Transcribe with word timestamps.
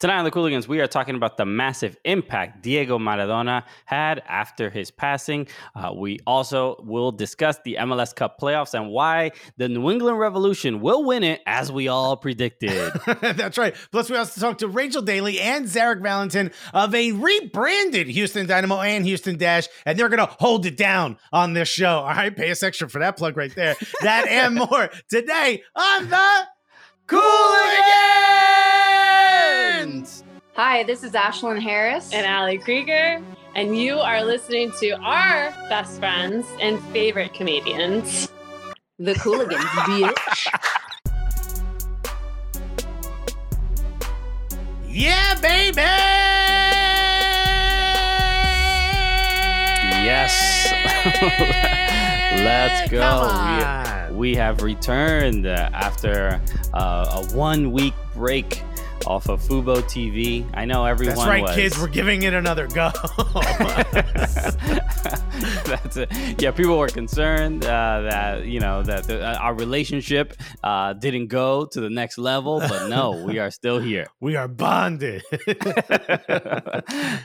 Tonight 0.00 0.16
on 0.16 0.24
the 0.24 0.30
Cooligans, 0.30 0.66
we 0.66 0.80
are 0.80 0.86
talking 0.86 1.14
about 1.14 1.36
the 1.36 1.44
massive 1.44 1.94
impact 2.06 2.62
Diego 2.62 2.98
Maradona 2.98 3.64
had 3.84 4.22
after 4.26 4.70
his 4.70 4.90
passing. 4.90 5.46
Uh, 5.74 5.92
we 5.94 6.18
also 6.26 6.82
will 6.86 7.12
discuss 7.12 7.58
the 7.66 7.76
MLS 7.80 8.14
Cup 8.14 8.40
playoffs 8.40 8.72
and 8.72 8.88
why 8.88 9.32
the 9.58 9.68
New 9.68 9.90
England 9.90 10.18
Revolution 10.18 10.80
will 10.80 11.04
win 11.04 11.22
it, 11.22 11.42
as 11.44 11.70
we 11.70 11.88
all 11.88 12.16
predicted. 12.16 12.90
That's 13.20 13.58
right. 13.58 13.76
Plus, 13.92 14.08
we 14.08 14.16
also 14.16 14.40
talked 14.40 14.60
to 14.60 14.68
Rachel 14.68 15.02
Daly 15.02 15.38
and 15.38 15.66
Zarek 15.66 16.00
Valentin 16.00 16.50
of 16.72 16.94
a 16.94 17.12
rebranded 17.12 18.06
Houston 18.06 18.46
Dynamo 18.46 18.80
and 18.80 19.04
Houston 19.04 19.36
Dash, 19.36 19.68
and 19.84 19.98
they're 19.98 20.08
going 20.08 20.26
to 20.26 20.34
hold 20.40 20.64
it 20.64 20.78
down 20.78 21.18
on 21.30 21.52
this 21.52 21.68
show. 21.68 21.98
All 21.98 22.06
right, 22.06 22.34
pay 22.34 22.50
us 22.50 22.62
extra 22.62 22.88
for 22.88 23.00
that 23.00 23.18
plug 23.18 23.36
right 23.36 23.54
there. 23.54 23.76
That 24.00 24.26
and 24.28 24.54
more 24.70 24.88
today 25.10 25.62
on 25.76 26.08
the 26.08 26.46
Cooligans. 27.06 28.69
Hi, 30.54 30.82
this 30.84 31.02
is 31.02 31.12
Ashlyn 31.12 31.60
Harris. 31.60 32.12
and 32.12 32.26
Ali 32.26 32.58
Krieger, 32.58 33.20
and 33.54 33.76
you 33.76 33.98
are 33.98 34.22
listening 34.24 34.72
to 34.80 34.90
our 35.00 35.50
best 35.68 35.98
friends 35.98 36.46
and 36.60 36.78
favorite 36.92 37.32
comedians. 37.34 38.28
the 38.98 39.14
Cooligans, 39.14 39.64
bitch. 39.88 40.46
Yeah, 44.88 45.34
baby. 45.40 45.80
yes. 50.04 50.68
Let's 52.44 52.90
go. 52.90 53.56
We- 53.56 53.90
We, 54.20 54.34
have 54.36 54.60
returned 54.60 55.46
after 55.46 56.40
uh, 56.74 57.22
a 57.22 57.34
one 57.34 57.72
week 57.72 57.94
break 58.14 58.62
off 59.06 59.28
of 59.28 59.40
Fubo 59.42 59.76
TV. 59.82 60.48
I 60.54 60.64
know 60.64 60.84
everyone 60.84 61.16
That's 61.16 61.28
right, 61.28 61.42
was. 61.42 61.54
kids. 61.54 61.78
We're 61.78 61.88
giving 61.88 62.22
it 62.22 62.34
another 62.34 62.66
go. 62.66 62.90
That's 65.64 65.96
it. 65.96 66.42
Yeah, 66.42 66.50
people 66.50 66.78
were 66.78 66.88
concerned 66.88 67.64
uh, 67.64 68.02
that 68.10 68.46
you 68.46 68.60
know 68.60 68.82
that 68.82 69.04
the, 69.04 69.26
uh, 69.26 69.38
our 69.38 69.54
relationship 69.54 70.34
uh, 70.62 70.92
didn't 70.92 71.28
go 71.28 71.64
to 71.66 71.80
the 71.80 71.88
next 71.88 72.18
level, 72.18 72.60
but 72.60 72.88
no, 72.88 73.12
we 73.24 73.38
are 73.38 73.50
still 73.50 73.78
here. 73.78 74.06
we 74.20 74.36
are 74.36 74.48
bonded. 74.48 75.22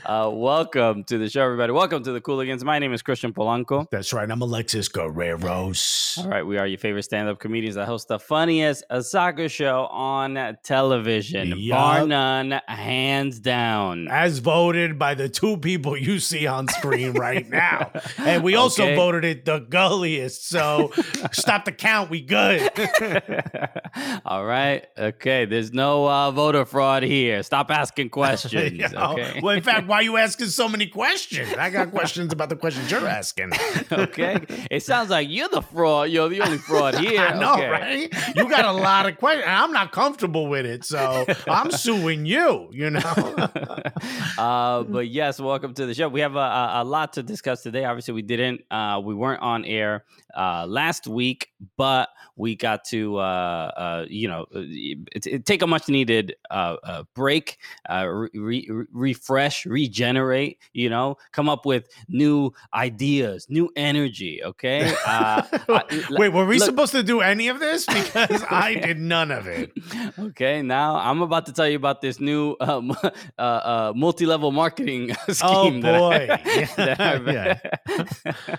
uh, 0.06 0.30
welcome 0.32 1.04
to 1.06 1.18
the 1.18 1.30
show, 1.30 1.44
everybody. 1.44 1.74
Welcome 1.74 2.04
to 2.04 2.12
the 2.12 2.22
Cooligans. 2.22 2.64
My 2.64 2.80
name 2.80 2.94
is 2.94 3.02
Christian 3.02 3.34
Polanco. 3.34 3.90
That's 3.90 4.14
right. 4.14 4.30
I'm 4.30 4.42
Alexis 4.42 4.88
Guerreros. 4.88 6.18
All 6.20 6.30
right, 6.30 6.46
we 6.46 6.58
are 6.58 6.68
your 6.68 6.78
favorite 6.78 7.04
stand-up 7.04 7.40
comedians 7.40 7.76
that 7.76 7.86
host 7.86 8.08
the 8.08 8.20
funniest 8.20 8.84
uh, 8.90 9.02
soccer 9.02 9.50
show 9.50 9.88
on 9.88 10.58
television, 10.64 11.54
Yup. 11.68 11.78
bar 11.78 12.08
none, 12.08 12.62
hands 12.68 13.40
down. 13.40 14.08
As 14.10 14.40
voted 14.40 14.98
by 15.00 15.14
the 15.16 15.30
two 15.30 15.58
people 15.58 15.98
you 15.98 16.20
see 16.20 16.48
on 16.48 16.68
screen 16.68 17.14
right 17.14 17.48
now. 17.50 17.92
And 18.18 18.44
we 18.44 18.56
also 18.56 18.84
Okay. 18.84 18.96
voted 18.96 19.26
it 19.26 19.46
the 19.46 19.60
gulliest. 19.60 20.48
So 20.50 20.92
stop 21.32 21.66
the 21.66 21.72
count. 21.72 22.10
We 22.10 22.22
good. 22.22 22.70
All 24.26 24.46
right. 24.46 24.86
Okay. 24.98 25.46
There's 25.46 25.74
no 25.74 26.08
uh, 26.08 26.32
voter 26.32 26.66
fraud 26.66 27.04
here. 27.04 27.44
Stop 27.44 27.72
asking 27.72 28.10
questions. 28.10 28.54
You 28.76 28.90
know? 28.90 29.14
Okay. 29.14 29.40
Well, 29.42 29.56
in 29.56 29.64
fact, 29.64 29.88
why 29.88 29.98
are 29.98 30.04
you 30.04 30.18
asking 30.18 30.48
so 30.48 30.68
many 30.68 30.88
questions? 30.88 31.54
I 31.58 31.70
got 31.70 31.92
questions 31.92 32.34
about 32.34 32.50
the 32.50 32.56
questions 32.56 32.90
you're 32.92 33.08
asking. 33.08 33.52
okay. 33.92 34.40
It 34.70 34.84
sounds 34.84 35.10
like 35.10 35.28
you're 35.30 35.50
the 35.50 35.62
fraud. 35.62 36.10
You're 36.10 36.30
the 36.30 36.42
only 36.42 36.58
fraud 36.58 36.96
here. 36.96 37.22
I 37.22 37.40
know, 37.40 37.54
Okay. 37.54 37.70
right? 37.70 38.36
You 38.36 38.50
got 38.50 38.66
a 38.66 38.72
lot 38.72 39.06
of 39.08 39.18
questions. 39.18 39.46
and 39.46 39.56
I'm 39.56 39.72
not 39.72 39.92
comfortable 39.92 40.48
with 40.48 40.66
it. 40.66 40.84
So 40.84 41.26
I'm 41.56 41.72
suing 41.72 42.26
you, 42.26 42.70
you 42.72 42.90
know? 42.90 43.00
uh, 44.38 44.84
but 44.84 45.08
yes, 45.08 45.40
welcome 45.40 45.74
to 45.76 45.86
the 45.86 45.94
show. 45.94 46.10
We 46.10 46.20
have 46.20 46.36
a, 46.36 46.72
a, 46.76 46.84
lot 46.84 47.14
to 47.14 47.24
discuss 47.24 47.64
today. 47.64 47.86
Obviously, 47.86 48.14
we 48.14 48.24
didn't, 48.24 48.62
uh, 48.70 49.02
we 49.04 49.16
weren't 49.16 49.42
on 49.42 49.64
air 49.64 50.04
uh, 50.36 50.66
last 50.68 51.08
week, 51.08 51.50
but 51.78 52.10
we 52.38 52.56
got 52.56 52.84
to, 52.86 53.18
uh, 53.18 53.22
uh, 53.22 54.06
you 54.10 54.28
know, 54.28 54.46
it, 54.52 55.26
it 55.26 55.46
take 55.46 55.62
a 55.62 55.68
much 55.68 55.88
needed 55.88 56.36
uh, 56.52 56.76
uh, 56.84 57.04
break, 57.14 57.58
uh, 57.90 58.06
re- 58.08 58.30
re- 58.34 58.86
refresh, 58.92 59.66
regenerate. 59.66 60.58
You 60.74 60.90
know, 60.90 61.18
come 61.32 61.48
up 61.48 61.66
with 61.66 61.88
new 62.10 62.52
ideas, 62.74 63.48
new 63.50 63.70
energy. 63.76 64.44
Okay. 64.44 64.94
Uh, 65.06 65.42
I- 65.70 66.04
Wait, 66.12 66.30
were 66.30 66.46
we 66.46 66.58
look- 66.58 66.66
supposed 66.66 66.92
to 66.94 67.04
do 67.04 67.22
any 67.22 67.48
of 67.48 67.60
this? 67.60 67.86
Because 67.96 68.44
I 68.50 68.74
did 68.76 69.00
none 69.00 69.32
of 69.32 69.48
it. 69.48 69.72
Okay, 70.20 70.62
now 70.62 70.96
I'm 70.98 71.22
about 71.22 71.46
to 71.46 71.54
tell 71.54 71.68
you 71.68 71.76
about 71.78 72.02
this 72.02 72.20
new 72.20 72.56
um, 72.60 72.92
uh, 73.04 73.42
uh, 73.42 73.94
multi-level 73.96 74.52
marketing 74.52 75.14
scheme. 75.30 75.42
Oh, 75.44 75.82
that 75.82 75.96
I- 75.96 76.00
boy. 76.00 76.28
that 76.76 77.00
I've- 77.00 78.56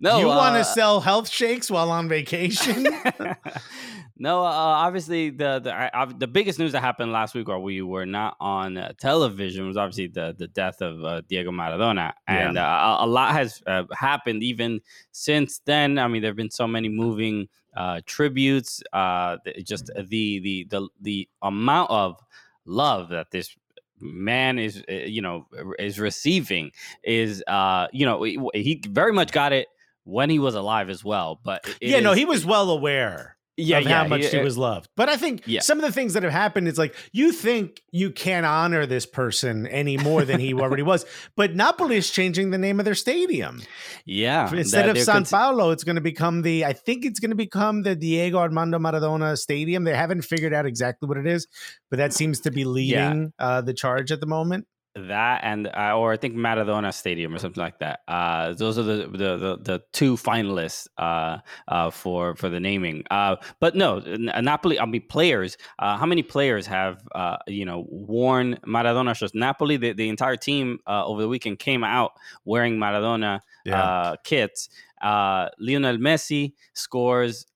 no, 0.00 0.18
you 0.18 0.26
want 0.26 0.56
uh, 0.56 0.58
to 0.58 0.64
sell 0.64 1.00
health 1.10 1.28
shakes 1.28 1.68
while 1.68 1.90
on 1.90 2.08
vacation? 2.08 2.84
no, 4.16 4.44
uh, 4.44 4.84
obviously 4.86 5.30
the 5.30 5.58
the 5.58 5.72
I, 5.74 6.04
the 6.04 6.28
biggest 6.28 6.60
news 6.60 6.70
that 6.70 6.82
happened 6.82 7.10
last 7.10 7.34
week, 7.34 7.48
or 7.48 7.58
we 7.58 7.82
were 7.82 8.06
not 8.06 8.36
on 8.40 8.76
uh, 8.76 8.92
television, 8.96 9.66
was 9.66 9.76
obviously 9.76 10.06
the 10.06 10.36
the 10.38 10.46
death 10.46 10.80
of 10.80 11.04
uh, 11.04 11.22
Diego 11.28 11.50
Maradona, 11.50 12.12
and 12.28 12.56
uh, 12.56 12.98
a, 13.00 13.06
a 13.06 13.08
lot 13.08 13.32
has 13.32 13.60
uh, 13.66 13.82
happened 13.92 14.44
even 14.44 14.80
since 15.10 15.60
then. 15.64 15.98
I 15.98 16.06
mean, 16.06 16.22
there 16.22 16.30
have 16.30 16.36
been 16.36 16.56
so 16.62 16.68
many 16.68 16.88
moving 16.88 17.48
uh, 17.76 18.02
tributes, 18.06 18.80
uh, 18.92 19.38
just 19.64 19.90
the 19.96 20.38
the 20.38 20.66
the 20.70 20.88
the 21.00 21.28
amount 21.42 21.90
of 21.90 22.20
love 22.66 23.08
that 23.08 23.32
this 23.32 23.56
man 23.98 24.60
is 24.60 24.82
you 24.88 25.20
know 25.20 25.46
is 25.78 26.00
receiving 26.00 26.70
is 27.04 27.44
uh 27.48 27.86
you 27.92 28.06
know 28.06 28.22
he 28.54 28.82
very 28.88 29.12
much 29.12 29.30
got 29.30 29.52
it 29.52 29.66
when 30.04 30.30
he 30.30 30.38
was 30.38 30.54
alive 30.54 30.90
as 30.90 31.04
well 31.04 31.40
but 31.44 31.64
yeah, 31.80 32.00
no, 32.00 32.12
he 32.12 32.24
was 32.24 32.44
well 32.44 32.70
aware 32.70 33.36
yeah, 33.56 33.78
of 33.78 33.84
yeah, 33.84 34.02
how 34.02 34.08
much 34.08 34.26
he, 34.26 34.38
uh, 34.38 34.42
was 34.42 34.56
loved. 34.56 34.88
But 34.96 35.08
I 35.08 35.16
think 35.16 35.42
Yeah. 35.44 35.60
some 35.60 35.78
of 35.78 35.84
the 35.84 35.92
things 35.92 36.14
that 36.14 36.22
have 36.22 36.32
happened, 36.32 36.66
it's 36.68 36.78
like 36.78 36.94
you 37.12 37.32
think 37.32 37.82
you 37.92 38.10
can't 38.10 38.46
honor 38.46 38.86
this 38.86 39.04
person 39.06 39.66
any 39.66 39.96
more 39.98 40.24
than 40.24 40.40
he 40.40 40.54
already 40.62 40.82
was. 40.82 41.04
But 41.36 41.54
Napoli 41.54 41.96
is 41.96 42.10
changing 42.10 42.50
the 42.50 42.58
name 42.58 42.78
of 42.78 42.84
their 42.84 42.94
stadium. 42.94 43.62
yeah 44.06 44.50
Instead 44.54 44.88
of 44.88 44.98
San 44.98 45.16
cons- 45.16 45.30
Paulo, 45.30 45.70
it's 45.70 45.84
going 45.84 45.96
to 45.96 46.00
become 46.00 46.42
the, 46.42 46.64
I 46.64 46.72
think 46.72 47.04
it's 47.04 47.20
going 47.20 47.30
to 47.30 47.36
become 47.36 47.82
the 47.82 47.94
Diego 47.94 48.38
Armando 48.38 48.78
Maradona 48.78 49.36
Stadium. 49.36 49.84
They 49.84 49.94
haven't 49.94 50.22
figured 50.22 50.54
out 50.54 50.64
exactly 50.64 51.06
what 51.06 51.18
it 51.18 51.26
is, 51.26 51.46
but 51.90 51.98
that 51.98 52.12
seems 52.14 52.40
to 52.40 52.50
be 52.50 52.64
leading 52.64 53.32
uh, 53.38 53.60
the 53.60 53.74
charge 53.74 54.10
at 54.10 54.20
the 54.20 54.26
moment. 54.26 54.66
That 54.94 55.40
and 55.44 55.68
uh, 55.68 55.96
or 55.96 56.12
I 56.12 56.16
think 56.16 56.34
Maradona 56.34 56.92
Stadium 56.92 57.34
or 57.34 57.38
something 57.38 57.62
like 57.62 57.78
that. 57.78 58.00
Uh, 58.08 58.52
those 58.54 58.78
are 58.78 58.82
the 58.82 59.06
the 59.06 59.36
the, 59.36 59.58
the 59.62 59.82
two 59.92 60.16
finalists 60.16 60.88
uh, 60.98 61.38
uh, 61.68 61.90
for 61.90 62.34
for 62.34 62.48
the 62.48 62.58
naming. 62.58 63.04
Uh, 63.10 63.36
but 63.60 63.76
no, 63.76 64.00
Napoli. 64.00 64.80
I 64.80 64.86
mean, 64.86 65.06
players. 65.08 65.56
Uh, 65.78 65.96
how 65.96 66.06
many 66.06 66.22
players 66.22 66.66
have 66.66 67.06
uh, 67.14 67.36
you 67.46 67.64
know 67.64 67.86
worn 67.88 68.58
Maradona 68.66 69.14
shirts? 69.14 69.34
Napoli. 69.34 69.76
The, 69.76 69.92
the 69.92 70.08
entire 70.08 70.36
team 70.36 70.78
uh, 70.86 71.06
over 71.06 71.22
the 71.22 71.28
weekend 71.28 71.58
came 71.58 71.84
out 71.84 72.12
wearing 72.44 72.76
Maradona 72.76 73.40
uh, 73.70 74.16
kits. 74.24 74.68
Uh, 75.00 75.48
Lionel 75.58 75.98
Messi 75.98 76.54
scores 76.74 77.46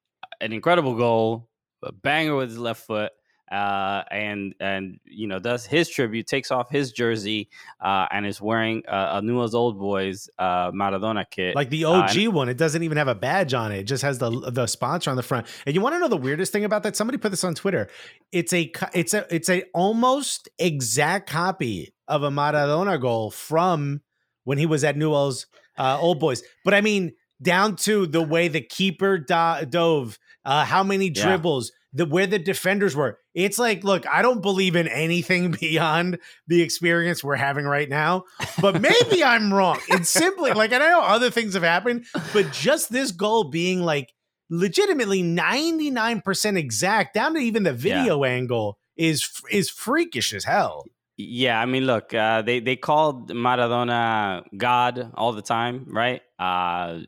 an 0.41 0.53
incredible 0.53 0.95
goal, 0.95 1.49
a 1.83 1.93
banger 1.93 2.37
with 2.37 2.51
his 2.51 2.59
left 2.59 2.87
foot. 2.87 3.13
Uh, 3.53 4.03
and 4.11 4.55
and 4.59 4.99
you 5.05 5.27
know 5.27 5.39
does 5.39 5.67
his 5.67 5.89
tribute, 5.89 6.27
takes 6.27 6.51
off 6.51 6.71
his 6.71 6.93
jersey, 6.93 7.51
uh, 7.81 8.07
and 8.11 8.27
is 8.27 8.41
wearing 8.41 8.83
uh, 8.89 9.11
a 9.15 9.23
Newell's 9.23 9.55
Old 9.55 9.79
Boys 9.79 10.29
uh, 10.39 10.71
Maradona 10.73 11.25
kit. 11.31 11.55
Like 11.55 11.69
the 11.71 11.85
Uh, 11.85 11.91
OG 12.03 12.29
one, 12.29 12.49
it 12.49 12.57
doesn't 12.57 12.83
even 12.83 12.97
have 12.97 13.07
a 13.09 13.15
badge 13.15 13.53
on 13.53 13.71
it. 13.71 13.81
It 13.81 13.85
just 13.85 14.03
has 14.03 14.19
the 14.19 14.31
the 14.51 14.67
sponsor 14.67 15.11
on 15.11 15.17
the 15.17 15.23
front. 15.23 15.47
And 15.67 15.75
you 15.75 15.81
want 15.83 15.95
to 15.95 15.99
know 15.99 16.09
the 16.09 16.17
weirdest 16.17 16.53
thing 16.53 16.65
about 16.65 16.83
that? 16.85 16.97
Somebody 16.97 17.19
put 17.19 17.31
this 17.31 17.45
on 17.45 17.55
Twitter. 17.55 17.89
It's 18.33 18.53
a 18.53 18.73
it's 18.95 19.13
a 19.13 19.27
it's 19.35 19.51
a 19.51 19.63
almost 19.75 20.49
exact 20.59 21.29
copy 21.29 21.93
of 22.09 22.23
a 22.23 22.31
Maradona 22.31 23.01
goal 23.01 23.31
from 23.31 24.01
when 24.45 24.59
he 24.59 24.67
was 24.67 24.85
at 24.85 24.97
Newell's 24.97 25.47
uh, 25.79 25.99
Old 26.01 26.19
Boys. 26.19 26.43
But 26.65 26.73
I 26.75 26.81
mean, 26.81 27.13
down 27.43 27.77
to 27.77 28.07
the 28.07 28.23
way 28.23 28.49
the 28.49 28.61
keeper 28.63 29.19
do- 29.19 29.67
dove, 29.69 30.19
uh, 30.45 30.65
how 30.65 30.83
many 30.83 31.07
Yeah. 31.15 31.25
The 31.95 32.05
where 32.05 32.27
the 32.27 32.39
defenders 32.39 32.95
were. 32.95 33.19
It's 33.35 33.59
like, 33.59 33.85
look, 33.85 34.07
I 34.07 34.21
don't 34.21 34.43
believe 34.43 34.77
in 34.77 34.89
anything 34.89 35.53
beyond 35.61 36.19
the 36.47 36.61
experience 36.63 37.23
we're 37.23 37.37
having 37.37 37.65
right 37.65 37.89
now, 37.89 38.25
but 38.61 38.81
maybe 38.81 39.25
I'm 39.25 39.55
wrong. 39.55 39.79
It's 39.89 40.11
simply 40.11 40.53
like, 40.53 40.73
and 40.73 40.83
I 40.83 40.91
know 40.91 41.03
other 41.03 41.31
things 41.31 41.55
have 41.55 41.63
happened, 41.63 42.07
but 42.33 42.53
just 42.53 42.91
this 42.91 43.13
goal 43.13 43.45
being 43.45 43.81
like 43.81 44.13
legitimately 44.51 45.23
99% 45.23 46.59
exact 46.59 47.15
down 47.15 47.35
to 47.35 47.41
even 47.41 47.63
the 47.63 47.73
video 47.73 48.25
angle 48.25 48.79
is 48.97 49.29
is 49.51 49.71
freakish 49.71 50.33
as 50.35 50.45
hell. 50.45 50.85
Yeah, 51.17 51.61
I 51.61 51.67
mean, 51.67 51.85
look, 51.87 52.13
uh, 52.13 52.43
they 52.43 52.59
they 52.59 52.75
called 52.75 53.31
Maradona 53.31 54.43
God 54.57 55.13
all 55.15 55.33
the 55.33 55.43
time, 55.43 55.87
right? 55.89 56.21
Uh, 56.39 57.01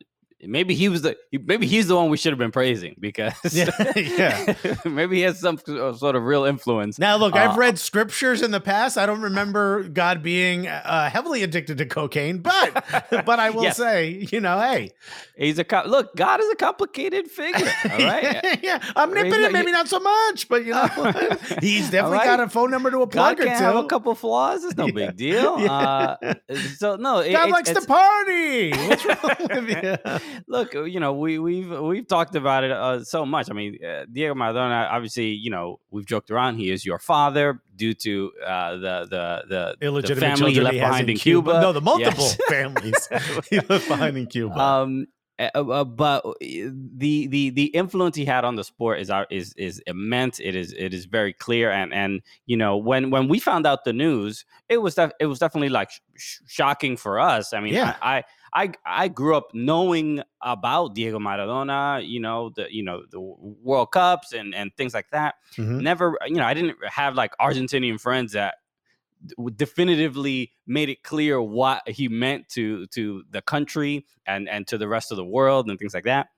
maybe 0.48 0.74
he 0.74 0.88
was 0.88 1.02
the 1.02 1.16
maybe 1.32 1.66
he's 1.66 1.88
the 1.88 1.96
one 1.96 2.10
we 2.10 2.16
should 2.16 2.32
have 2.32 2.38
been 2.38 2.50
praising 2.52 2.96
because 2.98 3.32
Yeah, 3.52 3.70
yeah. 3.96 4.54
maybe 4.84 5.16
he 5.16 5.22
has 5.22 5.38
some 5.40 5.58
sort 5.58 6.16
of 6.16 6.22
real 6.22 6.44
influence. 6.44 6.98
Now, 6.98 7.16
look, 7.16 7.34
I've 7.34 7.56
Uh, 7.56 7.60
read 7.60 7.78
scriptures 7.78 8.42
in 8.42 8.50
the 8.50 8.60
past. 8.60 8.96
I 8.98 9.06
don't 9.06 9.20
remember 9.20 9.84
God 9.84 10.22
being 10.22 10.66
uh, 10.68 11.10
heavily 11.10 11.42
addicted 11.42 11.78
to 11.78 11.86
cocaine, 11.86 12.38
but 12.38 12.84
but 13.10 13.38
I 13.40 13.50
will 13.50 13.64
Yes. 13.64 13.76
say, 13.76 14.26
you 14.30 14.40
know, 14.40 14.58
hey, 14.60 14.92
He's 15.36 15.58
a 15.58 15.64
co- 15.64 15.82
look. 15.86 16.16
God 16.16 16.40
is 16.40 16.48
a 16.50 16.56
complicated 16.56 17.30
figure. 17.30 17.70
All 17.90 17.98
right, 17.98 18.58
yeah, 18.62 18.80
omnipotent, 18.96 19.42
not- 19.42 19.52
maybe 19.52 19.70
not 19.72 19.88
so 19.88 20.00
much, 20.00 20.48
but 20.48 20.64
you 20.64 20.72
know, 20.72 20.86
he's 21.60 21.90
definitely 21.90 22.18
All 22.18 22.24
got 22.24 22.40
a 22.40 22.48
phone 22.48 22.70
number 22.70 22.90
to 22.90 23.02
a 23.02 23.06
God 23.06 23.36
plug 23.36 23.40
or 23.40 23.44
can 23.50 23.56
have 23.62 23.76
a 23.76 23.84
couple 23.86 24.14
flaws. 24.14 24.64
It's 24.64 24.76
no 24.76 24.86
Yeah. 24.86 24.92
big 24.92 25.16
deal. 25.16 25.60
Yeah. 25.60 26.16
Uh, 26.22 26.34
so 26.78 26.96
no, 26.96 27.18
it, 27.18 27.32
God 27.32 27.48
it's- 27.48 27.52
likes 27.52 27.70
to 27.70 27.86
party. 27.86 28.70
What's 28.70 29.04
wrong 29.04 29.64
with 29.66 29.68
you? 29.68 30.35
Look, 30.46 30.74
uh, 30.74 30.82
you 30.84 31.00
know, 31.00 31.12
we 31.12 31.38
we've 31.38 31.70
we've 31.70 32.06
talked 32.06 32.34
about 32.34 32.64
it 32.64 32.70
uh, 32.70 33.04
so 33.04 33.24
much. 33.26 33.50
I 33.50 33.54
mean, 33.54 33.78
uh, 33.84 34.04
Diego 34.10 34.34
Maradona, 34.34 34.88
obviously, 34.90 35.30
you 35.30 35.50
know, 35.50 35.80
we've 35.90 36.06
joked 36.06 36.30
around. 36.30 36.56
He 36.56 36.70
is 36.70 36.84
your 36.84 36.98
father 36.98 37.60
due 37.74 37.94
to 37.94 38.32
uh, 38.44 38.72
the 38.72 38.78
the 38.78 39.44
the, 39.48 39.76
the 39.80 39.86
Illegitimate 39.86 40.20
family 40.38 40.52
he 40.54 40.60
left 40.60 40.74
he 40.74 40.80
behind 40.80 41.04
in 41.04 41.10
in 41.10 41.18
Cuba. 41.18 41.60
No, 41.60 41.72
the 41.72 41.80
multiple 41.80 42.24
Yes. 42.24 42.38
families 42.48 43.08
he 43.50 43.60
left 43.60 43.88
behind 43.88 44.16
in 44.16 44.26
Cuba. 44.26 44.58
Um, 44.58 45.06
uh, 45.38 45.50
uh, 45.54 45.84
but 45.84 46.24
the 46.40 47.26
the 47.26 47.50
the 47.50 47.64
influence 47.66 48.16
he 48.16 48.24
had 48.24 48.44
on 48.44 48.56
the 48.56 48.64
sport 48.64 49.00
is 49.00 49.10
is 49.30 49.52
is 49.58 49.82
immense. 49.86 50.40
It 50.40 50.54
is 50.56 50.72
it 50.72 50.94
is 50.94 51.04
very 51.04 51.34
clear, 51.34 51.70
and 51.70 51.92
and 51.92 52.22
you 52.46 52.56
know 52.56 52.76
when 52.78 53.10
when 53.10 53.28
we 53.28 53.38
found 53.38 53.66
out 53.66 53.84
the 53.84 53.92
news, 53.92 54.46
it 54.70 54.78
was 54.78 54.94
def- 54.94 55.12
it 55.20 55.26
was 55.26 55.38
definitely 55.38 55.68
like 55.68 55.90
sh- 55.90 55.98
sh- 56.16 56.38
shocking 56.46 56.96
for 56.96 57.18
us. 57.20 57.52
I 57.52 57.60
mean, 57.60 57.74
Yeah. 57.74 57.96
I, 58.00 58.18
I 58.18 58.24
I 58.56 58.72
I 58.86 59.08
grew 59.08 59.36
up 59.36 59.50
knowing 59.52 60.22
about 60.40 60.94
Diego 60.94 61.18
Maradona. 61.18 62.06
You 62.06 62.20
know 62.20 62.50
the 62.56 62.66
you 62.70 62.82
know 62.82 63.02
the 63.10 63.20
World 63.20 63.92
Cups 63.92 64.32
and 64.32 64.54
and 64.54 64.74
things 64.76 64.94
like 64.94 65.10
that. 65.10 65.34
Mhm. 65.56 65.82
Never 65.82 66.18
you 66.26 66.36
know 66.36 66.44
I 66.44 66.54
didn't 66.54 66.76
have 66.88 67.14
like 67.14 67.32
Argentinian 67.38 68.00
friends 68.00 68.32
that 68.32 68.54
definitively 69.56 70.52
made 70.66 70.88
it 70.88 71.02
clear 71.02 71.40
what 71.40 71.86
he 71.88 72.08
meant 72.08 72.48
to 72.50 72.86
to 72.88 73.24
the 73.30 73.42
country 73.42 74.06
and 74.26 74.48
and 74.48 74.66
to 74.68 74.78
the 74.78 74.88
rest 74.88 75.10
of 75.10 75.16
the 75.16 75.24
world 75.24 75.68
and 75.68 75.78
things 75.78 75.94
like 75.94 76.04
that 76.04 76.28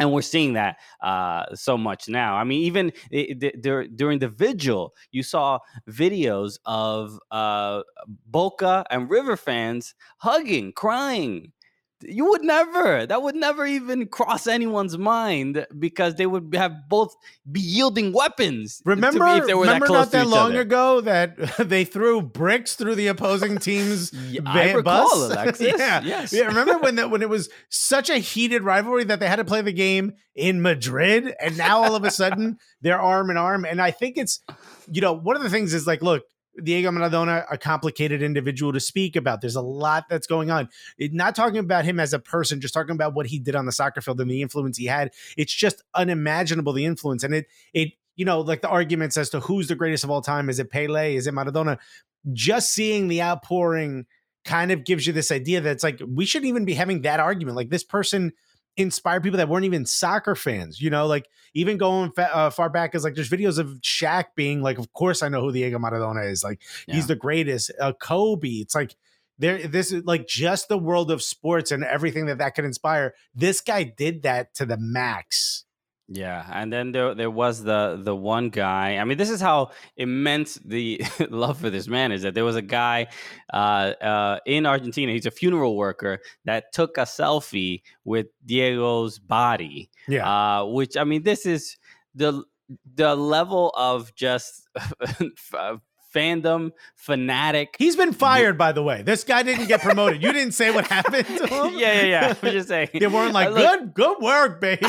and 0.00 0.12
we're 0.12 0.22
seeing 0.22 0.54
that 0.54 0.78
uh, 1.02 1.44
so 1.54 1.78
much 1.78 2.08
now. 2.08 2.36
I 2.36 2.44
mean, 2.44 2.62
even 2.64 2.92
i- 3.14 3.28
i- 3.42 3.52
dur- 3.60 3.86
during 3.88 4.18
the 4.20 4.28
vigil, 4.30 4.94
you 5.12 5.22
saw 5.22 5.60
videos 5.88 6.58
of 6.66 7.20
uh, 7.30 7.82
Boca 8.26 8.84
and 8.90 9.10
River 9.10 9.36
fans 9.36 9.94
hugging, 10.18 10.72
crying. 10.72 11.52
You 12.02 12.30
would 12.30 12.42
never. 12.42 13.06
That 13.06 13.22
would 13.22 13.34
never 13.34 13.66
even 13.66 14.06
cross 14.06 14.46
anyone's 14.46 14.96
mind 14.96 15.66
because 15.78 16.14
they 16.14 16.26
would 16.26 16.54
have 16.54 16.72
both 16.88 17.14
be 17.50 17.60
yielding 17.60 18.12
weapons. 18.12 18.80
Remember, 18.84 19.26
if 19.28 19.46
they 19.46 19.54
were 19.54 19.62
remember 19.62 19.86
that 19.88 19.92
not 19.92 20.10
that 20.12 20.26
long 20.26 20.52
other. 20.52 20.60
ago 20.60 21.00
that 21.02 21.36
they 21.58 21.84
threw 21.84 22.22
bricks 22.22 22.74
through 22.74 22.94
the 22.94 23.08
opposing 23.08 23.58
team's 23.60 24.12
Yeah, 24.30 24.40
I 24.46 24.72
recall, 24.72 25.08
bus? 25.28 25.30
Alexis. 25.36 25.74
yeah. 25.78 26.00
Yes. 26.02 26.32
yeah. 26.32 26.44
Remember 26.46 26.78
when 26.78 26.94
that 26.96 27.10
when 27.10 27.22
it 27.22 27.28
was 27.28 27.48
such 27.68 28.08
a 28.08 28.16
heated 28.18 28.62
rivalry 28.62 29.04
that 29.04 29.20
they 29.20 29.28
had 29.28 29.36
to 29.36 29.44
play 29.44 29.60
the 29.62 29.72
game 29.72 30.14
in 30.34 30.62
Madrid, 30.62 31.34
and 31.40 31.58
now 31.58 31.82
all 31.82 31.94
of 31.94 32.04
a 32.04 32.10
sudden 32.10 32.58
they're 32.80 33.00
arm 33.00 33.30
in 33.30 33.36
arm. 33.36 33.64
And 33.64 33.80
I 33.82 33.90
think 33.90 34.16
it's, 34.16 34.40
you 34.90 35.00
know, 35.00 35.12
one 35.12 35.36
of 35.36 35.42
the 35.42 35.50
things 35.50 35.74
is 35.74 35.86
like, 35.86 36.02
look. 36.02 36.22
Diego 36.62 36.90
Maradona, 36.90 37.44
a 37.50 37.56
complicated 37.56 38.22
individual 38.22 38.72
to 38.72 38.80
speak 38.80 39.16
about. 39.16 39.40
There's 39.40 39.56
a 39.56 39.62
lot 39.62 40.08
that's 40.08 40.26
going 40.26 40.50
on. 40.50 40.68
It, 40.98 41.12
not 41.12 41.34
talking 41.34 41.58
about 41.58 41.84
him 41.84 42.00
as 42.00 42.12
a 42.12 42.18
person, 42.18 42.60
just 42.60 42.74
talking 42.74 42.94
about 42.94 43.14
what 43.14 43.26
he 43.26 43.38
did 43.38 43.54
on 43.54 43.66
the 43.66 43.72
soccer 43.72 44.00
field 44.00 44.20
and 44.20 44.30
the 44.30 44.42
influence 44.42 44.76
he 44.76 44.86
had. 44.86 45.12
It's 45.36 45.52
just 45.52 45.82
unimaginable 45.94 46.72
the 46.72 46.84
influence, 46.84 47.22
and 47.22 47.34
it 47.34 47.46
it 47.72 47.92
you 48.16 48.24
know 48.24 48.40
like 48.40 48.62
the 48.62 48.68
arguments 48.68 49.16
as 49.16 49.30
to 49.30 49.40
who's 49.40 49.68
the 49.68 49.76
greatest 49.76 50.04
of 50.04 50.10
all 50.10 50.22
time. 50.22 50.48
Is 50.48 50.58
it 50.58 50.70
Pele? 50.70 51.14
Is 51.14 51.26
it 51.26 51.34
Maradona? 51.34 51.78
Just 52.32 52.72
seeing 52.72 53.08
the 53.08 53.22
outpouring 53.22 54.06
kind 54.44 54.72
of 54.72 54.84
gives 54.84 55.06
you 55.06 55.12
this 55.12 55.30
idea 55.30 55.60
that 55.60 55.70
it's 55.70 55.84
like 55.84 56.00
we 56.06 56.24
shouldn't 56.24 56.48
even 56.48 56.64
be 56.64 56.74
having 56.74 57.02
that 57.02 57.20
argument. 57.20 57.56
Like 57.56 57.70
this 57.70 57.84
person 57.84 58.32
inspired 58.80 59.22
people 59.22 59.38
that 59.38 59.48
weren't 59.48 59.64
even 59.64 59.84
soccer 59.86 60.34
fans. 60.34 60.80
You 60.80 60.90
know, 60.90 61.06
like 61.06 61.28
even 61.54 61.76
going 61.78 62.12
fa- 62.12 62.34
uh, 62.34 62.50
far 62.50 62.70
back 62.70 62.94
as 62.94 63.04
like 63.04 63.14
there's 63.14 63.30
videos 63.30 63.58
of 63.58 63.68
Shaq 63.80 64.26
being 64.34 64.62
like, 64.62 64.78
of 64.78 64.92
course 64.92 65.22
I 65.22 65.28
know 65.28 65.40
who 65.40 65.52
Diego 65.52 65.78
Maradona 65.78 66.30
is. 66.30 66.42
Like 66.44 66.60
Yeah. 66.86 66.94
he's 66.96 67.06
the 67.06 67.16
greatest. 67.16 67.70
Uh, 67.80 67.92
Kobe. 67.92 68.48
It's 68.48 68.74
like 68.74 68.96
there. 69.38 69.66
This 69.66 69.92
is 69.92 70.04
like 70.04 70.26
just 70.26 70.68
the 70.68 70.78
world 70.78 71.10
of 71.10 71.22
sports 71.22 71.70
and 71.70 71.82
everything 71.84 72.26
that 72.26 72.38
that 72.38 72.54
could 72.54 72.64
inspire. 72.64 73.14
This 73.34 73.60
guy 73.60 73.82
did 73.84 74.22
that 74.24 74.54
to 74.54 74.66
the 74.66 74.76
max. 74.78 75.64
Yeah, 76.12 76.44
and 76.52 76.72
then 76.72 76.90
there 76.90 77.14
there 77.14 77.30
was 77.30 77.62
the 77.62 77.96
the 78.02 78.16
one 78.16 78.50
guy. 78.50 78.96
I 78.96 79.04
mean, 79.04 79.16
this 79.16 79.30
is 79.30 79.40
how 79.40 79.70
immense 79.96 80.56
the 80.56 81.00
love 81.30 81.58
for 81.58 81.70
this 81.70 81.86
man 81.86 82.10
is. 82.10 82.22
That 82.22 82.34
there 82.34 82.44
was 82.44 82.56
a 82.56 82.62
guy 82.62 83.06
uh, 83.52 83.92
uh, 84.02 84.38
in 84.44 84.66
Argentina. 84.66 85.12
He's 85.12 85.26
a 85.26 85.30
funeral 85.30 85.76
worker 85.76 86.18
that 86.46 86.72
took 86.72 86.98
a 86.98 87.02
selfie 87.02 87.82
with 88.02 88.26
Diego's 88.44 89.20
body. 89.20 89.88
Yeah. 90.08 90.28
Uh, 90.28 90.64
which 90.64 90.96
I 90.96 91.04
mean, 91.04 91.22
this 91.22 91.46
is 91.46 91.76
the 92.12 92.42
the 92.96 93.14
level 93.14 93.70
of 93.76 94.12
just 94.16 94.68
fandom 96.14 96.72
fanatic. 96.96 97.76
He's 97.78 97.96
been 97.96 98.12
fired, 98.12 98.56
by 98.58 98.72
the 98.72 98.82
way. 98.82 99.02
This 99.02 99.24
guy 99.24 99.42
didn't 99.42 99.66
get 99.66 99.80
promoted. 99.80 100.22
You 100.22 100.32
didn't 100.32 100.52
say 100.52 100.70
what 100.70 100.86
happened 100.86 101.26
to 101.26 101.46
him. 101.46 101.78
yeah, 101.78 102.00
yeah, 102.00 102.04
yeah. 102.04 102.34
I'm 102.42 102.50
just 102.52 102.68
saying. 102.68 102.88
They 103.00 103.06
weren't 103.06 103.32
like, 103.32 103.48
Uh, 103.48 103.54
good, 103.54 103.94
good 103.94 104.16
work, 104.20 104.60
baby. 104.60 104.86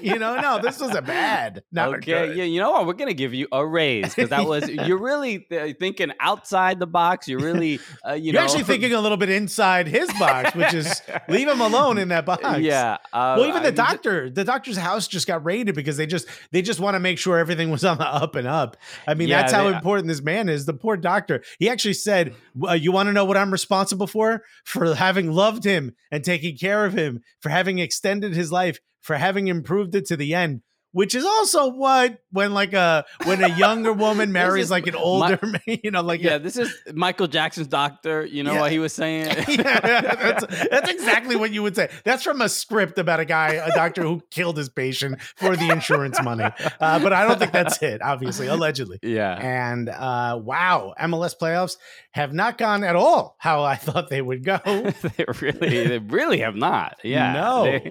you 0.02 0.18
know, 0.18 0.36
no, 0.40 0.60
this 0.60 0.80
was 0.80 0.94
a 0.94 1.02
bad. 1.02 1.62
Not 1.72 1.88
okay, 1.96 2.00
good. 2.28 2.36
yeah, 2.36 2.44
you 2.44 2.60
know 2.60 2.72
what? 2.72 2.86
We're 2.86 2.94
gonna 2.94 3.14
give 3.14 3.32
you 3.34 3.46
a 3.52 3.64
raise 3.66 4.14
because 4.14 4.30
that 4.30 4.46
was 4.46 4.68
you're 4.68 4.98
really 4.98 5.40
th- 5.40 5.76
thinking 5.78 6.12
outside 6.20 6.78
the 6.80 6.86
box. 6.86 7.28
You're 7.28 7.40
really, 7.40 7.78
uh, 8.08 8.12
you 8.14 8.24
You're 8.26 8.34
know, 8.34 8.40
actually 8.40 8.64
thinking 8.64 8.92
a 8.92 9.00
little 9.00 9.16
bit 9.16 9.28
inside 9.30 9.86
his 9.86 10.12
box, 10.14 10.54
which 10.54 10.74
is 10.74 11.02
leave 11.28 11.48
him 11.48 11.60
alone 11.60 11.98
in 11.98 12.08
that 12.08 12.26
box. 12.26 12.42
Yeah. 12.60 12.98
Uh, 13.12 13.36
Well, 13.38 13.46
even 13.48 13.62
I- 13.62 13.66
the 13.70 13.72
doctor, 13.72 14.30
the 14.30 14.44
doctor's 14.44 14.76
house 14.76 15.06
just 15.08 15.26
got 15.26 15.44
raided 15.44 15.74
because 15.74 15.96
they 15.96 16.06
just 16.06 16.26
they 16.52 16.62
just 16.62 16.80
want 16.80 16.94
to 16.94 17.00
make 17.00 17.18
sure 17.18 17.38
everything 17.38 17.70
was 17.70 17.84
on 17.84 17.98
the 17.98 18.06
up 18.06 18.34
and 18.36 18.46
up. 18.46 18.76
I 19.06 19.14
mean, 19.14 19.28
Yeah, 19.28 19.42
that's 19.42 19.52
how 19.52 19.68
they- 19.68 19.76
important 19.76 20.08
this 20.08 20.22
man 20.22 20.48
is. 20.48 20.53
Is 20.54 20.66
the 20.66 20.72
poor 20.72 20.96
doctor. 20.96 21.42
He 21.58 21.68
actually 21.68 21.94
said, 21.94 22.34
uh, 22.66 22.72
"You 22.72 22.92
want 22.92 23.08
to 23.08 23.12
know 23.12 23.24
what 23.24 23.36
I'm 23.36 23.52
responsible 23.52 24.06
for? 24.06 24.42
For 24.64 24.94
having 24.94 25.32
loved 25.32 25.64
him 25.64 25.92
and 26.10 26.24
taking 26.24 26.56
care 26.56 26.84
of 26.84 26.94
him, 26.94 27.20
for 27.40 27.50
having 27.50 27.78
extended 27.78 28.34
his 28.34 28.50
life, 28.50 28.78
for 29.02 29.16
having 29.16 29.48
improved 29.48 29.94
it 29.94 30.06
to 30.06 30.16
the 30.16 30.34
end." 30.34 30.62
Which 30.94 31.14
is 31.14 31.24
also 31.24 31.68
what 31.72 32.20
when 32.30 32.54
like 32.54 32.72
a 32.72 33.04
when 33.24 33.42
a 33.42 33.48
younger 33.48 33.92
woman 33.92 34.30
marries 34.40 34.64
is 34.66 34.70
like 34.70 34.86
an 34.86 34.94
my- 34.94 35.00
older 35.00 35.38
man, 35.42 35.78
you 35.82 35.90
know, 35.90 36.02
like 36.02 36.22
yeah, 36.22 36.38
this 36.38 36.56
is 36.56 36.72
Michael 36.94 37.26
Jackson's 37.26 37.66
doctor. 37.66 38.24
You 38.24 38.42
know 38.44 38.54
Yeah. 38.54 38.60
what 38.60 38.70
he 38.72 38.78
was 38.78 38.92
saying? 38.92 39.26
yeah, 39.48 39.80
that's, 39.80 40.46
that's 40.70 40.88
exactly 40.90 41.34
what 41.36 41.50
you 41.50 41.62
would 41.64 41.74
say. 41.74 41.90
That's 42.04 42.22
from 42.22 42.40
a 42.40 42.48
script 42.48 42.98
about 42.98 43.18
a 43.18 43.24
guy, 43.24 43.54
a 43.54 43.70
doctor 43.74 44.02
who 44.02 44.22
killed 44.30 44.56
his 44.56 44.68
patient 44.68 45.20
for 45.36 45.56
the 45.56 45.68
insurance 45.68 46.22
money. 46.22 46.44
Uh, 46.80 46.98
but 47.00 47.12
I 47.12 47.26
don't 47.26 47.38
think 47.40 47.50
that's 47.52 47.82
it, 47.82 48.00
obviously, 48.00 48.46
allegedly. 48.46 49.00
yeah. 49.02 49.34
And 49.36 49.88
uh, 49.88 50.38
wow, 50.42 50.94
MLS 51.00 51.34
playoffs 51.36 51.76
have 52.12 52.32
not 52.32 52.56
gone 52.56 52.84
at 52.84 52.94
all 52.94 53.34
how 53.40 53.64
I 53.64 53.74
thought 53.74 54.08
they 54.10 54.22
would 54.22 54.44
go. 54.44 54.58
they 54.64 55.24
really, 55.40 55.88
they 55.88 55.98
really 55.98 56.38
have 56.38 56.54
not. 56.54 56.98
Yeah, 57.02 57.32
No. 57.32 57.64
They- 57.64 57.90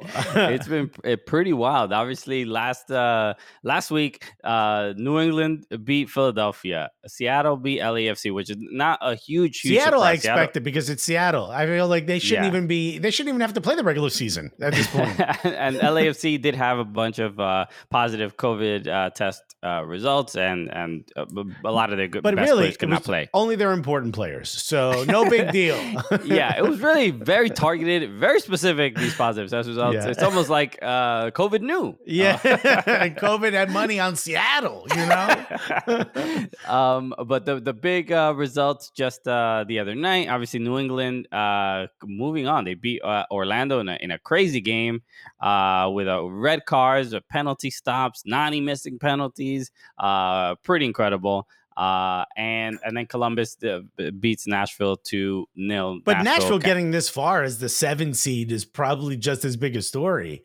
it's 0.53 0.67
been 0.67 0.89
uh, 1.03 1.17
pretty 1.27 1.51
wild. 1.53 1.91
Obviously, 1.91 2.45
last 2.45 2.89
uh 2.93 3.33
last 3.63 3.91
week, 3.91 4.23
uh 4.43 4.93
New 4.95 5.19
England 5.19 5.65
beat 5.83 6.09
Philadelphia. 6.09 6.91
Seattle 7.07 7.57
beat 7.57 7.81
LAFC, 7.81 8.33
which 8.33 8.50
is 8.50 8.57
not 8.59 9.00
a 9.01 9.15
huge, 9.15 9.59
huge 9.62 9.73
Seattle, 9.75 10.01
I 10.01 10.15
surprise. 10.15 10.21
Seattle- 10.23 10.39
expected 10.43 10.63
because 10.63 10.89
it's 10.89 11.03
Seattle. 11.03 11.51
I 11.51 11.65
feel 11.65 11.88
like 11.88 12.07
they 12.07 12.19
shouldn't 12.19 12.45
Yeah. 12.45 12.50
even 12.51 12.67
be. 12.67 12.97
They 13.00 13.12
shouldn't 13.12 13.29
even 13.29 13.41
have 13.41 13.53
to 13.53 13.62
play 13.62 13.75
the 13.75 13.83
regular 13.83 14.09
season 14.09 14.51
at 14.62 14.73
this 14.73 14.88
point. 14.88 15.19
and 15.45 15.75
LAFC 15.77 16.41
did 16.41 16.55
have 16.55 16.79
a 16.79 16.85
bunch 16.85 17.19
of 17.19 17.39
uh, 17.39 17.65
positive 17.89 18.38
COVID 18.38 18.88
uh, 18.88 19.09
test 19.09 19.41
uh, 19.63 19.83
results, 19.85 20.35
and 20.35 20.69
and 20.73 21.03
uh, 21.15 21.25
a 21.65 21.71
lot 21.71 21.91
of 21.91 21.97
their 21.97 22.07
good 22.07 22.23
But 22.23 22.35
best 22.35 22.47
really, 22.50 22.63
players 22.63 22.77
could 22.77 22.89
not 22.89 23.03
play. 23.03 23.29
only 23.33 23.55
their 23.55 23.71
important 23.71 24.13
players, 24.13 24.50
so 24.50 25.03
no 25.07 25.29
big 25.29 25.51
deal. 25.51 25.77
yeah, 26.25 26.57
it 26.57 26.63
was 26.63 26.79
really 26.79 27.12
very 27.33 27.50
targeted, 27.50 28.12
very 28.19 28.39
specific. 28.39 28.95
These 28.95 29.15
positive 29.15 29.50
test 29.50 29.67
results. 29.67 29.95
Yeah. 29.95 30.09
It's 30.09 30.21
almost 30.23 30.50
like 30.50 30.77
uh, 30.81 31.31
COVID 31.31 31.62
knew. 31.62 31.97
Yeah, 32.05 32.38
COVID 33.17 33.53
had 33.53 33.71
money 33.71 33.99
on 33.99 34.15
Seattle, 34.15 34.85
you 34.89 35.05
know. 35.05 36.45
um, 36.67 37.13
but 37.25 37.45
the 37.45 37.59
the 37.59 37.73
big 37.73 38.11
uh, 38.11 38.33
results 38.35 38.89
just 38.89 39.27
uh, 39.27 39.65
the 39.67 39.79
other 39.79 39.95
night. 39.95 40.29
Obviously, 40.29 40.59
New 40.59 40.77
England 40.77 41.27
uh, 41.31 41.87
moving 42.03 42.47
on. 42.47 42.65
They 42.65 42.73
beat 42.73 43.01
uh, 43.03 43.25
Orlando 43.31 43.79
in 43.79 43.89
a, 43.89 43.97
in 44.01 44.11
a 44.11 44.19
crazy 44.19 44.61
game 44.61 45.01
uh, 45.39 45.89
with 45.93 46.07
a 46.07 46.23
red 46.23 46.65
cards, 46.65 47.15
penalty 47.29 47.69
stops, 47.69 48.23
Nani 48.25 48.61
missing 48.61 48.99
penalties. 48.99 49.71
Uh, 49.97 50.55
pretty 50.55 50.85
incredible. 50.85 51.47
Uh, 51.75 52.23
and 52.37 52.77
and 52.85 52.95
then 52.95 53.07
Columbus 53.07 53.57
uh, 53.63 53.79
beats 54.19 54.45
Nashville 54.45 54.97
to 54.97 55.47
nil. 55.55 55.99
But 56.05 56.21
Nashville 56.21 56.59
ca- 56.59 56.65
getting 56.65 56.91
this 56.91 57.09
far 57.09 57.41
as 57.41 57.59
the 57.59 57.69
seven 57.69 58.13
seed 58.13 58.51
is 58.51 58.63
probably 58.63 59.17
just 59.17 59.43
as 59.43 59.57
big 59.57 59.75
a 59.75 59.81
story. 59.81 60.43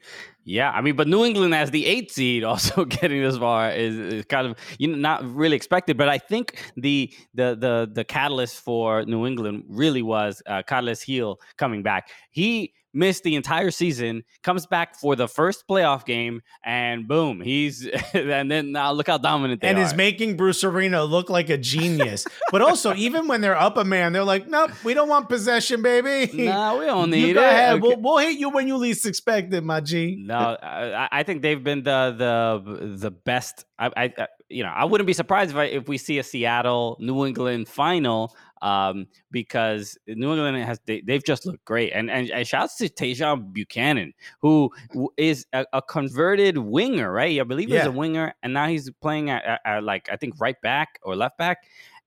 Yeah, 0.49 0.71
I 0.71 0.81
mean, 0.81 0.97
but 0.97 1.07
New 1.07 1.27
England 1.27 1.55
as 1.55 1.71
the 1.71 1.85
eight 1.85 2.11
seed 2.11 2.43
also 2.53 2.85
getting 2.99 3.23
this 3.23 3.37
far 3.37 3.71
is, 3.71 3.97
is 3.99 4.25
kind 4.25 4.47
of 4.47 4.57
you 4.79 4.89
know 4.89 4.97
not 4.97 5.23
really 5.35 5.57
expected. 5.57 5.99
But 5.99 6.09
I 6.09 6.19
think 6.19 6.59
the 6.77 7.13
the 7.35 7.55
the 7.55 7.91
the 7.93 8.05
catalyst 8.05 8.61
for 8.61 9.05
New 9.05 9.27
England 9.27 9.65
really 9.69 10.03
was 10.03 10.43
uh, 10.47 10.63
Carles 10.63 11.05
Gil 11.05 11.39
coming 11.59 11.83
back. 11.83 12.09
He 12.31 12.73
missed 12.95 13.23
the 13.23 13.37
entire 13.37 13.71
season, 13.71 14.25
comes 14.43 14.67
back 14.67 14.97
for 14.97 15.15
the 15.15 15.29
first 15.29 15.67
playoff 15.69 16.05
game, 16.05 16.43
and 16.65 17.07
boom, 17.07 17.41
he's 17.41 17.87
and 18.15 18.51
then 18.51 18.73
now 18.73 18.93
look 18.93 19.07
how 19.07 19.19
dominant 19.19 19.61
they 19.61 19.69
are. 19.69 19.71
and 19.71 19.79
are. 19.79 19.83
is 19.83 19.95
making 19.95 20.37
Bruce 20.37 20.65
Arena 20.65 21.05
look 21.05 21.31
like 21.31 21.51
a 21.51 21.59
genius. 21.59 22.27
but 22.51 22.63
also, 22.63 22.95
even 22.95 23.29
when 23.29 23.41
they're 23.41 23.59
up 23.59 23.77
a 23.77 23.85
man, 23.85 24.13
they're 24.13 24.25
like, 24.25 24.49
"Nope, 24.49 24.71
we 24.85 24.95
don't 24.95 25.09
want 25.09 25.29
possession, 25.29 25.83
baby. 25.83 26.45
no, 26.45 26.79
we 26.79 26.87
don't 26.87 27.11
need 27.11 27.29
you 27.29 27.35
go 27.35 27.43
it. 27.43 27.47
ahead. 27.47 27.75
Okay. 27.75 27.81
We'll, 27.81 28.01
we'll 28.01 28.19
hit 28.19 28.39
you 28.39 28.51
when 28.51 28.69
you 28.69 28.77
least 28.77 29.07
expect 29.07 29.53
it, 29.53 29.63
my 29.63 29.81
G." 29.81 30.17
No, 30.21 30.38
I, 30.63 31.09
I 31.11 31.23
think 31.23 31.43
they've 31.43 31.63
been 31.63 31.83
the 31.83 32.15
the 32.17 32.97
the 32.97 33.11
best. 33.11 33.65
I, 33.79 33.87
I 33.97 34.05
I- 34.19 34.27
you 34.51 34.63
know 34.63 34.71
I 34.75 34.87
wouldn't 34.87 35.07
be 35.07 35.13
surprised 35.13 35.51
if 35.51 35.57
I, 35.59 35.65
if 35.65 35.89
we 35.89 35.99
see 35.99 36.19
a 36.19 36.23
Seattle 36.23 36.97
New 37.01 37.27
England 37.27 37.69
final 37.69 38.35
um, 38.63 39.07
because 39.31 39.99
New 40.07 40.33
England 40.33 40.57
has 40.65 40.81
they, 40.87 41.03
they've 41.03 41.23
just 41.23 41.45
looked 41.45 41.65
great 41.67 41.93
and 41.93 42.11
and, 42.11 42.31
and 42.31 42.47
shouts 42.47 42.77
to 42.77 42.89
Tajon 42.89 43.53
Buchanan 43.53 44.15
who 44.41 44.71
is 45.19 45.45
a, 45.53 45.67
a 45.75 45.83
converted 45.83 46.57
winger 46.57 47.13
right 47.13 47.39
I 47.39 47.45
believe 47.45 47.69
he's 47.69 47.77
Yeah. 47.77 47.89
a 47.89 47.91
winger 47.93 48.33
and 48.43 48.55
now 48.55 48.69
he's 48.69 48.91
playing 49.03 49.29
at, 49.29 49.45
at, 49.45 49.61
at 49.67 49.85
like 49.85 50.09
I 50.11 50.17
think 50.17 50.41
right 50.41 50.59
back 50.63 50.99
or 51.03 51.15
left 51.15 51.37
back 51.37 51.59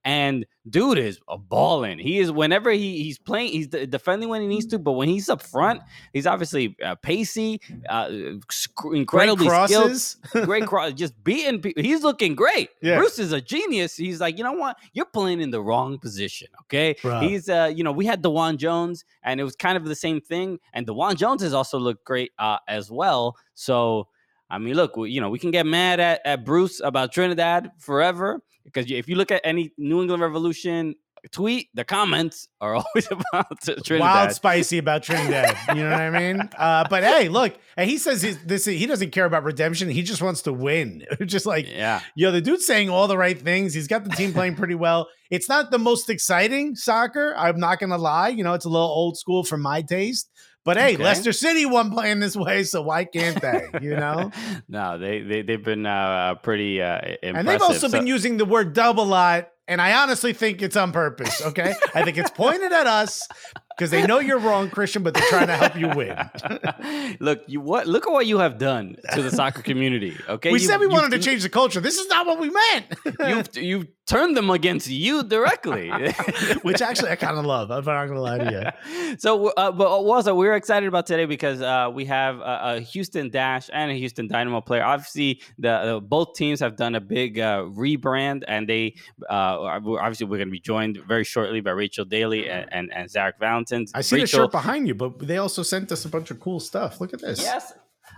and 0.04 0.46
dude 0.68 0.98
is 0.98 1.20
a 1.28 1.38
balling. 1.38 1.98
He 1.98 2.18
is 2.18 2.32
whenever 2.32 2.70
he, 2.70 3.02
he's 3.02 3.18
playing, 3.18 3.52
he's 3.52 3.68
de- 3.68 3.86
defending 3.86 4.28
when 4.28 4.40
he 4.40 4.48
needs 4.48 4.66
to, 4.66 4.78
but 4.78 4.92
when 4.92 5.08
he's 5.08 5.28
up 5.28 5.42
front, 5.42 5.80
he's 6.12 6.26
obviously 6.26 6.76
uh, 6.84 6.96
pacey, 6.96 7.60
uh, 7.88 8.08
sc- 8.50 8.74
Great 8.74 8.98
incredibly 8.98 9.48
skilled, 9.48 9.96
great 10.46 10.66
cross, 10.66 10.92
just 10.92 11.22
beating 11.22 11.60
people. 11.60 11.82
He's 11.82 12.02
looking 12.02 12.34
great. 12.34 12.70
Yeah. 12.80 12.98
Bruce 12.98 13.18
is 13.18 13.32
a 13.32 13.40
genius. 13.40 13.96
He's 13.96 14.20
like, 14.20 14.38
you 14.38 14.44
know 14.44 14.52
what? 14.52 14.76
You're 14.92 15.06
playing 15.06 15.40
in 15.40 15.50
the 15.50 15.60
wrong 15.62 15.98
position. 15.98 16.48
Okay. 16.62 16.94
Bruh. 16.94 17.22
He's, 17.22 17.48
uh, 17.48 17.72
you 17.74 17.84
know, 17.84 17.92
we 17.92 18.06
had 18.06 18.22
DeJuan 18.22 18.56
Jones, 18.56 19.04
and 19.22 19.40
it 19.40 19.44
was 19.44 19.54
kind 19.54 19.76
of 19.76 19.84
the 19.84 19.94
same 19.94 20.20
thing. 20.20 20.58
And 20.72 20.86
DeJuan 20.86 21.16
Jones 21.16 21.42
has 21.42 21.54
also 21.54 21.78
looked 21.78 22.04
great 22.04 22.32
uh, 22.38 22.58
as 22.66 22.90
well. 22.90 23.36
So, 23.54 24.08
I 24.50 24.58
mean, 24.58 24.74
look, 24.74 24.96
we, 24.96 25.10
you 25.10 25.20
know, 25.20 25.30
we 25.30 25.38
can 25.38 25.50
get 25.50 25.64
mad 25.64 26.00
at, 26.00 26.20
at 26.24 26.44
Bruce 26.44 26.80
about 26.80 27.12
Trinidad 27.12 27.70
forever 27.78 28.40
because 28.64 28.90
if 28.90 29.08
you 29.08 29.16
look 29.16 29.30
at 29.30 29.40
any 29.44 29.72
New 29.76 30.00
England 30.00 30.22
Revolution 30.22 30.94
tweet, 31.30 31.68
the 31.74 31.84
comments 31.84 32.48
are 32.60 32.74
always 32.76 33.10
about 33.10 33.60
Trinidad. 33.62 34.00
Wild 34.00 34.32
spicy 34.32 34.78
about 34.78 35.02
Trinidad. 35.02 35.56
You 35.68 35.84
know 35.84 35.90
what 35.90 36.00
I 36.00 36.10
mean? 36.10 36.48
Uh, 36.62 36.84
but 36.88 37.02
hey, 37.02 37.28
look, 37.28 37.56
and 37.76 37.90
he 37.90 37.98
says 37.98 38.22
he's, 38.22 38.38
this. 38.44 38.64
He 38.64 38.86
doesn't 38.86 39.10
care 39.10 39.24
about 39.24 39.42
redemption. 39.42 39.88
He 39.88 40.02
just 40.02 40.22
wants 40.22 40.42
to 40.42 40.52
win. 40.52 41.04
just 41.26 41.44
like 41.44 41.68
yeah. 41.68 42.00
Yo, 42.14 42.30
the 42.30 42.40
dude's 42.40 42.66
saying 42.66 42.88
all 42.88 43.08
the 43.08 43.16
right 43.16 43.40
things. 43.40 43.74
He's 43.74 43.88
got 43.88 44.04
the 44.04 44.10
team 44.10 44.32
playing 44.32 44.54
pretty 44.54 44.76
well. 44.76 45.08
It's 45.30 45.48
not 45.48 45.70
the 45.70 45.78
most 45.78 46.08
exciting 46.08 46.76
soccer. 46.76 47.34
I'm 47.36 47.58
not 47.58 47.80
gonna 47.80 47.98
lie. 47.98 48.28
You 48.28 48.44
know, 48.44 48.52
it's 48.52 48.64
a 48.64 48.68
little 48.68 48.86
old 48.86 49.16
school 49.16 49.42
for 49.42 49.56
my 49.56 49.82
taste. 49.82 50.30
But 50.64 50.76
hey, 50.76 50.94
Okay. 50.94 51.02
Leicester 51.02 51.32
City 51.32 51.66
won 51.66 51.90
playing 51.90 52.20
this 52.20 52.36
way, 52.36 52.62
so 52.62 52.82
why 52.82 53.04
can't 53.04 53.40
they? 53.40 53.68
You 53.80 53.96
know, 53.96 54.30
no, 54.68 54.96
they 54.98 55.20
they 55.20 55.42
they've 55.42 55.64
been 55.64 55.86
uh, 55.86 56.36
pretty 56.36 56.80
uh, 56.80 56.98
impressive. 56.98 57.34
and 57.36 57.48
they've 57.48 57.62
also 57.62 57.88
So- 57.88 57.98
been 57.98 58.06
using 58.06 58.36
the 58.36 58.44
word 58.44 58.72
dub 58.72 59.00
a 59.00 59.02
lot, 59.02 59.48
and 59.66 59.80
I 59.80 59.94
honestly 60.02 60.32
think 60.32 60.62
it's 60.62 60.76
on 60.76 60.92
purpose. 60.92 61.42
Okay, 61.46 61.74
I 61.94 62.04
think 62.04 62.16
it's 62.16 62.30
pointed 62.30 62.70
at 62.72 62.86
us 62.86 63.26
because 63.76 63.90
they 63.90 64.06
know 64.06 64.20
you're 64.20 64.38
wrong, 64.38 64.70
Christian, 64.70 65.02
but 65.02 65.14
they're 65.14 65.28
trying 65.30 65.48
to 65.48 65.56
help 65.56 65.74
you 65.76 65.88
win. 65.88 66.16
look, 67.20 67.40
you 67.48 67.60
what? 67.60 67.88
Look 67.88 68.06
at 68.06 68.12
what 68.12 68.26
you 68.26 68.38
have 68.38 68.58
done 68.58 68.96
to 69.14 69.22
the 69.22 69.30
soccer 69.30 69.62
community. 69.62 70.16
Okay, 70.28 70.52
We 70.52 70.60
You- 70.60 70.66
said 70.66 70.78
we 70.78 70.86
you- 70.86 70.92
wanted 70.92 71.10
to 71.12 71.18
change 71.18 71.42
the 71.42 71.48
culture. 71.48 71.80
This 71.80 71.98
is 71.98 72.06
not 72.08 72.24
what 72.26 72.38
we 72.38 72.50
meant. 72.50 72.86
You've 73.20 73.56
you've 73.64 73.86
turned 74.12 74.36
them 74.36 74.50
against 74.50 74.88
you 74.88 75.22
directly. 75.22 75.90
Which 76.62 76.82
actually 76.82 77.10
I 77.10 77.16
kind 77.16 77.38
of 77.38 77.44
love. 77.44 77.70
I'm 77.70 77.84
not 77.84 78.06
gonna 78.06 78.20
lie 78.20 78.38
to 78.38 78.74
you. 78.94 79.16
so, 79.18 79.48
uh, 79.48 79.72
but 79.72 79.86
also 79.86 80.34
we're 80.34 80.54
excited 80.54 80.86
about 80.86 81.06
today 81.06 81.24
because 81.24 81.60
uh, 81.62 81.90
we 81.92 82.04
have 82.06 82.38
a, 82.38 82.60
a 82.62 82.80
Houston 82.80 83.30
Dash 83.30 83.70
and 83.72 83.90
a 83.90 83.94
Houston 83.94 84.28
Dynamo 84.28 84.60
player. 84.60 84.84
Obviously, 84.84 85.40
the 85.58 85.72
uh, 85.72 86.00
both 86.00 86.34
teams 86.34 86.60
have 86.60 86.76
done 86.76 86.94
a 86.94 87.00
big 87.00 87.38
uh, 87.38 87.64
rebrand, 87.70 88.42
and 88.48 88.68
they 88.68 88.94
uh, 89.30 89.58
obviously 89.60 90.26
we're 90.26 90.38
going 90.38 90.48
to 90.48 90.52
be 90.52 90.60
joined 90.60 90.98
very 91.06 91.24
shortly 91.24 91.60
by 91.60 91.70
Rachel 91.70 92.04
Daly 92.04 92.48
and 92.48 92.68
and, 92.72 92.92
and 92.92 93.08
Zarek 93.08 93.38
Valentin. 93.38 93.86
I 93.94 94.02
see 94.02 94.20
the 94.20 94.26
shirt 94.26 94.52
behind 94.52 94.86
you, 94.86 94.94
but 94.94 95.18
they 95.18 95.38
also 95.38 95.62
sent 95.62 95.90
us 95.92 96.04
a 96.04 96.08
bunch 96.08 96.30
of 96.30 96.40
cool 96.40 96.60
stuff. 96.60 97.00
Look 97.00 97.14
at 97.14 97.20
this. 97.20 97.40
Yes. 97.40 97.72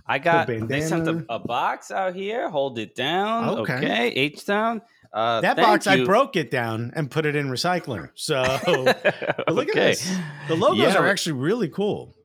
I 0.07 0.19
got. 0.19 0.47
They 0.47 0.81
sent 0.83 1.09
a, 1.09 1.25
a 1.29 1.39
box 1.39 1.91
out 1.91 2.15
here. 2.15 2.51
Hold 2.51 2.79
it 2.79 2.95
down. 2.95 3.59
Okay. 3.61 3.77
Okay. 3.77 4.09
H 4.09 4.45
down. 4.45 4.83
Uh, 5.15 5.41
That 5.43 5.57
box, 5.57 5.87
I 5.87 6.05
broke 6.05 6.35
it 6.35 6.51
down 6.51 6.93
and 6.97 7.09
put 7.09 7.25
it 7.25 7.37
in 7.37 7.49
recycler. 7.49 8.11
So 8.15 8.43
look 9.49 9.69
at 9.69 9.75
this. 9.75 10.17
The 10.49 10.57
logos 10.57 10.79
Yeah, 10.79 10.97
are 10.97 11.07
actually 11.07 11.35
really 11.41 11.69
cool. 11.69 12.17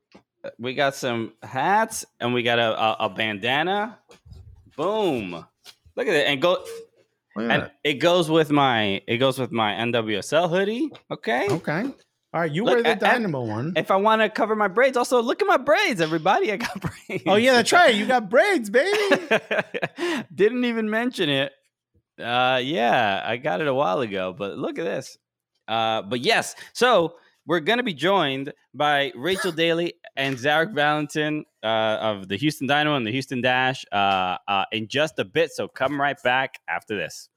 We 0.58 0.74
got 0.74 0.96
some 0.96 1.34
hats 1.44 2.04
and 2.20 2.34
we 2.34 2.42
got 2.42 2.58
a, 2.58 2.82
a, 2.82 2.96
a 3.02 3.10
bandana. 3.10 4.00
Boom. 4.76 5.32
Look 5.96 6.08
at 6.08 6.14
it. 6.16 6.28
And 6.28 6.42
go 6.42 6.54
at 6.56 6.60
and 7.38 7.72
it 7.84 7.96
goes 7.96 8.30
with 8.30 8.50
my 8.50 9.02
it 9.08 9.18
goes 9.18 9.38
with 9.38 9.52
my 9.52 9.74
NWSL 9.74 10.50
hoodie. 10.50 10.90
Okay. 11.12 11.48
Okay. 11.50 11.84
All 12.32 12.42
right, 12.42 12.52
you 12.52 12.64
Look, 12.64 12.84
wear 12.84 12.96
the 12.96 13.00
Dynamo 13.00 13.44
one. 13.44 13.74
If 13.76 13.90
I 13.90 13.96
want 13.96 14.22
to 14.22 14.30
cover 14.30 14.56
my 14.56 14.68
braids, 14.68 14.96
also 14.98 15.20
look 15.20 15.42
at 15.42 15.48
my 15.48 15.58
braids, 15.58 16.00
everybody. 16.00 16.52
I 16.52 16.58
got 16.58 16.80
braids. 17.08 17.24
Oh 17.26 17.36
yeah, 17.36 17.54
that's 17.54 17.72
right. 17.72 17.94
You 17.94 18.06
got 18.06 18.30
braids, 18.30 18.70
baby. 18.70 18.92
Didn't 20.36 20.64
even 20.66 20.90
mention 20.90 21.30
it. 21.30 21.54
Uh, 22.20 22.60
yeah, 22.64 23.24
I 23.26 23.38
got 23.38 23.62
it 23.62 23.68
a 23.68 23.74
while 23.74 24.02
ago, 24.02 24.34
but 24.38 24.58
look 24.58 24.78
at 24.78 24.86
this. 24.86 25.18
Uh, 25.68 26.02
but 26.02 26.22
yes, 26.22 26.56
so 26.74 27.16
we're 27.46 27.60
gonna 27.60 27.84
be 27.84 27.94
joined 27.94 28.54
by 28.74 29.12
Rachel 29.16 29.52
Daly 29.52 29.94
and 30.16 30.36
Zarek 30.36 30.74
Valentin 30.74 31.46
uh, 31.64 31.98
of 32.02 32.28
the 32.28 32.38
Houston 32.38 32.68
Dynamo 32.68 32.96
and 32.96 33.08
the 33.08 33.12
Houston 33.12 33.42
Dash 33.42 33.86
uh, 33.92 34.38
uh, 34.48 34.66
in 34.72 34.88
just 34.88 35.20
a 35.20 35.26
bit. 35.26 35.52
So 35.52 35.68
come 35.68 36.00
right 36.00 36.22
back 36.24 36.60
after 36.68 36.98
this. 36.98 37.30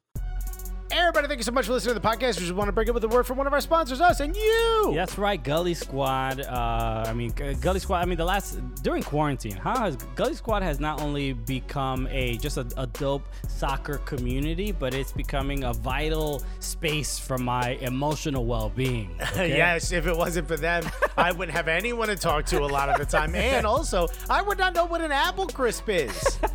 Everybody, 0.95 1.27
thank 1.27 1.39
you 1.39 1.45
so 1.45 1.53
much 1.53 1.65
for 1.65 1.73
listening 1.73 1.95
to 1.95 2.01
the 2.01 2.07
podcast. 2.07 2.39
We 2.39 2.43
just 2.43 2.53
want 2.53 2.69
to 2.69 2.73
break 2.73 2.87
it 2.87 2.93
with 2.93 3.03
a 3.05 3.09
word 3.09 3.27
from 3.27 3.39
one 3.39 3.47
of 3.47 3.55
our 3.55 3.63
sponsors, 3.63 4.03
us 4.03 4.21
and 4.21 4.37
you. 4.37 4.93
That's 4.95 5.17
right, 5.17 5.43
Gully 5.43 5.73
Squad. 5.73 6.43
Uh, 6.43 7.05
I 7.07 7.15
mean, 7.15 7.33
Gully 7.63 7.81
Squad. 7.81 8.01
I 8.01 8.05
mean, 8.05 8.19
the 8.19 8.27
last 8.27 8.61
during 8.83 9.03
quarantine, 9.03 9.57
how 9.57 9.85
has 9.85 9.97
Gully 10.15 10.35
Squad 10.35 10.63
has 10.63 10.81
not 10.81 11.01
only 11.01 11.33
become 11.33 12.07
a 12.11 12.37
just 12.37 12.59
a, 12.59 12.67
a 12.77 12.87
dope 12.89 13.27
soccer 13.49 13.99
community, 13.99 14.71
but 14.71 14.93
it's 14.93 15.13
becoming 15.13 15.65
a 15.65 15.73
vital 15.73 16.43
space 16.61 17.19
for 17.19 17.39
my 17.39 17.71
emotional 17.81 18.45
well-being. 18.45 19.17
okay? 19.23 19.57
Yes, 19.57 19.93
if 19.93 20.07
it 20.07 20.15
wasn't 20.15 20.47
for 20.47 20.59
them, 20.59 20.85
I 21.17 21.33
wouldn't 21.33 21.57
have 21.57 21.69
anyone 21.69 22.09
to 22.09 22.17
talk 22.17 22.45
to 22.47 22.61
a 22.61 22.67
lot 22.69 22.91
of 22.91 22.99
the 22.99 23.07
time. 23.07 23.35
And 23.35 23.65
also, 23.65 24.09
I 24.29 24.43
would 24.43 24.59
not 24.59 24.75
know 24.75 24.85
what 24.85 25.01
an 25.01 25.11
apple 25.11 25.47
crisp 25.47 25.89
is. 25.89 26.39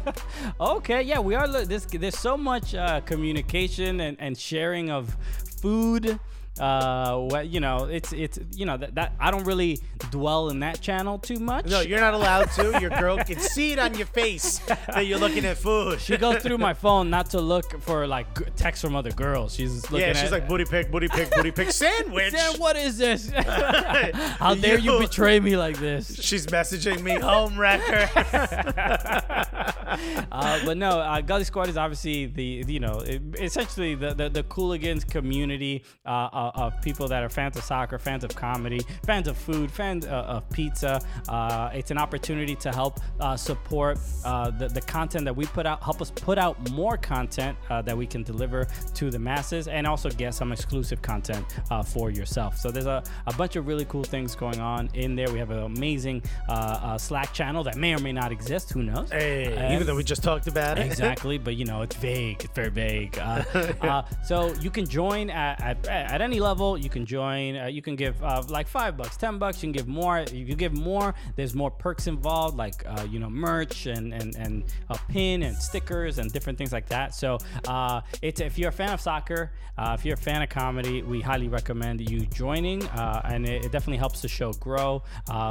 Okay, 0.60 1.02
yeah, 1.02 1.20
we 1.20 1.36
are. 1.36 1.48
This, 1.48 1.86
there's 1.86 2.18
so 2.18 2.38
much 2.38 2.74
uh, 2.74 3.02
communication 3.02 4.00
and, 4.02 4.18
and 4.20 4.27
sharing 4.36 4.90
of 4.90 5.16
food. 5.62 6.20
Uh, 6.60 7.18
what 7.20 7.46
you 7.50 7.60
know, 7.60 7.86
it's 7.86 8.12
it's 8.14 8.40
you 8.56 8.66
know 8.66 8.78
that, 8.78 8.96
that 8.96 9.14
I 9.20 9.30
don't 9.30 9.44
really 9.44 9.80
dwell 10.10 10.50
in 10.50 10.62
that 10.62 10.82
channel 10.82 11.20
too 11.20 11.38
much. 11.38 11.68
No, 11.68 11.82
you're 11.82 12.00
not 12.00 12.16
allowed 12.16 12.46
to. 12.54 12.80
Your 12.82 12.90
girl 12.90 13.18
can 13.20 13.40
see 13.40 13.74
it 13.74 13.78
on 13.80 13.94
your 13.96 14.08
face 14.08 14.58
that 14.88 15.06
you're 15.06 15.20
looking 15.20 15.46
at 15.46 15.58
food. 15.58 16.02
She 16.02 16.18
goes 16.18 16.42
through 16.42 16.58
my 16.58 16.74
phone 16.74 17.12
not 17.12 17.30
to 17.30 17.42
look 17.42 17.80
for 17.82 18.08
like 18.08 18.36
g- 18.40 18.46
texts 18.56 18.84
from 18.84 18.96
other 18.96 19.12
girls. 19.12 19.54
She's 19.54 19.84
looking 19.92 20.00
yeah, 20.08 20.14
at, 20.14 20.18
she's 20.18 20.32
like 20.32 20.48
booty 20.48 20.66
pick, 20.66 20.90
booty 20.92 21.08
pick, 21.10 21.30
booty 21.30 21.52
pick 21.52 21.70
sandwich. 21.72 22.34
Sam, 22.36 22.60
what 22.60 22.76
is 22.76 22.98
this? 22.98 23.30
How 23.36 24.56
dare 24.56 24.80
you 24.80 24.94
You- 24.94 25.00
betray 25.00 25.40
me 25.40 25.58
like 25.58 25.78
this? 25.78 26.20
She's 26.24 26.48
messaging 26.48 27.04
me 27.04 27.20
home 27.20 27.56
wrecker. 27.56 28.10
uh, 30.32 30.60
but 30.66 30.78
no, 30.78 31.00
uh, 31.00 31.22
Gully 31.22 31.44
Squad 31.44 31.70
is 31.70 31.78
obviously 31.78 32.26
the 32.26 32.64
you 32.68 32.80
know 32.80 33.00
it, 33.00 33.22
essentially 33.40 33.96
the 33.96 34.14
the, 34.14 34.30
the 34.30 34.44
Cooligans 34.44 35.10
community 35.10 35.84
uh, 36.06 36.10
uh, 36.10 36.52
of 36.56 36.82
people 36.82 37.08
that 37.08 37.24
are 37.24 37.30
fans 37.30 37.58
of 37.58 37.64
soccer, 37.64 37.98
fans 37.98 38.24
of 38.24 38.36
comedy, 38.36 38.80
fans 39.06 39.28
of 39.28 39.38
food, 39.38 39.72
fans 39.72 40.06
uh, 40.06 40.10
of 40.10 40.50
pizza. 40.50 41.02
Uh, 41.30 41.70
it's 41.74 41.92
an 41.92 41.98
opportunity 41.98 42.56
to 42.56 42.72
help 42.72 43.00
uh, 43.20 43.36
support 43.36 43.98
uh, 44.26 44.50
the 44.52 44.68
the 44.68 44.82
content 44.82 45.26
that 45.26 45.36
we 45.36 45.46
put 45.46 45.66
out, 45.66 45.82
help 45.84 46.02
us 46.02 46.12
put 46.12 46.38
out 46.38 46.72
more 46.72 46.98
content 46.98 47.58
uh, 47.70 47.82
that 47.82 47.98
we 47.98 48.06
can 48.06 48.24
deliver 48.24 48.68
to 48.94 49.10
the 49.10 49.20
masses, 49.20 49.68
and 49.68 49.88
also 49.88 50.10
get 50.10 50.34
some 50.34 50.52
exclusive 50.52 51.02
content 51.02 51.46
uh, 51.72 51.84
for 51.84 52.10
yourself. 52.12 52.58
So 52.58 52.72
there's 52.72 52.86
a, 52.86 53.04
a 53.26 53.34
bunch 53.34 53.56
of 53.56 53.68
really 53.68 53.86
cool 53.86 54.04
things 54.04 54.36
going 54.36 54.60
on 54.60 54.90
in 54.94 55.16
there. 55.16 55.32
We 55.32 55.40
have 55.40 55.52
an 55.52 55.64
amazing 55.64 56.24
uh, 56.50 56.52
uh, 56.52 56.98
Slack 56.98 57.34
channel 57.34 57.64
that 57.64 57.78
may 57.78 57.94
or 57.94 58.00
may 58.00 58.14
not 58.14 58.32
exist. 58.32 58.72
Who 58.72 58.84
knows? 58.84 59.12
Hey, 59.12 59.54
even 59.78 59.88
that 59.88 59.96
we 59.96 60.04
just 60.04 60.24
talked 60.24 60.48
about. 60.48 60.80
exactly, 60.80 61.38
but 61.38 61.56
you 61.56 61.66
know 61.66 61.82
it's 61.82 61.96
vague. 61.96 62.44
It's 62.44 62.54
very 62.54 62.70
vague. 62.70 63.18
Uh, 63.20 63.44
uh, 63.82 64.02
so 64.24 64.54
you 64.56 64.70
can 64.70 64.86
join 64.86 65.30
at, 65.30 65.62
at, 65.62 65.88
at 65.88 66.22
any 66.22 66.40
level. 66.40 66.78
You 66.78 66.90
can 66.90 67.06
join. 67.06 67.56
Uh, 67.56 67.66
you 67.68 67.82
can 67.82 67.96
give 67.96 68.22
uh, 68.24 68.44
like 68.50 68.68
five 68.68 68.98
bucks, 68.98 69.18
ten 69.18 69.38
bucks. 69.38 69.62
You 69.62 69.68
can 69.68 69.74
give 69.74 69.88
more. 69.88 70.20
If 70.20 70.34
you 70.34 70.56
give 70.56 70.74
more, 70.74 71.14
there's 71.36 71.54
more 71.54 71.72
perks 71.72 72.08
involved, 72.08 72.58
like 72.58 72.84
uh, 72.86 73.06
you 73.10 73.20
know 73.20 73.30
merch 73.30 73.86
and 73.86 74.14
and 74.14 74.36
and 74.36 74.64
a 74.90 74.98
pin 75.10 75.44
and 75.44 75.56
stickers 75.56 76.18
and 76.18 76.32
different 76.32 76.58
things 76.58 76.74
like 76.74 76.88
that. 76.90 77.14
So 77.14 77.38
uh, 77.68 78.02
it's 78.22 78.42
if 78.42 78.58
you're 78.58 78.70
a 78.70 78.74
fan 78.74 78.94
of 78.94 79.02
soccer, 79.02 79.52
if 79.80 80.04
you're 80.04 80.16
a 80.16 80.18
fan 80.18 80.42
of 80.42 80.50
comedy, 80.50 81.04
we 81.04 81.22
highly 81.22 81.48
recommend 81.48 82.10
you 82.10 82.26
joining, 82.26 82.84
and 82.94 83.46
it, 83.46 83.66
it, 83.66 83.72
definitely 83.72 83.98
helps 83.98 84.22
the 84.22 84.28
show 84.28 84.52
grow. 84.54 85.04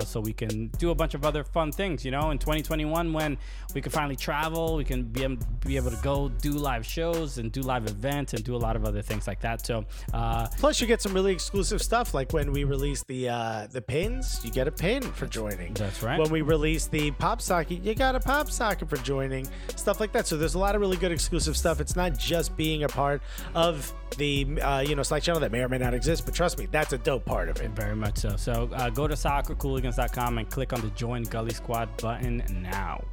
so 0.05 0.21
we 0.21 0.33
can 0.33 0.67
do 0.79 0.91
a 0.91 0.95
bunch 0.95 1.15
of 1.15 1.25
other 1.25 1.45
fun 1.45 1.71
things. 1.71 2.05
You 2.05 2.11
know, 2.11 2.31
in 2.31 2.39
2021 2.39 3.13
when 3.13 3.39
we 3.75 3.81
can 3.81 3.93
finally 3.93 4.16
travel, 4.17 4.77
we 4.77 4.85
can 4.85 5.05
be 5.05 5.23
able, 5.23 5.37
be 5.65 5.77
able 5.77 5.91
to 5.91 6.03
go 6.03 6.29
do 6.29 6.53
live 6.53 6.85
shows 6.85 7.39
and 7.39 7.53
do 7.53 7.61
live 7.61 7.87
events 7.87 8.33
and 8.35 8.43
do 8.45 8.55
a 8.55 8.59
lot 8.59 8.77
of 8.77 8.85
other 8.85 9.03
things 9.03 9.27
like 9.27 9.41
that. 9.41 9.65
So, 9.67 9.85
uh, 10.13 10.47
plus 10.59 10.81
you 10.81 10.87
get 10.87 11.03
some 11.03 11.13
really 11.13 11.33
exclusive 11.33 11.83
stuff, 11.83 12.15
like 12.15 12.33
when 12.33 12.53
we 12.53 12.65
release 12.65 13.03
the 13.05 13.29
uh, 13.29 13.67
the 13.71 13.83
pins, 13.83 14.41
you 14.45 14.51
get 14.51 14.69
a 14.69 14.73
pin 14.73 15.03
for 15.03 15.27
joining. 15.27 15.75
That's 15.75 16.03
right. 16.03 16.19
When 16.19 16.31
we 16.31 16.43
release 16.43 16.87
the 16.87 17.11
pop 17.13 17.41
socket, 17.41 17.83
you 17.83 17.95
got 17.95 18.15
a 18.15 18.21
pop 18.21 18.51
socket 18.51 18.89
for 18.89 18.97
joining, 18.99 19.47
stuff 19.75 20.01
like 20.01 20.13
that. 20.13 20.27
So 20.27 20.37
there's 20.37 20.55
a 20.55 20.59
lot 20.59 20.75
of 20.75 20.81
really 20.81 20.97
good 20.97 21.13
exclusive 21.13 21.57
stuff. 21.57 21.81
It's 21.81 21.97
not 21.97 22.19
just 22.19 22.57
being 22.57 22.85
a 22.85 22.89
part 22.89 23.23
of 23.55 23.93
the 24.17 24.61
uh, 24.61 24.81
you 24.87 24.95
know 24.95 25.03
Slack 25.03 25.23
channel 25.23 25.41
that 25.41 25.53
may 25.53 25.61
or 25.61 25.69
may 25.69 25.79
not 25.79 25.95
exist, 25.95 26.25
but 26.25 26.35
trust 26.35 26.59
me, 26.59 26.67
that's 26.71 26.93
a 26.93 26.99
dope 26.99 27.25
part 27.25 27.49
of 27.49 27.61
it. 27.61 27.71
Very 27.71 27.97
much 27.97 28.19
so. 28.19 28.37
So 28.37 28.71
uh, 28.73 28.91
go 28.91 29.07
to 29.07 29.15
soccercooligans.com 29.15 30.39
and 30.39 30.51
click 30.51 30.73
on 30.73 30.81
the 30.81 30.91
Join 30.91 31.25
Gully 31.25 31.53
Squad 31.53 31.95
button 31.99 32.43
now. 32.63 33.05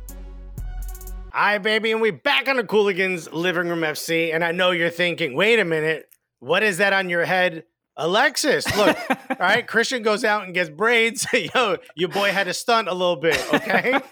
All 1.35 1.41
right, 1.41 1.57
baby, 1.57 1.91
and 1.91 1.99
we 1.99 2.11
back 2.11 2.47
on 2.47 2.57
the 2.57 2.63
Cooligans 2.63 3.27
Living 3.33 3.67
Room 3.67 3.79
FC, 3.79 4.31
and 4.35 4.43
I 4.43 4.51
know 4.51 4.69
you're 4.69 4.91
thinking, 4.91 5.33
wait 5.33 5.57
a 5.57 5.65
minute, 5.65 6.07
what 6.37 6.61
is 6.61 6.77
that 6.77 6.93
on 6.93 7.09
your 7.09 7.25
head? 7.25 7.63
Alexis, 7.97 8.67
look, 8.77 8.95
all 9.09 9.37
right, 9.39 9.65
Christian 9.65 10.03
goes 10.03 10.23
out 10.23 10.43
and 10.43 10.53
gets 10.53 10.69
braids. 10.69 11.25
Yo, 11.55 11.77
your 11.95 12.09
boy 12.09 12.31
had 12.31 12.43
to 12.43 12.53
stunt 12.53 12.87
a 12.87 12.93
little 12.93 13.15
bit, 13.15 13.43
okay? 13.51 13.99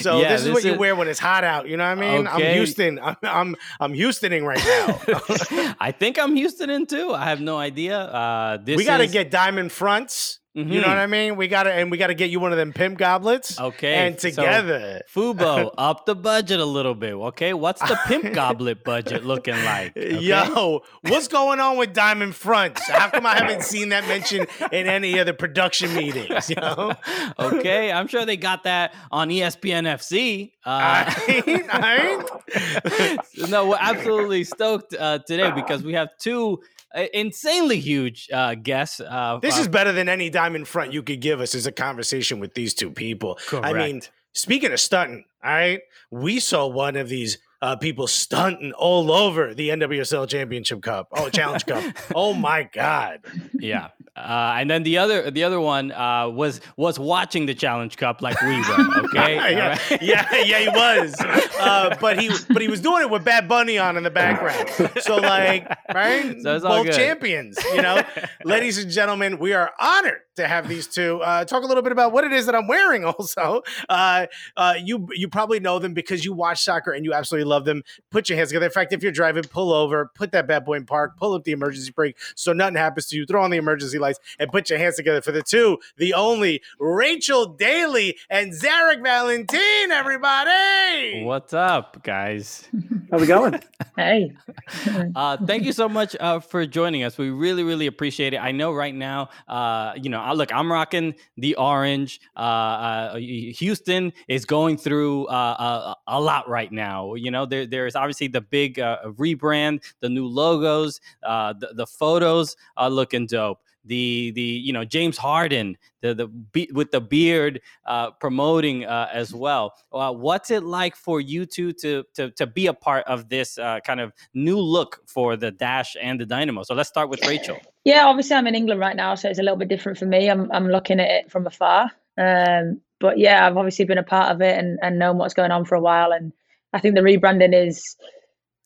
So 0.00 0.20
yeah, 0.20 0.30
this 0.30 0.40
is 0.40 0.46
this 0.46 0.54
what 0.54 0.64
you 0.64 0.78
wear 0.78 0.96
when 0.96 1.08
it's 1.08 1.18
hot 1.18 1.44
out. 1.44 1.68
You 1.68 1.76
know 1.76 1.84
what 1.84 1.98
I 1.98 2.00
mean? 2.00 2.26
Okay. 2.26 2.50
I'm 2.50 2.54
Houston. 2.54 2.98
I'm 3.00 3.16
I'm 3.22 3.56
I'm 3.80 3.92
Houstoning 3.92 4.44
right 4.44 4.64
now. 4.64 5.74
I 5.78 5.92
think 5.92 6.18
I'm 6.18 6.34
Houstoning 6.34 6.88
too. 6.88 7.12
I 7.12 7.24
have 7.24 7.40
no 7.40 7.58
idea. 7.58 7.98
Uh, 7.98 8.58
we 8.64 8.84
got 8.84 8.98
to 8.98 9.04
is... 9.04 9.12
get 9.12 9.30
diamond 9.30 9.70
fronts. 9.70 10.37
Mm-hmm. 10.58 10.72
You 10.72 10.80
know 10.80 10.88
what 10.88 10.98
I 10.98 11.06
mean? 11.06 11.36
We 11.36 11.46
gotta 11.46 11.72
and 11.72 11.88
we 11.88 11.98
gotta 11.98 12.14
get 12.14 12.30
you 12.30 12.40
one 12.40 12.50
of 12.50 12.58
them 12.58 12.72
pimp 12.72 12.98
goblets. 12.98 13.60
Okay. 13.60 13.94
And 13.94 14.18
together. 14.18 15.02
So, 15.06 15.32
Fubo, 15.34 15.72
up 15.78 16.04
the 16.04 16.16
budget 16.16 16.58
a 16.58 16.64
little 16.64 16.96
bit. 16.96 17.12
Okay. 17.12 17.54
What's 17.54 17.80
the 17.80 17.96
pimp 18.06 18.34
goblet 18.34 18.82
budget 18.82 19.24
looking 19.24 19.54
like? 19.64 19.96
Okay? 20.08 20.20
Yo, 20.20 20.82
what's 21.02 21.28
going 21.28 21.60
on 21.60 21.76
with 21.76 21.92
Diamond 21.92 22.34
Fronts? 22.34 22.88
How 22.88 23.10
come 23.10 23.26
I 23.26 23.34
haven't 23.36 23.62
seen 23.62 23.90
that 23.90 24.06
mentioned 24.08 24.46
in 24.72 24.86
any 24.86 25.18
of 25.18 25.26
the 25.26 25.34
production 25.34 25.94
meetings? 25.94 26.48
You 26.48 26.56
know? 26.56 26.94
okay. 27.38 27.92
I'm 27.92 28.06
sure 28.06 28.24
they 28.24 28.36
got 28.36 28.64
that 28.64 28.94
on 29.10 29.28
ESPN 29.28 29.84
FC. 29.84 30.52
Uh, 30.64 31.04
I 31.06 31.42
ain't, 31.46 31.74
I 31.74 33.16
ain't. 33.36 33.50
no, 33.50 33.68
we're 33.68 33.78
absolutely 33.78 34.44
stoked 34.44 34.94
uh, 34.94 35.18
today 35.18 35.50
because 35.50 35.82
we 35.82 35.92
have 35.94 36.08
two 36.18 36.60
insanely 36.94 37.80
huge 37.80 38.28
uh, 38.32 38.54
guess. 38.54 39.00
Uh, 39.00 39.38
this 39.40 39.58
uh, 39.58 39.62
is 39.62 39.68
better 39.68 39.92
than 39.92 40.08
any 40.08 40.30
diamond 40.30 40.68
front 40.68 40.92
you 40.92 41.02
could 41.02 41.20
give 41.20 41.40
us 41.40 41.54
as 41.54 41.66
a 41.66 41.72
conversation 41.72 42.40
with 42.40 42.54
these 42.54 42.74
two 42.74 42.90
people. 42.90 43.38
Correct. 43.46 43.66
I 43.66 43.72
mean, 43.72 44.02
speaking 44.32 44.72
of 44.72 44.80
stunting, 44.80 45.24
all 45.44 45.50
right, 45.50 45.80
we 46.10 46.40
saw 46.40 46.66
one 46.66 46.96
of 46.96 47.08
these 47.08 47.38
uh, 47.60 47.76
people 47.76 48.06
stunting 48.06 48.72
all 48.72 49.10
over 49.10 49.54
the 49.54 49.70
NWSL 49.70 50.28
Championship 50.28 50.82
Cup. 50.82 51.08
Oh, 51.12 51.28
Challenge 51.30 51.66
Cup. 51.66 51.84
Oh 52.14 52.34
my 52.34 52.62
God. 52.64 53.20
Yeah. 53.58 53.88
Uh, 54.16 54.56
and 54.56 54.68
then 54.68 54.82
the 54.82 54.98
other 54.98 55.30
the 55.30 55.44
other 55.44 55.60
one 55.60 55.92
uh, 55.92 56.28
was 56.28 56.60
was 56.76 56.98
watching 56.98 57.46
the 57.46 57.54
Challenge 57.54 57.96
Cup 57.96 58.20
like 58.20 58.40
we 58.42 58.56
were. 58.56 58.88
Okay. 59.08 59.36
yeah, 59.36 59.68
right? 59.68 60.02
yeah, 60.02 60.36
yeah, 60.44 60.58
he 60.58 60.68
was. 60.68 61.14
Uh, 61.58 61.96
but 62.00 62.20
he 62.20 62.30
but 62.50 62.62
he 62.62 62.68
was 62.68 62.80
doing 62.80 63.02
it 63.02 63.10
with 63.10 63.24
Bad 63.24 63.48
Bunny 63.48 63.78
on 63.78 63.96
in 63.96 64.04
the 64.04 64.10
background. 64.10 64.70
So 65.00 65.16
like, 65.16 65.68
right? 65.92 66.40
So 66.40 66.60
Both 66.60 66.92
champions. 66.92 67.58
You 67.74 67.82
know, 67.82 68.00
ladies 68.44 68.78
and 68.78 68.88
gentlemen, 68.88 69.38
we 69.38 69.54
are 69.54 69.72
honored 69.80 70.20
to 70.38 70.48
have 70.48 70.68
these 70.68 70.86
two 70.86 71.20
uh, 71.20 71.44
talk 71.44 71.62
a 71.62 71.66
little 71.66 71.82
bit 71.82 71.92
about 71.92 72.12
what 72.12 72.24
it 72.24 72.32
is 72.32 72.46
that 72.46 72.54
I'm 72.54 72.66
wearing. 72.66 73.04
Also, 73.18 73.62
uh, 73.88 74.26
uh, 74.56 74.74
you 74.82 75.08
you 75.12 75.28
probably 75.28 75.58
know 75.58 75.78
them 75.78 75.92
because 75.92 76.24
you 76.24 76.32
watch 76.32 76.62
soccer 76.62 76.92
and 76.92 77.04
you 77.04 77.12
absolutely 77.12 77.48
love 77.48 77.64
them. 77.64 77.82
Put 78.10 78.28
your 78.28 78.38
hands 78.38 78.50
together. 78.50 78.66
In 78.66 78.72
fact, 78.72 78.92
if 78.92 79.02
you're 79.02 79.12
driving, 79.12 79.42
pull 79.44 79.72
over, 79.72 80.10
put 80.14 80.30
that 80.32 80.46
bad 80.46 80.64
boy 80.64 80.74
in 80.74 80.86
park, 80.86 81.16
pull 81.16 81.34
up 81.34 81.44
the 81.44 81.52
emergency 81.52 81.90
brake 81.90 82.16
so 82.34 82.52
nothing 82.52 82.76
happens 82.76 83.06
to 83.06 83.16
you. 83.16 83.26
Throw 83.26 83.42
on 83.42 83.50
the 83.50 83.56
emergency 83.56 83.98
lights 83.98 84.20
and 84.38 84.50
put 84.50 84.70
your 84.70 84.78
hands 84.78 84.96
together 84.96 85.20
for 85.20 85.32
the 85.32 85.42
two, 85.42 85.78
the 85.96 86.14
only 86.14 86.62
Rachel 86.78 87.46
Daly 87.46 88.16
and 88.30 88.52
Zarek 88.52 89.02
Valentin. 89.02 89.90
Everybody, 89.90 91.24
what's 91.24 91.52
up, 91.52 92.02
guys? 92.02 92.68
How's 93.10 93.22
it 93.22 93.26
going? 93.26 93.60
hey, 93.96 94.32
uh, 95.16 95.38
thank 95.44 95.64
you 95.64 95.72
so 95.72 95.88
much 95.88 96.14
uh, 96.20 96.40
for 96.40 96.66
joining 96.66 97.02
us. 97.02 97.18
We 97.18 97.30
really, 97.30 97.64
really 97.64 97.86
appreciate 97.86 98.34
it. 98.34 98.38
I 98.38 98.52
know 98.52 98.72
right 98.72 98.94
now, 98.94 99.30
uh, 99.48 99.94
you 99.96 100.10
know, 100.10 100.20
look, 100.32 100.52
I'm 100.52 100.70
rocking 100.70 101.14
the 101.36 101.54
orange. 101.56 102.20
Uh, 102.36 102.40
uh, 102.40 103.16
Houston 103.16 104.12
is 104.28 104.44
going 104.44 104.76
through 104.76 105.26
uh, 105.26 105.94
a, 106.06 106.16
a, 106.16 106.20
lot 106.20 106.48
right 106.48 106.70
now. 106.70 107.14
You 107.14 107.30
know, 107.30 107.46
there, 107.46 107.66
there's 107.66 107.96
obviously 107.96 108.28
the 108.28 108.40
big 108.40 108.76
rebrand, 108.76 109.82
the 110.00 110.08
new 110.08 110.26
logos, 110.26 111.00
the, 111.22 111.70
the 111.74 111.86
photos 111.86 112.56
are 112.76 112.90
looking 112.90 113.26
dope 113.26 113.60
the 113.88 114.32
the 114.34 114.42
you 114.42 114.72
know 114.72 114.84
James 114.84 115.18
Harden 115.18 115.76
the 116.00 116.14
the 116.14 116.68
with 116.72 116.90
the 116.90 117.00
beard 117.00 117.60
uh, 117.84 118.12
promoting 118.12 118.84
uh, 118.84 119.08
as 119.12 119.34
well. 119.34 119.74
Uh, 119.92 120.12
what's 120.12 120.50
it 120.50 120.62
like 120.62 120.94
for 120.94 121.20
you 121.20 121.44
two 121.44 121.72
to 121.72 122.04
to 122.14 122.30
to 122.32 122.46
be 122.46 122.68
a 122.68 122.74
part 122.74 123.04
of 123.06 123.28
this 123.28 123.58
uh, 123.58 123.80
kind 123.80 124.00
of 124.00 124.12
new 124.34 124.60
look 124.60 125.00
for 125.06 125.36
the 125.36 125.50
Dash 125.50 125.96
and 126.00 126.20
the 126.20 126.26
Dynamo? 126.26 126.62
So 126.62 126.74
let's 126.74 126.88
start 126.88 127.10
with 127.10 127.26
Rachel. 127.26 127.58
Yeah, 127.84 128.06
obviously 128.06 128.36
I'm 128.36 128.46
in 128.46 128.54
England 128.54 128.80
right 128.80 128.96
now, 128.96 129.14
so 129.16 129.28
it's 129.28 129.38
a 129.38 129.42
little 129.42 129.58
bit 129.58 129.68
different 129.68 129.98
for 129.98 130.06
me. 130.06 130.30
I'm 130.30 130.50
I'm 130.52 130.68
looking 130.68 131.00
at 131.00 131.10
it 131.10 131.30
from 131.32 131.46
afar. 131.46 131.90
Um, 132.16 132.80
but 133.00 133.18
yeah, 133.18 133.46
I've 133.46 133.56
obviously 133.56 133.84
been 133.84 133.98
a 133.98 134.02
part 134.02 134.32
of 134.32 134.42
it 134.42 134.58
and, 134.58 134.78
and 134.82 134.98
known 134.98 135.18
what's 135.18 135.34
going 135.34 135.52
on 135.52 135.64
for 135.64 135.76
a 135.76 135.80
while. 135.80 136.12
And 136.12 136.32
I 136.72 136.80
think 136.80 136.94
the 136.94 137.00
rebranding 137.00 137.54
is, 137.54 137.96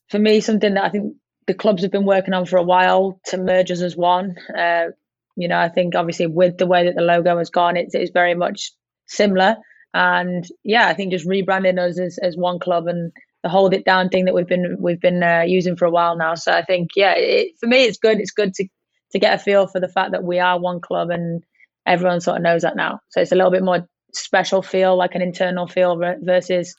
for 0.08 0.18
me, 0.18 0.40
something 0.40 0.74
that 0.74 0.84
I 0.84 0.88
think 0.88 1.16
the 1.46 1.54
clubs 1.54 1.82
have 1.82 1.90
been 1.90 2.06
working 2.06 2.34
on 2.34 2.46
for 2.46 2.56
a 2.56 2.62
while 2.62 3.20
to 3.26 3.36
merge 3.36 3.70
us 3.70 3.82
as 3.82 3.96
one. 3.96 4.36
Uh, 4.56 4.86
you 5.36 5.48
know, 5.48 5.58
I 5.58 5.68
think 5.68 5.94
obviously 5.94 6.26
with 6.26 6.58
the 6.58 6.66
way 6.66 6.86
that 6.86 6.94
the 6.94 7.02
logo 7.02 7.38
has 7.38 7.50
gone, 7.50 7.76
it's, 7.76 7.94
it's 7.94 8.10
very 8.10 8.34
much 8.34 8.72
similar. 9.06 9.56
And 9.94 10.46
yeah, 10.64 10.86
I 10.86 10.94
think 10.94 11.12
just 11.12 11.28
rebranding 11.28 11.78
us 11.78 11.98
as, 11.98 12.18
as 12.22 12.36
one 12.36 12.58
club 12.58 12.86
and 12.86 13.12
the 13.42 13.48
hold 13.48 13.74
it 13.74 13.84
down 13.84 14.08
thing 14.08 14.26
that 14.26 14.34
we've 14.34 14.46
been 14.46 14.76
we've 14.78 15.00
been 15.00 15.22
uh, 15.22 15.42
using 15.46 15.76
for 15.76 15.84
a 15.84 15.90
while 15.90 16.16
now. 16.16 16.34
So 16.34 16.52
I 16.52 16.62
think 16.62 16.90
yeah, 16.96 17.14
it, 17.16 17.54
for 17.60 17.66
me 17.66 17.84
it's 17.84 17.98
good. 17.98 18.20
It's 18.20 18.30
good 18.30 18.54
to 18.54 18.68
to 19.12 19.18
get 19.18 19.34
a 19.34 19.38
feel 19.38 19.66
for 19.66 19.80
the 19.80 19.88
fact 19.88 20.12
that 20.12 20.24
we 20.24 20.38
are 20.38 20.58
one 20.58 20.80
club 20.80 21.10
and 21.10 21.42
everyone 21.84 22.20
sort 22.20 22.36
of 22.36 22.42
knows 22.42 22.62
that 22.62 22.76
now. 22.76 23.00
So 23.10 23.20
it's 23.20 23.32
a 23.32 23.34
little 23.34 23.50
bit 23.50 23.64
more 23.64 23.86
special 24.14 24.62
feel, 24.62 24.96
like 24.96 25.14
an 25.14 25.22
internal 25.22 25.66
feel 25.66 26.00
versus 26.22 26.74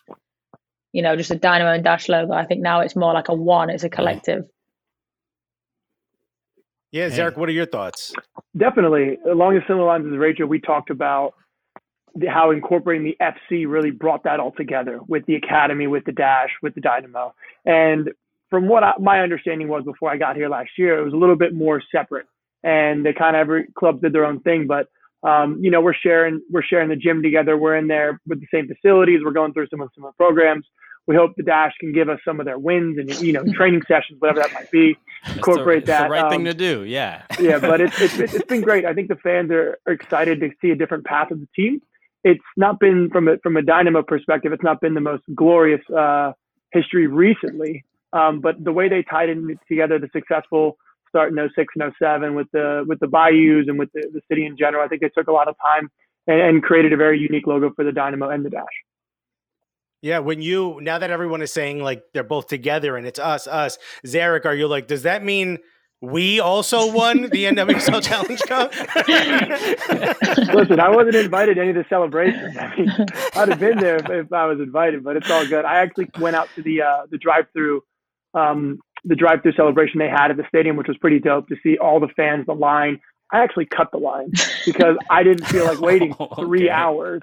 you 0.94 1.02
know 1.02 1.16
just 1.16 1.32
a 1.32 1.36
Dynamo 1.36 1.74
and 1.74 1.84
Dash 1.84 2.10
logo. 2.10 2.34
I 2.34 2.46
think 2.46 2.62
now 2.62 2.80
it's 2.82 2.96
more 2.96 3.14
like 3.14 3.30
a 3.30 3.36
one. 3.36 3.70
It's 3.70 3.84
a 3.84 3.90
collective. 3.90 4.46
Yeah, 6.94 7.10
Zarek, 7.10 7.38
what 7.38 7.50
are 7.50 7.54
your 7.54 7.66
thoughts? 7.66 8.14
Definitely. 8.56 9.18
Along 9.30 9.56
the 9.56 9.62
similar 9.68 9.88
lines 9.88 10.06
as 10.06 10.16
Rachel, 10.16 10.46
we 10.48 10.60
talked 10.60 10.92
about 10.92 11.34
the, 12.14 12.28
how 12.28 12.52
incorporating 12.52 13.04
the 13.04 13.18
FC 13.20 13.66
really 13.68 13.90
brought 13.90 14.24
that 14.26 14.40
all 14.40 14.52
together 14.52 15.00
with 15.08 15.26
the 15.26 15.34
academy, 15.34 15.88
with 15.88 16.06
the 16.06 16.12
dash, 16.12 16.52
with 16.62 16.76
the 16.76 16.82
dynamo. 16.82 17.34
And 17.66 18.12
from 18.52 18.68
what 18.68 18.84
I, 18.84 18.94
my 19.00 19.22
understanding 19.22 19.70
was 19.70 19.84
before 19.84 20.12
I 20.12 20.18
got 20.18 20.36
here 20.36 20.50
last 20.50 20.70
year, 20.78 21.00
it 21.00 21.04
was 21.04 21.14
a 21.14 21.18
little 21.18 21.36
bit 21.36 21.56
more 21.56 21.82
separate, 21.92 22.28
and 22.62 23.04
they 23.04 23.12
kind 23.12 23.36
of 23.36 23.40
every 23.40 23.66
club 23.76 24.00
did 24.00 24.14
their 24.14 24.26
own 24.26 24.42
thing. 24.42 24.68
But 24.68 24.88
um, 25.28 25.58
you 25.62 25.72
know, 25.72 25.82
we're 25.82 25.96
sharing 25.96 26.42
we're 26.52 26.62
sharing 26.62 26.90
the 26.90 26.96
gym 26.96 27.24
together. 27.24 27.58
We're 27.58 27.78
in 27.78 27.88
there 27.88 28.22
with 28.28 28.40
the 28.40 28.48
same 28.54 28.68
facilities. 28.68 29.22
We're 29.26 29.32
going 29.32 29.54
through 29.54 29.70
some 29.70 29.82
of 29.82 29.90
some 29.96 30.06
of 30.06 30.16
programs 30.16 30.68
we 31.08 31.16
hope 31.16 31.32
the 31.36 31.44
Dash 31.44 31.74
can 31.80 31.92
give 31.92 32.10
us 32.10 32.20
some 32.26 32.40
of 32.40 32.46
their 32.46 32.58
wins 32.58 32.98
and 32.98 33.14
you 33.22 33.34
know 33.34 33.44
training 33.54 33.82
sessions, 33.88 34.20
whatever 34.20 34.40
that 34.40 34.54
might 34.54 34.72
be. 34.72 34.98
Incorporate 35.36 35.86
the, 35.86 35.94
that. 35.94 36.04
the 36.04 36.10
right 36.10 36.24
um, 36.24 36.32
thing 36.32 36.46
to 36.46 36.54
do. 36.54 36.84
Yeah. 36.84 37.24
yeah, 37.40 37.60
but 37.60 37.82
it's, 37.82 38.00
it's 38.02 38.20
it's 38.20 38.46
been 38.46 38.62
great. 38.62 38.86
I 38.86 38.94
think 38.94 39.10
the 39.10 39.16
fans 39.16 39.52
are, 39.52 39.78
are 39.86 39.94
excited 39.94 40.40
to 40.42 40.50
see 40.62 40.72
a 40.72 40.76
different 40.76 41.06
path 41.06 41.32
of 41.32 41.40
the 41.40 41.48
team. 41.56 41.82
It's 42.24 42.44
not 42.56 42.80
been 42.80 43.10
from 43.12 43.28
a 43.28 43.38
from 43.40 43.58
a 43.58 43.62
Dynamo 43.62 44.02
perspective. 44.02 44.54
It's 44.54 44.64
not 44.64 44.80
been 44.80 44.94
the 44.94 45.02
most 45.02 45.24
glorious 45.36 45.82
uh, 45.90 46.34
history 46.72 47.08
recently. 47.08 47.84
Um, 48.14 48.42
but 48.42 48.64
the 48.64 48.72
way 48.72 48.90
they 48.90 49.02
tied 49.02 49.30
in 49.30 49.58
together 49.68 49.98
the 49.98 50.10
successful 50.14 50.78
start 51.10 51.32
in 51.32 51.50
06 51.56 51.74
and 51.76 51.94
07 52.00 52.36
with 52.36 52.48
the 52.54 52.86
with 52.88 53.00
the 53.00 53.08
Bayous 53.08 53.68
and 53.68 53.78
with 53.78 53.92
the, 53.94 54.08
the 54.14 54.22
city 54.30 54.46
in 54.46 54.56
general, 54.58 54.84
I 54.84 54.88
think 54.88 55.02
they 55.02 55.10
took 55.10 55.28
a 55.28 55.32
lot 55.32 55.48
of 55.48 55.56
time 55.60 55.90
and, 56.28 56.40
and 56.40 56.64
created 56.64 56.94
a 56.94 56.98
very 56.98 57.20
unique 57.20 57.48
logo 57.48 57.72
for 57.76 57.84
the 57.84 57.92
Dynamo 57.92 58.30
and 58.30 58.46
the 58.46 58.50
Dash. 58.50 58.64
Yeah, 60.04 60.20
when 60.20 60.42
you 60.42 60.80
now 60.82 61.00
that 61.00 61.12
everyone 61.12 61.42
is 61.42 61.54
saying 61.54 61.82
like 61.82 62.04
they're 62.14 62.24
both 62.24 62.48
together 62.48 62.98
and 62.98 63.08
it's 63.08 63.20
us, 63.20 63.48
us, 63.48 63.78
Zarek, 64.06 64.46
are 64.46 64.54
you 64.54 64.68
like, 64.68 64.86
does 64.86 65.04
that 65.04 65.24
mean 65.24 65.60
we 66.02 66.42
also 66.42 66.92
won 66.92 67.22
the 67.22 67.30
NWSL 67.46 68.04
Challenge 68.04 68.42
Cup? 68.42 68.74
Listen, 70.54 70.82
I 70.82 70.90
wasn't 70.90 71.16
invited 71.16 71.56
to 71.56 71.62
any 71.62 71.70
of 71.70 71.78
the 71.78 71.86
celebrations. 71.88 72.58
I 72.58 72.76
mean, 72.76 72.90
I'd 73.34 73.48
have 73.48 73.60
been 73.62 73.78
there 73.78 73.96
if, 73.96 74.10
if, 74.10 74.34
I 74.34 74.46
was 74.46 74.60
invited, 74.60 75.06
but 75.06 75.16
it's 75.16 75.32
all 75.32 75.48
good. 75.48 75.64
I 75.64 75.78
actually 75.78 76.10
went 76.20 76.36
out 76.36 76.50
to 76.56 76.62
the 76.62 76.82
uh, 76.82 77.06
the 77.10 77.18
drive-through 77.18 77.82
um, 78.34 78.80
the 79.06 79.16
drive-through 79.16 79.54
celebration 79.54 80.00
they 80.00 80.10
had 80.10 80.32
at 80.32 80.36
the 80.36 80.46
stadium, 80.50 80.76
which 80.76 80.90
was 80.90 80.98
pretty 80.98 81.20
dope 81.20 81.48
to 81.48 81.56
see 81.64 81.78
all 81.78 82.02
the 82.02 82.10
fans, 82.18 82.46
the 82.46 82.54
line. 82.54 83.00
I 83.32 83.44
actually 83.44 83.66
cut 83.66 83.92
the 83.92 83.98
line 83.98 84.32
because 84.66 84.96
I 85.10 85.24
didn't 85.24 85.46
feel 85.46 85.66
like 85.66 85.80
waiting 85.80 86.14
three 86.36 86.66
okay. 86.66 86.70
hours 86.70 87.22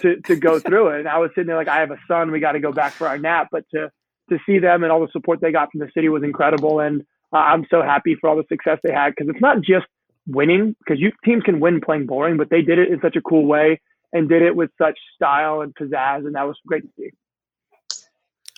to, 0.00 0.20
to 0.22 0.36
go 0.36 0.60
through 0.60 0.88
it. 0.88 1.00
And 1.00 1.08
I 1.08 1.18
was 1.18 1.30
sitting 1.34 1.46
there 1.46 1.56
like, 1.56 1.68
I 1.68 1.80
have 1.80 1.90
a 1.90 1.98
son, 2.06 2.30
we 2.30 2.40
got 2.40 2.52
to 2.52 2.60
go 2.60 2.72
back 2.72 2.92
for 2.92 3.08
our 3.08 3.18
nap. 3.18 3.48
But 3.50 3.64
to 3.74 3.90
to 4.28 4.38
see 4.44 4.58
them 4.58 4.82
and 4.82 4.90
all 4.90 5.00
the 5.00 5.08
support 5.12 5.40
they 5.40 5.52
got 5.52 5.70
from 5.70 5.80
the 5.80 5.90
city 5.94 6.08
was 6.08 6.24
incredible. 6.24 6.80
And 6.80 7.02
uh, 7.32 7.38
I'm 7.38 7.64
so 7.70 7.82
happy 7.82 8.16
for 8.20 8.28
all 8.28 8.36
the 8.36 8.44
success 8.48 8.78
they 8.82 8.92
had 8.92 9.10
because 9.10 9.28
it's 9.28 9.40
not 9.40 9.58
just 9.60 9.86
winning 10.26 10.74
because 10.80 11.00
you 11.00 11.12
teams 11.24 11.42
can 11.42 11.60
win 11.60 11.80
playing 11.80 12.06
boring, 12.06 12.36
but 12.36 12.50
they 12.50 12.62
did 12.62 12.78
it 12.78 12.90
in 12.90 13.00
such 13.00 13.16
a 13.16 13.22
cool 13.22 13.46
way 13.46 13.80
and 14.12 14.28
did 14.28 14.42
it 14.42 14.54
with 14.54 14.70
such 14.78 14.98
style 15.14 15.60
and 15.60 15.74
pizzazz, 15.74 16.26
and 16.26 16.34
that 16.34 16.46
was 16.46 16.56
great 16.66 16.82
to 16.82 16.88
see. 16.98 17.10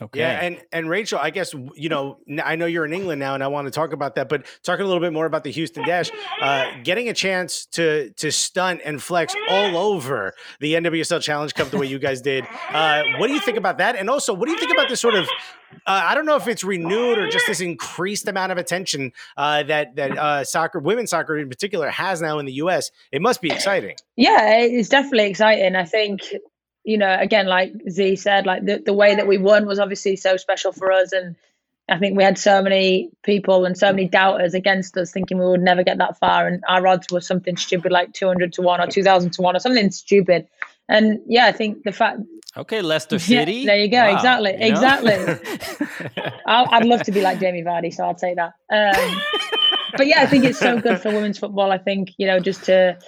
Okay. 0.00 0.20
Yeah, 0.20 0.40
and 0.40 0.61
and 0.70 0.88
Rachel, 0.88 1.18
I 1.18 1.30
guess 1.30 1.52
you 1.74 1.88
know 1.88 2.18
I 2.44 2.54
know 2.54 2.66
you're 2.66 2.84
in 2.84 2.92
England 2.92 3.18
now, 3.18 3.34
and 3.34 3.42
I 3.42 3.48
want 3.48 3.66
to 3.66 3.72
talk 3.72 3.92
about 3.92 4.14
that. 4.14 4.28
But 4.28 4.46
talking 4.62 4.84
a 4.84 4.87
little 4.87 5.00
bit 5.00 5.12
more 5.12 5.26
about 5.26 5.42
the 5.42 5.50
Houston 5.50 5.84
Dash, 5.84 6.11
uh, 6.40 6.66
getting 6.84 7.08
a 7.08 7.14
chance 7.14 7.66
to 7.72 8.11
to 8.11 8.30
stunt 8.30 8.80
and 8.84 9.02
flex 9.02 9.34
all 9.50 9.76
over 9.76 10.34
the 10.61 10.74
NWSL 10.74 11.20
Challenge 11.20 11.52
Cup 11.52 11.70
the 11.70 11.78
way 11.78 11.87
you 11.87 11.98
guys 11.98 12.20
did. 12.20 12.46
Uh, 12.70 13.02
what 13.16 13.26
do 13.26 13.32
you 13.32 13.40
think 13.40 13.58
about 13.58 13.78
that? 13.78 13.96
And 13.96 14.08
also, 14.08 14.32
what 14.32 14.46
do 14.46 14.52
you 14.52 14.58
think 14.58 14.72
about 14.72 14.88
this 14.88 15.00
sort 15.00 15.14
of? 15.14 15.28
Uh, 15.87 16.02
I 16.04 16.14
don't 16.14 16.26
know 16.26 16.37
if 16.37 16.46
it's 16.46 16.62
renewed 16.62 17.18
or 17.18 17.28
just 17.28 17.46
this 17.46 17.61
increased 17.61 18.28
amount 18.28 18.52
of 18.52 18.58
attention 18.58 19.12
uh, 19.37 19.64
that 19.64 19.96
that 19.96 20.16
uh, 20.16 20.44
soccer, 20.44 20.78
women's 20.78 21.11
soccer 21.11 21.37
in 21.37 21.48
particular, 21.48 21.90
has 21.90 22.22
now 22.22 22.38
in 22.38 22.46
the 22.46 22.54
U.S. 22.54 22.92
It 23.11 23.20
must 23.20 23.42
be 23.42 23.50
exciting. 23.50 23.96
Yeah, 24.16 24.61
it's 24.61 24.88
definitely 24.88 25.28
exciting. 25.28 25.74
I 25.74 25.84
think 25.84 26.22
you 26.88 26.96
know, 26.96 27.14
again, 27.20 27.46
like 27.46 27.74
Z 27.90 28.16
said, 28.16 28.46
like 28.46 28.64
the, 28.64 28.79
the 28.79 28.94
way 28.94 29.14
that 29.14 29.27
we 29.27 29.37
won 29.37 29.66
was 29.66 29.79
obviously 29.79 30.16
so 30.16 30.38
special 30.38 30.72
for 30.72 30.90
us. 30.90 31.12
And 31.12 31.37
I 31.87 31.98
think 31.98 32.16
we 32.16 32.24
had 32.24 32.38
so 32.38 32.62
many 32.62 33.11
people 33.22 33.66
and 33.66 33.77
so 33.77 33.92
many 33.92 34.09
doubters 34.09 34.55
against 34.55 34.96
us 34.96 35.12
thinking 35.12 35.38
we 35.38 35.44
would 35.44 35.61
never 35.61 35.85
get 35.85 35.98
that 35.98 36.18
far. 36.18 36.46
And 36.46 36.64
our 36.66 36.87
odds 36.87 37.09
were 37.11 37.20
something 37.20 37.59
stupid 37.59 37.92
like 37.92 38.14
200 38.14 38.55
to 38.55 38.62
1 38.62 38.81
or 38.81 38.87
2000 38.87 39.33
to 39.33 39.42
1 39.42 39.57
or 39.57 39.59
something 39.59 39.90
stupid. 39.90 40.48
And 40.88 41.20
yeah, 41.27 41.44
I 41.44 41.53
think 41.53 41.83
the 41.83 41.92
fact. 41.92 42.20
Okay, 42.57 42.81
Leicester 42.81 43.18
City. 43.18 43.53
Yeah, 43.53 43.66
there 43.66 43.81
you 43.81 43.88
go. 43.88 43.98
Wow, 43.98 44.14
exactly. 44.14 44.51
You 44.53 44.72
exactly. 44.72 46.33
I'd 46.46 46.87
love 46.87 47.03
to 47.03 47.12
be 47.12 47.20
like 47.20 47.38
Jamie 47.38 47.64
Vardy, 47.64 47.92
so 47.92 48.09
I'd 48.09 48.18
say 48.18 48.35
that. 48.35 48.55
Um, 48.72 49.22
but 49.94 50.07
yeah, 50.07 50.22
I 50.22 50.27
think 50.27 50.46
it's 50.46 50.59
so 50.59 50.81
good 50.81 51.03
for 51.03 51.12
women's 51.12 51.38
football. 51.38 51.70
I 51.70 51.77
think, 51.77 52.14
you 52.16 52.27
know, 52.27 52.40
just 52.40 52.64
to 52.64 52.98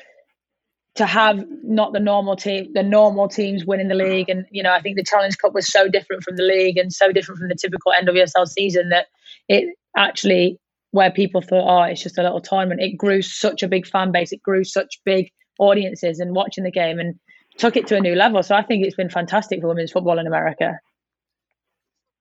to 0.96 1.06
have 1.06 1.44
not 1.62 1.92
the 1.92 2.00
normal 2.00 2.36
team, 2.36 2.72
the 2.74 2.82
normal 2.82 3.28
teams 3.28 3.64
winning 3.64 3.88
the 3.88 3.94
league. 3.94 4.28
And, 4.28 4.44
you 4.50 4.62
know, 4.62 4.72
I 4.72 4.80
think 4.80 4.96
the 4.96 5.04
Challenge 5.04 5.36
Cup 5.38 5.54
was 5.54 5.70
so 5.70 5.88
different 5.88 6.24
from 6.24 6.36
the 6.36 6.42
league 6.42 6.76
and 6.76 6.92
so 6.92 7.12
different 7.12 7.38
from 7.38 7.48
the 7.48 7.54
typical 7.54 7.92
NWSL 8.02 8.48
season 8.48 8.88
that 8.88 9.06
it 9.48 9.74
actually, 9.96 10.58
where 10.90 11.10
people 11.10 11.42
thought, 11.42 11.68
oh, 11.68 11.82
it's 11.84 12.02
just 12.02 12.18
a 12.18 12.22
little 12.22 12.40
tournament, 12.40 12.80
it 12.80 12.96
grew 12.96 13.22
such 13.22 13.62
a 13.62 13.68
big 13.68 13.86
fan 13.86 14.10
base. 14.10 14.32
It 14.32 14.42
grew 14.42 14.64
such 14.64 15.00
big 15.04 15.30
audiences 15.58 16.18
and 16.18 16.34
watching 16.34 16.64
the 16.64 16.70
game 16.70 16.98
and 16.98 17.14
took 17.58 17.76
it 17.76 17.86
to 17.88 17.96
a 17.96 18.00
new 18.00 18.16
level. 18.16 18.42
So 18.42 18.56
I 18.56 18.62
think 18.62 18.84
it's 18.84 18.96
been 18.96 19.10
fantastic 19.10 19.60
for 19.60 19.68
women's 19.68 19.92
football 19.92 20.18
in 20.18 20.26
America. 20.26 20.80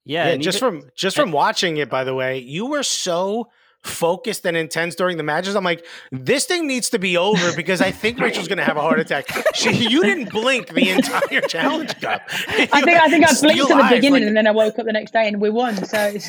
Yeah, 0.06 0.30
yeah 0.30 0.38
just 0.38 0.58
even, 0.58 0.82
from 0.82 0.90
just 0.96 1.16
from 1.16 1.32
watching 1.32 1.78
it, 1.78 1.90
by 1.90 2.04
the 2.04 2.14
way, 2.14 2.40
you 2.40 2.68
were 2.68 2.84
so 2.84 3.48
focused 3.84 4.46
and 4.46 4.58
intense 4.58 4.96
during 4.96 5.18
the 5.18 5.24
matches. 5.24 5.56
I'm 5.56 5.64
like, 5.64 5.86
this 6.12 6.46
thing 6.46 6.68
needs 6.68 6.90
to 6.92 7.00
be 7.00 7.18
over 7.18 7.54
because 7.56 7.82
I 7.82 7.92
think 7.92 8.20
Rachel's 8.20 8.48
going 8.48 8.58
to 8.58 8.64
have 8.64 8.78
a 8.78 8.82
heart 8.82 9.00
attack. 9.00 9.28
She, 9.56 9.72
you 9.72 10.04
didn't 10.04 10.32
blink 10.32 10.74
the 10.74 10.90
entire 10.90 11.42
Challenge 11.48 12.00
Cup. 12.00 12.22
I 12.28 12.66
think 12.82 12.88
I 12.88 13.10
think 13.10 13.30
I 13.30 13.34
blinked 13.40 13.72
at 13.72 13.90
the 13.90 13.96
beginning 13.96 14.22
like, 14.22 14.28
and 14.28 14.38
then 14.38 14.48
I 14.48 14.52
woke 14.52 14.80
up 14.80 14.86
the 14.86 14.94
next 14.94 15.12
day 15.12 15.28
and 15.28 15.42
we 15.42 15.50
won. 15.50 15.76
So. 15.86 16.16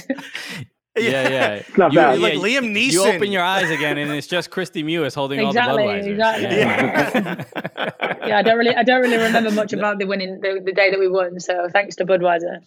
Yeah, 0.99 1.29
yeah. 1.29 1.55
It's 1.55 1.79
not 1.79 1.95
bad. 1.95 2.19
Like 2.19 2.35
yeah, 2.35 2.41
Liam 2.41 2.75
Neeson. 2.75 2.93
You 2.93 3.05
open 3.05 3.31
your 3.31 3.45
eyes 3.45 3.71
again, 3.71 3.97
and 3.97 4.11
it's 4.11 4.27
just 4.27 4.51
Kristie 4.51 4.85
Mewis 4.85 5.15
holding 5.15 5.39
exactly, 5.39 5.85
all 5.85 5.89
the 5.89 5.95
Budweisers. 5.95 6.07
Exactly. 6.09 6.57
Yeah. 6.57 8.27
yeah, 8.27 8.39
I 8.39 8.43
don't 8.43 8.59
really, 8.59 8.75
I 8.75 8.83
don't 8.83 9.01
really 9.01 9.17
remember 9.17 9.53
much 9.53 9.73
about 9.73 10.01
the 10.01 10.07
winning 10.07 10.41
the, 10.41 10.61
the 10.63 10.73
day 10.73 10.91
that 10.91 10.99
we 10.99 11.07
won. 11.07 11.39
So 11.39 11.69
thanks 11.73 11.95
to 11.97 12.05
Budweiser. 12.05 12.61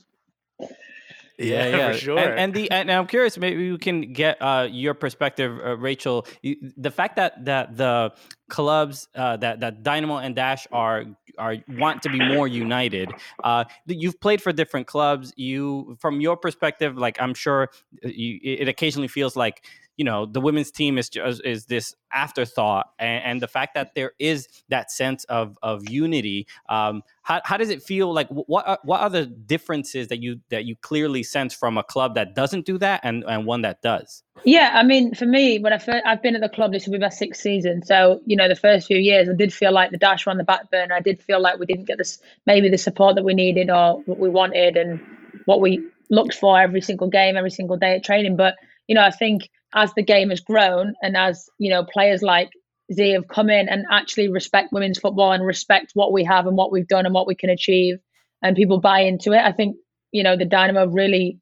Yeah, 1.54 1.68
yeah, 1.68 1.92
for 1.92 1.98
sure. 1.98 2.20
And, 2.20 2.40
and, 2.40 2.54
the 2.54 2.72
and 2.72 2.92
I'm 2.92 3.08
curious, 3.08 3.38
maybe 3.38 3.72
we 3.72 3.78
can 3.78 4.14
get 4.14 4.42
uh, 4.42 4.68
your 4.70 4.94
perspective, 4.94 5.60
uh, 5.64 5.78
Rachel. 5.78 6.26
The 6.42 6.92
fact 6.92 7.18
that 7.18 7.46
that 7.46 7.78
the 7.78 8.14
clubs 8.50 9.08
uh, 9.16 9.38
that 9.38 9.60
that 9.60 9.84
Dynamo 9.84 10.18
and 10.18 10.36
Dash 10.36 10.68
are 10.72 11.06
are 11.38 11.58
want 11.68 12.02
to 12.04 12.10
be 12.10 12.20
more 12.20 12.48
united. 12.48 13.12
Uh, 13.44 13.66
you've 13.88 14.20
played 14.20 14.42
for 14.42 14.52
different 14.52 14.88
clubs. 14.88 15.34
You, 15.36 15.98
from 16.00 16.22
your 16.22 16.38
perspective, 16.38 16.98
like 16.98 17.22
I'm 17.22 17.34
sure 17.34 17.70
uh, 18.06 18.08
you, 18.08 18.40
it 18.44 18.68
occasionally 18.68 19.08
feels 19.08 19.36
like 19.36 19.66
you 19.98 20.06
know 20.06 20.26
the 20.26 20.42
women's 20.42 20.72
team 20.72 20.98
is 20.98 21.10
just 21.10 21.42
is 21.46 21.66
this 21.66 21.94
afterthought 22.12 22.88
and, 23.00 23.24
and 23.24 23.42
the 23.42 23.48
fact 23.48 23.76
that 23.76 23.94
there 23.96 24.12
is 24.20 24.48
that 24.70 24.92
sense 24.92 25.24
of 25.26 25.58
of 25.62 25.88
unity 25.90 26.48
um, 26.70 27.04
how, 27.22 27.42
how 27.46 27.58
does 27.58 27.70
it 27.70 27.82
feel 27.82 28.14
like 28.14 28.28
what 28.30 28.68
are, 28.68 28.80
what 28.84 29.02
are 29.02 29.10
the 29.10 29.26
differences 29.26 30.08
that 30.08 30.22
you 30.22 30.40
that 30.50 30.66
you 30.66 30.76
clearly 30.76 31.24
sense 31.24 31.54
from 31.54 31.78
a 31.78 31.84
club 31.84 32.16
that 32.16 32.36
doesn't 32.36 32.66
do 32.66 32.78
that 32.78 33.02
and 33.04 33.24
and 33.28 33.46
one 33.46 33.62
that 33.62 33.82
does? 33.82 34.24
Yeah 34.44 34.72
i 34.74 34.84
mean 34.84 35.14
for 35.14 35.26
me 35.26 35.60
when 35.60 35.74
i 35.74 35.78
first 35.78 36.04
i've 36.06 36.22
been 36.22 36.36
at 36.36 36.42
the 36.42 36.50
club 36.50 36.72
this 36.72 36.86
will 36.86 36.94
be 36.94 37.00
my 37.00 37.10
sixth 37.10 37.42
season 37.42 37.84
so 37.84 38.22
you 38.26 38.36
know 38.36 38.48
the 38.48 38.56
first 38.56 38.88
few 38.88 38.98
years 38.98 39.30
i 39.30 39.34
did 39.34 39.54
feel 39.54 39.72
like 39.72 39.92
the 39.92 39.98
dash 39.98 40.26
were 40.26 40.32
on 40.32 40.38
the 40.38 40.44
back 40.44 40.72
burner. 40.72 40.96
I 40.96 41.02
did 41.02 41.22
feel 41.22 41.42
like 41.42 41.60
we 41.60 41.66
didn't 41.66 41.86
get 41.86 41.98
this 41.98 42.20
maybe 42.46 42.70
the 42.70 42.78
support 42.78 43.16
that 43.16 43.24
we 43.24 43.34
needed 43.34 43.70
or 43.70 44.02
what 44.06 44.18
we 44.18 44.30
wanted 44.30 44.76
and 44.76 45.00
what 45.46 45.62
we 45.62 45.84
looked 46.10 46.34
for 46.34 46.60
every 46.60 46.82
single 46.82 47.10
game 47.10 47.38
every 47.38 47.52
single 47.52 47.78
day 47.78 47.96
at 47.96 48.04
training 48.04 48.36
but 48.36 48.56
you 48.88 48.96
know 48.96 49.04
i 49.04 49.12
think 49.12 49.50
as 49.74 49.94
the 49.94 50.04
game 50.04 50.30
has 50.30 50.40
grown 50.40 50.94
and 51.02 51.18
as 51.18 51.50
you 51.58 51.70
know 51.70 51.84
players 51.84 52.22
like 52.22 52.50
Z 52.92 53.12
have 53.12 53.28
come 53.28 53.50
in 53.50 53.70
and 53.70 53.86
actually 53.90 54.30
respect 54.30 54.74
women's 54.74 55.00
football 55.00 55.32
and 55.32 55.46
respect 55.46 55.92
what 55.94 56.12
we 56.12 56.24
have 56.26 56.48
and 56.48 56.58
what 56.58 56.72
we've 56.72 56.88
done 56.88 57.06
and 57.06 57.14
what 57.14 57.28
we 57.28 57.36
can 57.36 57.50
achieve 57.50 57.98
and 58.42 58.56
people 58.56 58.80
buy 58.80 59.02
into 59.02 59.32
it. 59.32 59.40
I 59.40 59.52
think 59.52 59.78
you 60.12 60.24
know 60.24 60.36
the 60.36 60.46
Dynamo 60.46 60.88
really 60.88 61.40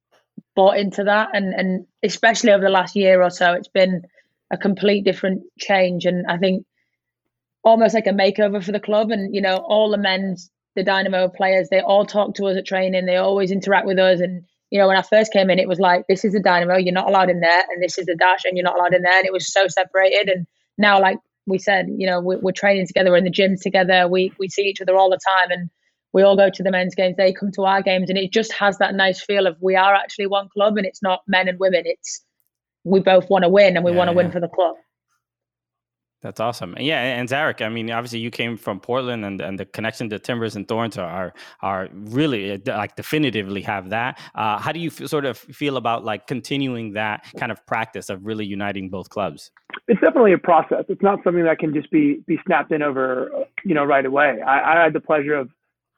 bought 0.55 0.77
into 0.77 1.03
that 1.05 1.29
and 1.33 1.53
and 1.53 1.85
especially 2.03 2.51
over 2.51 2.63
the 2.63 2.69
last 2.69 2.95
year 2.95 3.21
or 3.21 3.29
so 3.29 3.53
it's 3.53 3.67
been 3.67 4.03
a 4.51 4.57
complete 4.57 5.03
different 5.03 5.43
change 5.59 6.05
and 6.05 6.25
I 6.27 6.37
think 6.37 6.65
almost 7.63 7.93
like 7.93 8.07
a 8.07 8.11
makeover 8.11 8.63
for 8.63 8.71
the 8.71 8.79
club 8.79 9.11
and 9.11 9.33
you 9.33 9.41
know 9.41 9.57
all 9.57 9.89
the 9.89 9.97
men's 9.97 10.51
the 10.75 10.83
Dynamo 10.83 11.27
players 11.27 11.69
they 11.69 11.81
all 11.81 12.05
talk 12.05 12.35
to 12.35 12.45
us 12.45 12.57
at 12.57 12.65
training 12.65 13.05
they 13.05 13.17
always 13.17 13.51
interact 13.51 13.87
with 13.87 13.99
us 13.99 14.19
and 14.19 14.43
you 14.71 14.79
know, 14.79 14.87
when 14.87 14.97
I 14.97 15.01
first 15.01 15.33
came 15.33 15.49
in, 15.49 15.59
it 15.59 15.67
was 15.67 15.79
like, 15.79 16.07
this 16.07 16.23
is 16.23 16.31
the 16.33 16.39
dynamo, 16.39 16.77
you're 16.77 16.93
not 16.93 17.09
allowed 17.09 17.29
in 17.29 17.41
there, 17.41 17.63
and 17.69 17.83
this 17.83 17.97
is 17.97 18.05
the 18.05 18.15
dash, 18.15 18.45
and 18.45 18.57
you're 18.57 18.63
not 18.63 18.77
allowed 18.77 18.93
in 18.93 19.01
there. 19.01 19.17
And 19.17 19.25
it 19.25 19.33
was 19.33 19.51
so 19.51 19.67
separated. 19.67 20.29
And 20.29 20.47
now, 20.77 20.99
like 20.99 21.17
we 21.45 21.59
said, 21.59 21.87
you 21.97 22.07
know, 22.07 22.21
we're, 22.21 22.39
we're 22.39 22.53
training 22.53 22.87
together, 22.87 23.11
we're 23.11 23.17
in 23.17 23.25
the 23.25 23.31
gyms 23.31 23.61
together, 23.61 24.07
we, 24.07 24.31
we 24.39 24.47
see 24.47 24.63
each 24.63 24.81
other 24.81 24.95
all 24.95 25.09
the 25.09 25.19
time, 25.27 25.51
and 25.51 25.69
we 26.13 26.23
all 26.23 26.37
go 26.37 26.49
to 26.49 26.63
the 26.63 26.71
men's 26.71 26.95
games, 26.95 27.17
they 27.17 27.33
come 27.33 27.51
to 27.51 27.63
our 27.63 27.81
games, 27.81 28.09
and 28.09 28.17
it 28.17 28.31
just 28.31 28.53
has 28.53 28.77
that 28.77 28.95
nice 28.95 29.21
feel 29.21 29.45
of 29.45 29.57
we 29.59 29.75
are 29.75 29.93
actually 29.93 30.27
one 30.27 30.47
club, 30.49 30.77
and 30.77 30.85
it's 30.85 31.03
not 31.03 31.21
men 31.27 31.49
and 31.49 31.59
women, 31.59 31.83
it's 31.85 32.23
we 32.85 33.01
both 33.01 33.29
want 33.29 33.43
to 33.43 33.49
win, 33.49 33.75
and 33.75 33.83
we 33.83 33.91
yeah, 33.91 33.97
want 33.97 34.07
to 34.07 34.13
yeah. 34.13 34.23
win 34.23 34.31
for 34.31 34.39
the 34.39 34.47
club. 34.47 34.75
That's 36.21 36.39
awesome. 36.39 36.75
Yeah, 36.79 37.01
and 37.01 37.27
Zarek, 37.27 37.65
I 37.65 37.69
mean, 37.69 37.89
obviously 37.89 38.19
you 38.19 38.29
came 38.29 38.55
from 38.55 38.79
Portland, 38.79 39.25
and, 39.25 39.41
and 39.41 39.59
the 39.59 39.65
connection 39.65 40.07
to 40.11 40.19
Timbers 40.19 40.55
and 40.55 40.67
Thorns 40.67 40.97
are 40.97 41.33
are 41.61 41.89
really 41.91 42.53
uh, 42.53 42.57
like 42.67 42.95
definitively 42.95 43.61
have 43.63 43.89
that. 43.89 44.19
Uh, 44.35 44.59
how 44.59 44.71
do 44.71 44.79
you 44.79 44.89
f- 44.89 45.07
sort 45.07 45.25
of 45.25 45.37
feel 45.37 45.77
about 45.77 46.05
like 46.05 46.27
continuing 46.27 46.93
that 46.93 47.25
kind 47.37 47.51
of 47.51 47.65
practice 47.65 48.09
of 48.09 48.23
really 48.23 48.45
uniting 48.45 48.89
both 48.89 49.09
clubs? 49.09 49.49
It's 49.87 49.99
definitely 49.99 50.33
a 50.33 50.37
process. 50.37 50.85
It's 50.89 51.01
not 51.01 51.23
something 51.23 51.43
that 51.43 51.57
can 51.57 51.73
just 51.73 51.89
be 51.89 52.21
be 52.27 52.39
snapped 52.45 52.71
in 52.71 52.83
over, 52.83 53.31
you 53.65 53.73
know, 53.73 53.83
right 53.83 54.05
away. 54.05 54.41
I, 54.41 54.75
I 54.79 54.83
had 54.83 54.93
the 54.93 54.99
pleasure 54.99 55.33
of 55.33 55.49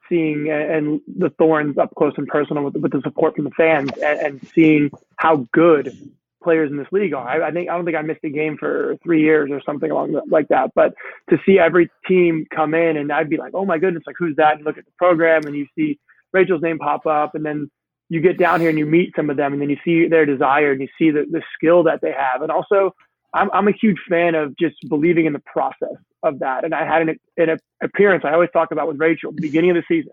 seeing 0.08 0.50
and 0.50 1.02
the 1.18 1.30
Thorns 1.30 1.76
up 1.76 1.94
close 1.96 2.14
and 2.16 2.26
personal 2.26 2.64
with, 2.64 2.76
with 2.76 2.92
the 2.92 3.02
support 3.02 3.36
from 3.36 3.44
the 3.44 3.50
fans 3.50 3.90
and, 4.02 4.20
and 4.20 4.48
seeing 4.54 4.90
how 5.16 5.46
good 5.52 5.96
players 6.44 6.70
in 6.70 6.76
this 6.76 6.86
league 6.92 7.14
are. 7.14 7.26
I, 7.26 7.48
I, 7.48 7.50
think 7.50 7.68
I 7.70 7.74
don't 7.74 7.84
think 7.84 7.96
I 7.96 8.02
missed 8.02 8.24
a 8.24 8.30
game 8.30 8.56
for 8.58 8.96
three 9.02 9.22
years 9.22 9.50
or 9.50 9.60
something 9.66 9.90
along 9.90 10.12
the, 10.12 10.22
like 10.30 10.48
that. 10.48 10.70
But 10.74 10.94
to 11.30 11.38
see 11.44 11.58
every 11.58 11.90
team 12.06 12.46
come 12.54 12.74
in 12.74 12.98
and 12.98 13.10
I'd 13.10 13.30
be 13.30 13.38
like, 13.38 13.54
oh 13.54 13.64
my 13.64 13.78
goodness, 13.78 14.04
like 14.06 14.16
who's 14.18 14.36
that? 14.36 14.56
And 14.56 14.64
look 14.64 14.78
at 14.78 14.84
the 14.84 14.92
program 14.98 15.46
and 15.46 15.56
you 15.56 15.66
see 15.76 15.98
Rachel's 16.32 16.62
name 16.62 16.78
pop 16.78 17.06
up, 17.06 17.34
and 17.34 17.44
then 17.44 17.70
you 18.08 18.20
get 18.20 18.38
down 18.38 18.60
here 18.60 18.68
and 18.68 18.78
you 18.78 18.86
meet 18.86 19.12
some 19.16 19.30
of 19.30 19.36
them, 19.36 19.52
and 19.52 19.62
then 19.62 19.70
you 19.70 19.78
see 19.84 20.08
their 20.08 20.26
desire 20.26 20.72
and 20.72 20.80
you 20.80 20.88
see 20.98 21.10
the 21.10 21.24
the 21.30 21.42
skill 21.56 21.82
that 21.84 22.00
they 22.02 22.12
have, 22.12 22.42
and 22.42 22.52
also. 22.52 22.94
I'm, 23.36 23.50
I'm 23.52 23.66
a 23.66 23.72
huge 23.72 23.98
fan 24.08 24.36
of 24.36 24.56
just 24.56 24.76
believing 24.88 25.26
in 25.26 25.32
the 25.32 25.40
process 25.40 25.98
of 26.22 26.38
that. 26.38 26.64
And 26.64 26.72
I 26.72 26.86
had 26.86 27.02
an, 27.02 27.16
an 27.36 27.58
appearance 27.82 28.24
I 28.24 28.32
always 28.32 28.50
talk 28.52 28.70
about 28.70 28.86
with 28.86 29.00
Rachel 29.00 29.32
beginning 29.32 29.70
of 29.70 29.76
the 29.76 29.82
season 29.88 30.12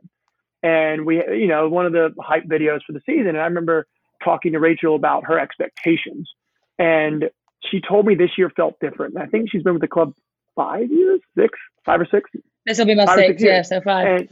And 0.63 1.05
we, 1.05 1.17
you 1.17 1.47
know, 1.47 1.69
one 1.69 1.85
of 1.85 1.93
the 1.93 2.13
hype 2.19 2.45
videos 2.45 2.79
for 2.85 2.93
the 2.93 3.01
season. 3.05 3.27
And 3.27 3.37
I 3.37 3.45
remember 3.45 3.85
talking 4.23 4.53
to 4.53 4.59
Rachel 4.59 4.95
about 4.95 5.25
her 5.25 5.39
expectations. 5.39 6.29
And 6.79 7.29
she 7.69 7.81
told 7.81 8.05
me 8.05 8.15
this 8.15 8.31
year 8.37 8.49
felt 8.49 8.75
different. 8.79 9.15
And 9.15 9.23
I 9.23 9.27
think 9.27 9.49
she's 9.51 9.63
been 9.63 9.73
with 9.73 9.81
the 9.81 9.87
club 9.87 10.13
five 10.55 10.91
years, 10.91 11.21
six, 11.37 11.57
five 11.85 12.01
or 12.01 12.07
six. 12.09 12.29
This 12.65 12.77
will 12.77 12.85
be 12.85 12.95
my 12.95 13.05
six, 13.15 13.41
yeah, 13.41 13.61
so 13.61 13.81
five. 13.81 14.07
And 14.07 14.29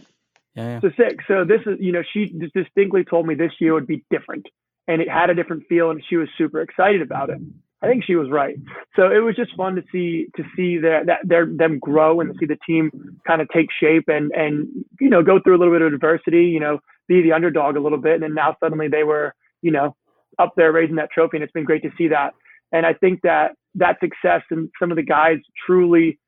Yeah, 0.56 0.70
yeah. 0.70 0.80
so 0.82 0.90
six. 0.98 1.24
So 1.28 1.46
this 1.46 1.62
is, 1.66 1.78
you 1.80 1.92
know, 1.92 2.04
she 2.14 2.26
distinctly 2.54 3.04
told 3.04 3.28
me 3.28 3.36
this 3.36 3.52
year 3.60 3.74
would 3.74 3.88
be 3.88 4.04
different, 4.10 4.46
and 4.88 5.02
it 5.02 5.10
had 5.10 5.30
a 5.30 5.36
different 5.36 5.64
feel, 5.68 5.90
and 5.92 6.04
she 6.10 6.18
was 6.18 6.28
super 6.38 6.62
excited 6.62 7.02
about 7.02 7.30
it. 7.30 7.40
I 7.82 7.88
think 7.88 8.04
she 8.04 8.16
was 8.16 8.30
right. 8.30 8.56
So 8.96 9.04
it 9.10 9.20
was 9.20 9.36
just 9.38 9.56
fun 9.56 9.76
to 9.76 9.84
see 9.92 10.28
to 10.36 10.44
see 10.56 10.80
that 10.80 11.06
that 11.06 11.20
their 11.24 11.46
them 11.46 11.80
grow 11.80 12.20
and 12.20 12.34
to 12.34 12.38
see 12.38 12.46
the 12.46 12.58
team 12.68 12.92
kind 13.26 13.42
of 13.42 13.48
take 13.50 13.70
shape 13.80 14.06
and 14.08 14.32
and 14.34 14.68
you 15.00 15.10
know 15.10 15.24
go 15.24 15.40
through 15.40 15.56
a 15.56 15.60
little 15.60 15.74
bit 15.74 15.82
of 15.82 15.94
adversity, 15.94 16.46
you 16.46 16.60
know, 16.60 16.80
be 17.08 17.22
the 17.22 17.32
underdog 17.32 17.78
a 17.78 17.80
little 17.80 17.98
bit, 17.98 18.16
and 18.16 18.24
then 18.24 18.34
now 18.34 18.56
suddenly 18.60 18.90
they 18.90 19.04
were 19.04 19.34
you 19.62 19.72
know 19.72 19.96
up 20.38 20.54
there 20.56 20.72
raising 20.72 20.96
that 20.96 21.12
trophy, 21.12 21.38
and 21.38 21.44
it's 21.44 21.54
been 21.54 21.66
great 21.66 21.84
to 21.84 21.90
see 21.98 22.08
that. 22.10 22.34
And 22.72 22.86
I 22.86 22.94
think 22.94 23.22
that 23.24 23.52
that 23.76 24.00
success 24.00 24.42
and 24.52 24.70
some 24.80 24.92
of 24.92 24.98
the 24.98 25.04
guys 25.04 25.38
truly 25.66 26.20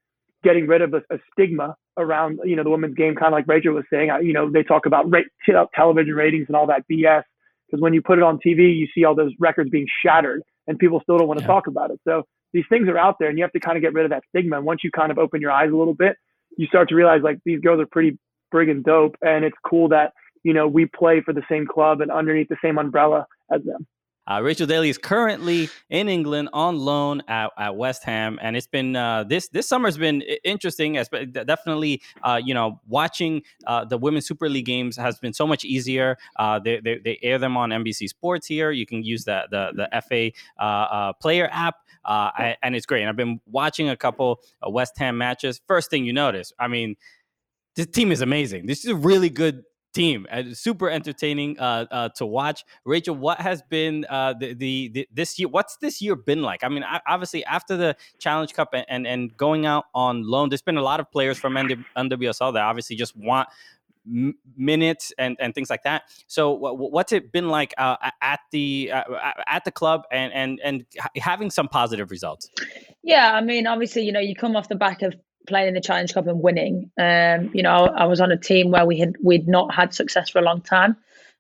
getting 0.44 0.68
rid 0.68 0.82
of 0.82 0.94
a, 0.94 1.02
a 1.14 1.20
stigma 1.32 1.76
around 1.98 2.40
you 2.44 2.56
know 2.56 2.64
the 2.64 2.70
women's 2.70 2.96
game, 2.96 3.16
kind 3.16 3.28
of 3.28 3.38
like 3.38 3.48
Rachel 3.48 3.74
was 3.74 3.86
saying. 3.92 4.10
I, 4.10 4.20
you 4.20 4.34
know, 4.34 4.50
they 4.50 4.64
talk 4.64 4.86
about 4.86 5.10
rate, 5.12 5.28
television 5.76 6.14
ratings 6.16 6.46
and 6.48 6.56
all 6.56 6.68
that 6.68 6.84
BS 6.92 7.24
because 7.68 7.82
when 7.82 7.94
you 7.94 8.02
put 8.02 8.18
it 8.18 8.24
on 8.24 8.38
TV, 8.46 8.76
you 8.78 8.88
see 8.94 9.06
all 9.06 9.16
those 9.16 9.32
records 9.40 9.70
being 9.70 9.88
shattered, 10.04 10.42
and 10.68 10.78
people 10.78 11.00
still 11.04 11.18
don't 11.18 11.28
want 11.28 11.40
to 11.40 11.44
Yeah. 11.44 11.54
talk 11.54 11.68
about 11.68 11.92
it. 11.92 12.00
So 12.04 12.24
these 12.54 12.66
things 12.70 12.88
are 12.90 12.98
out 12.98 13.16
there, 13.20 13.30
and 13.30 13.38
you 13.38 13.44
have 13.44 13.54
to 13.54 13.60
kind 13.62 13.78
of 13.78 13.82
get 13.82 13.94
rid 13.94 14.04
of 14.06 14.12
that 14.12 14.24
stigma. 14.30 14.58
And 14.58 14.66
once 14.66 14.84
you 14.84 14.92
kind 14.92 15.12
of 15.12 15.18
open 15.18 15.40
your 15.42 15.52
eyes 15.52 15.72
a 15.72 15.76
little 15.76 15.94
bit, 15.94 16.18
you 16.58 16.68
start 16.68 16.90
to 16.90 16.96
realize 16.96 17.22
like 17.24 17.40
these 17.46 17.62
girls 17.62 17.80
are 17.80 17.86
pretty 17.86 18.18
friggin' 18.54 18.84
dope, 18.84 19.16
and 19.22 19.46
it's 19.46 19.56
cool 19.66 19.88
that 19.90 20.12
you 20.44 20.54
know 20.54 20.68
we 20.68 20.86
play 20.86 21.22
for 21.22 21.34
the 21.34 21.44
same 21.50 21.66
club 21.66 22.02
and 22.02 22.12
underneath 22.12 22.50
the 22.50 22.58
same 22.62 22.78
umbrella 22.78 23.28
as 23.52 23.64
them. 23.64 23.88
Uh, 24.28 24.40
Rachel 24.42 24.68
Daly 24.68 24.90
is 24.90 25.00
currently 25.00 25.68
in 25.90 26.08
England 26.08 26.50
on 26.54 26.78
loan 26.78 27.24
at, 27.28 27.50
at 27.58 27.76
West 27.76 28.04
Ham, 28.04 28.38
and 28.42 28.56
it's 28.56 28.68
been 28.68 28.96
uh, 28.96 29.24
this 29.24 29.48
this 29.50 29.68
summer's 29.68 29.98
been 29.98 30.22
interesting. 30.44 30.96
As 30.98 31.10
definitely, 31.10 32.02
uh, 32.24 32.40
you 32.44 32.54
know, 32.54 32.80
watching 32.88 33.42
uh, 33.66 33.84
the 33.84 33.98
Women's 33.98 34.28
Super 34.28 34.48
League 34.48 34.66
games 34.66 34.96
has 34.96 35.18
been 35.20 35.34
so 35.34 35.48
much 35.48 35.66
easier. 35.66 36.18
Uh, 36.38 36.60
they, 36.60 36.80
they 36.80 37.00
they 37.00 37.20
air 37.24 37.40
them 37.40 37.58
on 37.58 37.72
NBC 37.72 38.08
Sports 38.08 38.46
here. 38.46 38.70
You 38.70 38.86
can 38.86 39.04
use 39.04 39.26
the 39.26 39.48
the, 39.50 39.90
the 39.92 40.02
FA 40.02 40.32
uh, 40.64 41.14
player 41.14 41.50
app. 41.52 41.76
And 42.06 42.76
it's 42.76 42.86
great. 42.86 43.02
And 43.02 43.10
I've 43.10 43.16
been 43.16 43.42
watching 43.48 43.90
a 43.90 43.98
couple 43.98 44.40
West 44.66 44.98
Ham 45.00 45.18
matches. 45.18 45.62
First 45.68 45.90
thing 45.90 46.06
you 46.06 46.14
notice, 46.14 46.54
I 46.60 46.68
mean, 46.68 46.96
this 47.76 47.88
team 47.88 48.12
is 48.12 48.22
amazing. 48.22 48.66
This 48.66 48.86
is 48.86 48.92
a 48.92 48.96
really 48.96 49.30
good 49.30 49.64
team 49.94 50.26
and 50.30 50.56
super 50.58 50.90
entertaining 50.90 51.60
uh, 51.60 51.86
uh, 51.92 52.10
to 52.10 52.26
watch. 52.26 52.64
Rachel, 52.86 53.16
what 53.16 53.40
has 53.40 53.62
been 53.62 54.06
uh, 54.10 54.34
the, 54.34 54.54
the, 54.54 54.90
the 54.94 55.08
this 55.14 55.38
year? 55.38 55.48
What's 55.48 55.78
this 55.78 56.02
year 56.02 56.16
been 56.16 56.42
like? 56.42 56.64
I 56.64 56.70
mean, 56.70 56.84
I, 56.84 57.02
obviously 57.08 57.44
after 57.46 57.78
the 57.78 57.96
Challenge 58.20 58.54
Cup 58.54 58.70
and, 58.74 58.86
and 58.88 59.08
and 59.08 59.36
going 59.38 59.66
out 59.66 59.86
on 59.94 60.24
loan, 60.24 60.50
there's 60.50 60.62
been 60.62 60.78
a 60.78 60.82
lot 60.82 61.00
of 61.00 61.12
players 61.12 61.38
from 61.38 61.54
NW, 61.54 61.84
NWSL 61.98 62.54
that 62.54 62.64
obviously 62.64 62.96
just 62.96 63.16
want 63.16 63.50
m- 64.08 64.36
minutes 64.56 65.14
and, 65.18 65.38
and 65.40 65.54
things 65.54 65.70
like 65.70 65.84
that. 65.84 66.04
So 66.28 66.56
wh- 66.56 66.92
what's 66.92 67.12
it 67.12 67.32
been 67.32 67.50
like 67.50 67.74
uh, 67.78 67.98
at 68.22 68.40
the 68.52 68.92
uh, 68.94 69.04
at 69.48 69.66
the 69.66 69.72
club 69.72 70.04
and 70.12 70.34
and 70.34 70.60
and 70.64 70.86
having 71.18 71.52
some 71.52 71.68
positive 71.68 72.12
results? 72.12 72.50
Yeah, 73.04 73.34
I 73.34 73.42
mean, 73.42 73.68
obviously, 73.68 74.04
you 74.04 74.12
know, 74.12 74.20
you 74.20 74.36
come 74.36 74.56
off 74.56 74.70
the 74.70 74.76
back 74.76 75.02
of 75.02 75.16
playing 75.48 75.70
in 75.70 75.74
the 75.74 75.82
Challenge 75.82 76.14
Cup 76.14 76.28
and 76.28 76.42
winning. 76.42 76.92
Um, 77.00 77.52
you 77.54 77.64
know, 77.64 77.72
I 77.72 78.06
was 78.06 78.22
on 78.22 78.32
a 78.32 78.38
team 78.38 78.72
where 78.72 78.86
we 78.86 79.00
had 79.00 79.16
we'd 79.24 79.48
not 79.48 79.74
had 79.74 79.94
success 79.94 80.30
for 80.30 80.40
a 80.40 80.44
long 80.44 80.62
time, 80.62 80.92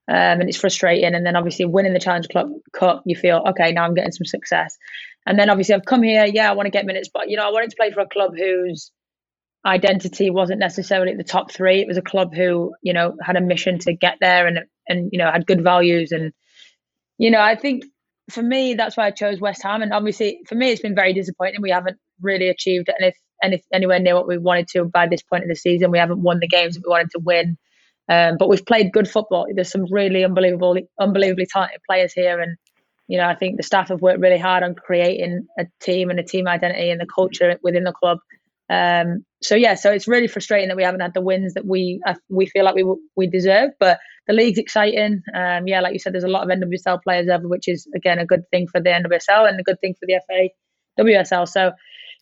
um, 0.08 0.42
and 0.42 0.50
it's 0.50 0.58
frustrating. 0.58 1.14
And 1.14 1.26
then 1.26 1.36
obviously 1.36 1.66
winning 1.66 1.94
the 1.94 2.00
Challenge 2.00 2.28
Club 2.30 2.52
Cup, 2.74 3.04
you 3.06 3.16
feel 3.16 3.44
okay, 3.50 3.72
now 3.72 3.86
I'm 3.86 3.94
getting 3.94 4.12
some 4.12 4.26
success. 4.26 4.78
And 5.26 5.38
then 5.38 5.50
obviously 5.50 5.76
I've 5.76 5.86
come 5.86 6.04
here, 6.04 6.26
yeah, 6.26 6.50
I 6.50 6.54
want 6.54 6.66
to 6.66 6.72
get 6.72 6.86
minutes, 6.86 7.10
but 7.14 7.30
you 7.30 7.38
know, 7.38 7.48
I 7.48 7.52
wanted 7.52 7.70
to 7.70 7.76
play 7.80 7.92
for 7.92 8.02
a 8.02 8.08
club 8.08 8.32
whose 8.36 8.92
identity 9.66 10.30
wasn't 10.30 10.60
necessarily 10.60 11.16
the 11.16 11.24
top 11.24 11.52
three. 11.52 11.82
It 11.82 11.88
was 11.88 11.98
a 11.98 12.02
club 12.02 12.34
who, 12.34 12.74
you 12.82 12.94
know, 12.94 13.16
had 13.22 13.36
a 13.36 13.42
mission 13.42 13.80
to 13.80 13.94
get 13.94 14.18
there 14.20 14.48
and 14.48 14.60
and 14.88 15.10
you 15.12 15.20
know 15.20 15.32
had 15.32 15.46
good 15.46 15.64
values 15.64 16.12
and 16.12 16.34
you 17.18 17.30
know, 17.30 17.42
I 17.42 17.56
think 17.56 17.84
for 18.32 18.42
me 18.42 18.74
that's 18.74 18.98
why 18.98 19.08
I 19.08 19.12
chose 19.12 19.40
West 19.40 19.62
Ham. 19.64 19.82
And 19.82 19.94
obviously 19.94 20.40
for 20.48 20.56
me 20.56 20.72
it's 20.72 20.82
been 20.82 20.96
very 20.96 21.14
disappointing. 21.14 21.62
We 21.62 21.70
haven't 21.70 21.98
really 22.22 22.50
achieved 22.50 22.90
any, 23.00 23.14
any 23.44 23.64
anywhere 23.74 24.00
near 24.00 24.16
what 24.16 24.28
we 24.28 24.38
wanted 24.38 24.68
to 24.70 24.86
by 24.86 25.08
this 25.08 25.22
point 25.22 25.44
in 25.44 25.50
the 25.50 25.56
season. 25.56 25.92
We 25.92 25.98
haven't 25.98 26.22
won 26.22 26.40
the 26.40 26.48
games 26.48 26.76
that 26.76 26.84
we 26.86 26.90
wanted 26.90 27.12
to 27.12 27.20
win. 27.20 27.58
Um, 28.10 28.36
but 28.38 28.50
we've 28.50 28.66
played 28.66 28.92
good 28.92 29.10
football. 29.10 29.48
There's 29.54 29.72
some 29.72 29.86
really 29.90 30.26
unbelievable, 30.26 30.76
unbelievably 31.00 31.48
talented 31.48 31.82
players 31.88 32.14
here, 32.14 32.40
and 32.40 32.58
you 33.08 33.18
know 33.18 33.28
I 33.28 33.36
think 33.36 33.58
the 33.58 33.64
staff 33.64 33.90
have 33.90 34.02
worked 34.02 34.20
really 34.20 34.40
hard 34.40 34.64
on 34.64 34.76
creating 34.76 35.48
a 35.58 35.66
team 35.80 36.10
and 36.10 36.20
a 36.20 36.24
team 36.24 36.48
identity 36.48 36.90
and 36.90 37.00
the 37.00 37.06
culture 37.06 37.58
within 37.64 37.84
the 37.84 37.94
club. 37.94 38.20
Um, 38.70 39.26
so 39.42 39.56
yeah, 39.56 39.76
so 39.76 39.92
it's 39.92 40.08
really 40.08 40.28
frustrating 40.28 40.70
that 40.70 40.78
we 40.78 40.84
haven't 40.84 41.02
had 41.02 41.14
the 41.14 41.22
wins 41.22 41.54
that 41.56 41.66
we 41.66 42.02
uh, 42.06 42.16
we 42.30 42.48
feel 42.48 42.66
like 42.66 42.76
we 42.76 42.86
we 43.16 43.28
deserve. 43.28 43.72
But 43.80 44.00
the 44.28 44.34
league's 44.34 44.60
exciting. 44.60 45.24
Um, 45.34 45.68
yeah, 45.68 45.82
like 45.82 45.94
you 45.94 46.00
said, 46.00 46.14
there's 46.14 46.24
a 46.24 46.30
lot 46.30 46.44
of 46.44 46.58
NWSL 46.58 47.04
players 47.04 47.28
over, 47.28 47.48
which 47.48 47.68
is 47.68 47.88
again 47.96 48.20
a 48.20 48.26
good 48.26 48.44
thing 48.52 48.68
for 48.68 48.82
the 48.82 48.90
NWSL 48.90 49.48
and 49.48 49.60
a 49.60 49.64
good 49.64 49.80
thing 49.80 49.96
for 50.00 50.06
the 50.06 50.20
FA 50.28 50.50
WSL. 51.02 51.48
So 51.48 51.72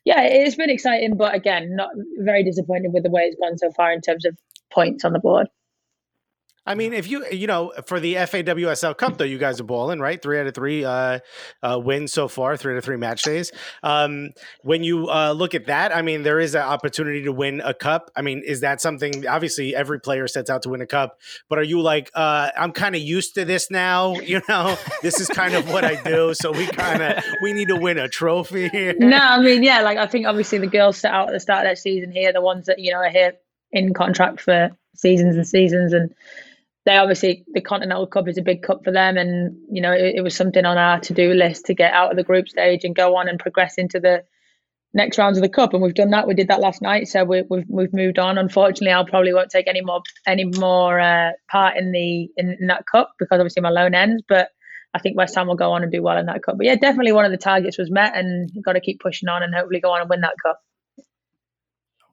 yeah, 0.06 0.22
it's 0.22 0.56
been 0.56 0.70
exciting, 0.70 1.18
but 1.18 1.36
again, 1.36 1.76
not 1.76 1.90
very 2.20 2.44
disappointed 2.44 2.94
with 2.94 3.04
the 3.04 3.10
way 3.10 3.24
it's 3.24 3.36
gone 3.40 3.58
so 3.58 3.72
far 3.72 3.92
in 3.92 4.02
terms 4.02 4.26
of 4.26 4.38
points 4.72 5.04
on 5.04 5.14
the 5.14 5.20
board. 5.20 5.48
I 6.70 6.76
mean, 6.76 6.94
if 6.94 7.10
you 7.10 7.26
you 7.32 7.48
know 7.48 7.74
for 7.88 8.00
the 8.00 8.14
FAWSL 8.14 8.96
Cup 8.96 9.18
though, 9.18 9.26
you 9.26 9.40
guys 9.40 9.60
are 9.60 9.64
balling 9.64 10.00
right. 10.00 10.22
Three 10.22 10.40
out 10.40 10.46
of 10.46 10.54
three 10.54 10.86
uh, 10.86 11.18
uh, 11.64 11.80
wins 11.84 12.14
so 12.14 12.28
far. 12.28 12.56
Three 12.58 12.74
out 12.74 12.78
of 12.78 12.86
three 12.86 12.96
match 12.96 13.24
days. 13.24 13.52
Um, 13.82 14.30
when 14.62 14.84
you 14.84 15.10
uh, 15.10 15.32
look 15.32 15.56
at 15.56 15.66
that, 15.66 15.94
I 15.94 16.04
mean, 16.04 16.22
there 16.22 16.40
is 16.40 16.54
an 16.54 16.62
opportunity 16.62 17.24
to 17.24 17.32
win 17.32 17.60
a 17.66 17.74
cup. 17.74 18.12
I 18.16 18.22
mean, 18.22 18.44
is 18.46 18.62
that 18.62 18.82
something? 18.82 19.28
Obviously, 19.28 19.76
every 19.76 20.00
player 20.00 20.28
sets 20.28 20.52
out 20.52 20.62
to 20.62 20.70
win 20.70 20.82
a 20.82 20.86
cup, 20.86 21.18
but 21.50 21.58
are 21.58 21.64
you 21.64 21.82
like, 21.82 22.12
uh, 22.14 22.52
I'm 22.56 22.72
kind 22.72 22.96
of 22.96 23.02
used 23.02 23.34
to 23.36 23.46
this 23.46 23.72
now? 23.72 24.16
You 24.30 24.42
know, 24.48 24.78
this 25.02 25.20
is 25.20 25.28
kind 25.28 25.56
of 25.56 25.68
what 25.72 25.84
I 25.84 26.00
do. 26.04 26.36
So 26.36 26.52
we 26.52 26.68
kind 26.68 27.02
of 27.02 27.24
we 27.42 27.52
need 27.52 27.70
to 27.70 27.76
win 27.76 27.98
a 27.98 28.08
trophy 28.08 28.70
here. 28.70 28.94
no, 29.00 29.18
I 29.18 29.42
mean, 29.42 29.64
yeah, 29.64 29.82
like 29.82 29.98
I 29.98 30.06
think 30.06 30.28
obviously 30.28 30.60
the 30.60 30.68
girls 30.68 30.98
set 30.98 31.12
out 31.12 31.30
at 31.30 31.34
the 31.34 31.40
start 31.40 31.66
of 31.66 31.70
their 31.70 31.76
season 31.76 32.12
here, 32.12 32.32
the 32.32 32.42
ones 32.42 32.68
that 32.68 32.78
you 32.78 32.92
know 32.92 33.00
are 33.00 33.10
here 33.10 33.34
in 33.72 33.96
contract 33.96 34.40
for 34.40 34.70
seasons 34.96 35.36
and 35.36 35.48
seasons, 35.48 35.94
and 35.94 36.14
they 36.90 36.98
obviously 36.98 37.46
the 37.54 37.62
Continental 37.62 38.08
Cup 38.08 38.28
is 38.28 38.40
a 38.40 38.42
big 38.42 38.64
cup 38.64 38.84
for 38.84 38.92
them, 38.92 39.16
and 39.16 39.56
you 39.72 39.80
know 39.80 39.92
it, 39.92 40.16
it 40.16 40.22
was 40.24 40.36
something 40.36 40.66
on 40.66 40.80
our 40.80 41.00
to 41.02 41.14
do 41.14 41.34
list 41.34 41.68
to 41.68 41.76
get 41.76 41.94
out 41.94 42.10
of 42.10 42.18
the 42.18 42.24
group 42.24 42.50
stage 42.50 42.84
and 42.84 42.96
go 42.96 43.16
on 43.16 43.30
and 43.30 43.38
progress 43.38 43.76
into 43.78 44.00
the 44.00 44.24
next 44.92 45.20
rounds 45.20 45.38
of 45.38 45.44
the 45.44 45.50
cup, 45.50 45.74
and 45.74 45.84
we've 45.84 45.94
done 45.94 46.10
that. 46.10 46.28
We 46.28 46.34
did 46.34 46.48
that 46.48 46.62
last 46.62 46.82
night, 46.82 47.08
so 47.08 47.24
we, 47.24 47.44
we've 47.48 47.66
we've 47.70 47.94
moved 47.94 48.18
on. 48.18 48.40
Unfortunately, 48.40 48.92
I'll 48.92 49.06
probably 49.06 49.34
won't 49.36 49.52
take 49.52 49.68
any 49.68 49.82
more 49.82 50.02
any 50.26 50.46
more 50.46 51.00
uh, 51.00 51.34
part 51.52 51.78
in 51.78 51.92
the 51.92 52.28
in, 52.38 52.58
in 52.60 52.68
that 52.68 52.86
cup 52.92 53.12
because 53.20 53.40
obviously 53.40 53.62
my 53.62 53.70
loan 53.70 53.94
ends, 53.94 54.24
but. 54.28 54.50
I 54.92 54.98
think 54.98 55.16
West 55.16 55.36
Ham 55.36 55.46
will 55.46 55.54
go 55.54 55.72
on 55.74 55.84
and 55.84 55.92
do 55.92 56.02
well 56.02 56.18
in 56.18 56.26
that 56.26 56.42
cup. 56.42 56.58
But 56.58 56.66
yeah, 56.66 56.74
definitely 56.74 57.12
one 57.12 57.24
of 57.24 57.30
the 57.30 57.38
targets 57.38 57.78
was 57.78 57.92
met, 57.92 58.18
and 58.18 58.50
got 58.66 58.74
to 58.74 58.80
keep 58.80 59.00
pushing 59.00 59.30
on 59.30 59.44
and 59.44 59.54
hopefully 59.54 59.80
go 59.80 59.92
on 59.92 60.02
and 60.02 60.10
win 60.10 60.22
that 60.22 60.34
cup. 60.44 60.60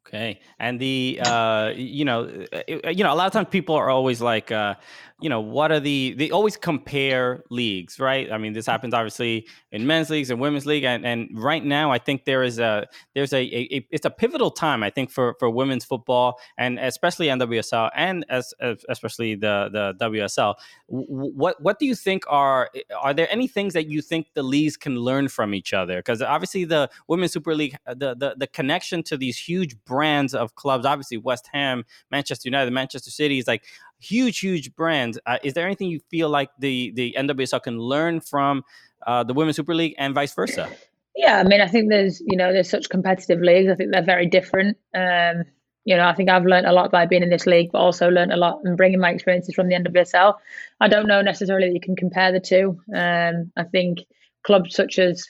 Okay, 0.07 0.39
and 0.61 0.79
the 0.79 1.19
uh, 1.25 1.73
you 1.75 2.05
know, 2.05 2.31
uh, 2.53 2.91
you 2.91 3.03
know, 3.03 3.13
a 3.13 3.17
lot 3.17 3.27
of 3.27 3.33
times 3.33 3.49
people 3.51 3.75
are 3.75 3.91
always 3.91 4.21
like, 4.23 4.53
uh, 4.53 4.75
you 5.23 5.31
know, 5.31 5.41
what 5.41 5.73
are 5.73 5.81
the? 5.81 6.15
They 6.19 6.31
always 6.31 6.59
compare 6.59 7.43
leagues, 7.49 7.99
right? 7.99 8.31
I 8.31 8.37
mean, 8.37 8.53
this 8.53 8.67
happens 8.67 8.93
obviously 8.93 9.47
in 9.73 9.87
men's 9.87 10.11
leagues 10.11 10.29
and 10.29 10.39
women's 10.39 10.67
league, 10.67 10.85
and, 10.85 11.07
and 11.07 11.31
right 11.33 11.65
now, 11.65 11.91
I 11.91 11.99
think 11.99 12.27
there 12.27 12.43
is 12.43 12.59
a 12.59 12.87
there's 13.15 13.33
a, 13.33 13.39
a, 13.39 13.77
a 13.77 13.87
it's 13.91 14.05
a 14.05 14.11
pivotal 14.11 14.51
time, 14.51 14.83
I 14.83 14.91
think, 14.91 15.11
for 15.11 15.35
for 15.39 15.49
women's 15.49 15.87
football 15.87 16.39
and 16.59 16.79
especially 16.79 17.29
NWSL 17.29 17.91
and 17.97 18.27
as, 18.29 18.53
as 18.61 18.85
especially 18.91 19.37
the 19.37 19.71
the 19.73 20.07
WSL. 20.07 20.55
What 20.87 21.63
what 21.63 21.79
do 21.79 21.87
you 21.87 21.95
think 21.95 22.25
are 22.29 22.69
are 23.01 23.15
there 23.15 23.29
any 23.31 23.49
things 23.49 23.73
that 23.73 23.89
you 23.89 24.03
think 24.03 24.35
the 24.35 24.43
leagues 24.43 24.77
can 24.77 24.97
learn 24.97 25.29
from 25.29 25.55
each 25.55 25.73
other? 25.73 25.97
Because 25.97 26.21
obviously 26.21 26.67
the 26.67 26.91
Women's 27.09 27.33
Super 27.33 27.55
League, 27.55 27.75
the, 27.87 28.15
the 28.15 28.35
the 28.37 28.47
connection 28.47 29.03
to 29.05 29.17
these 29.17 29.39
huge 29.39 29.83
brands 29.87 30.35
of 30.35 30.57
clubs, 30.57 30.85
obviously 30.85 31.17
West 31.17 31.49
Ham, 31.55 31.87
Manchester 32.11 32.49
United, 32.49 32.71
Manchester 32.71 33.11
City 33.11 33.39
is 33.39 33.47
like 33.47 33.65
huge, 33.99 34.39
huge 34.41 34.75
brands. 34.77 35.19
Uh, 35.27 35.39
is 35.43 35.55
there 35.55 35.67
anything 35.67 35.89
you 35.89 36.01
feel 36.11 36.29
like 36.29 36.51
the 36.59 36.93
the 36.95 37.15
NWSL 37.19 37.63
can 37.63 37.79
learn 37.79 38.21
from 38.21 38.65
uh, 39.07 39.25
the 39.25 39.35
Women's 39.35 39.57
Super 39.57 39.75
League 39.75 39.95
and 39.99 40.15
vice 40.15 40.35
versa? 40.35 40.69
Yeah, 41.15 41.39
I 41.39 41.45
mean, 41.45 41.61
I 41.61 41.67
think 41.67 41.89
there's 41.89 42.21
you 42.21 42.37
know 42.37 42.53
there's 42.53 42.71
such 42.71 42.89
competitive 42.89 43.41
leagues. 43.41 43.71
I 43.71 43.75
think 43.75 43.93
they're 43.93 44.03
very 44.03 44.27
different. 44.27 44.77
Um, 44.95 45.45
you 45.85 45.97
know, 45.97 46.07
I 46.07 46.15
think 46.15 46.29
I've 46.29 46.45
learned 46.45 46.67
a 46.67 46.73
lot 46.73 46.91
by 46.91 47.07
being 47.07 47.23
in 47.23 47.31
this 47.31 47.47
league, 47.47 47.71
but 47.73 47.79
also 47.79 48.09
learned 48.09 48.33
a 48.33 48.37
lot 48.37 48.59
and 48.65 48.77
bringing 48.77 48.99
my 48.99 49.11
experiences 49.11 49.55
from 49.55 49.69
the 49.69 49.77
NWSL. 49.77 50.35
I 50.81 50.89
don't 50.89 51.07
know 51.07 51.23
necessarily 51.23 51.69
that 51.69 51.75
you 51.75 51.81
can 51.81 51.95
compare 51.95 52.33
the 52.33 52.41
two. 52.41 52.81
Um, 52.95 53.53
I 53.57 53.63
think 53.63 54.01
clubs 54.43 54.75
such 54.75 54.99
as 54.99 55.29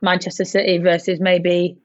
Manchester 0.00 0.46
City 0.46 0.78
versus 0.78 1.20
maybe 1.20 1.76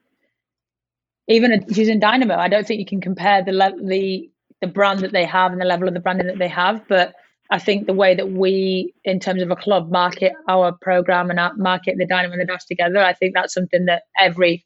even 1.27 1.65
using 1.69 1.99
Dynamo, 1.99 2.35
I 2.35 2.47
don't 2.47 2.65
think 2.65 2.79
you 2.79 2.85
can 2.85 3.01
compare 3.01 3.43
the 3.43 3.51
le- 3.51 3.83
the 3.83 4.29
the 4.61 4.67
brand 4.67 4.99
that 5.01 5.11
they 5.11 5.25
have 5.25 5.51
and 5.51 5.61
the 5.61 5.65
level 5.65 5.87
of 5.87 5.93
the 5.93 5.99
branding 5.99 6.27
that 6.27 6.39
they 6.39 6.47
have. 6.47 6.87
But 6.87 7.13
I 7.49 7.59
think 7.59 7.85
the 7.85 7.93
way 7.93 8.15
that 8.15 8.31
we, 8.31 8.93
in 9.03 9.19
terms 9.19 9.41
of 9.41 9.51
a 9.51 9.55
club, 9.55 9.91
market 9.91 10.33
our 10.47 10.71
program 10.71 11.29
and 11.29 11.39
market 11.57 11.95
the 11.97 12.07
Dynamo 12.07 12.33
and 12.33 12.41
the 12.41 12.45
Dash 12.45 12.65
together, 12.65 12.99
I 12.99 13.13
think 13.13 13.35
that's 13.35 13.53
something 13.53 13.85
that 13.85 14.03
every 14.19 14.65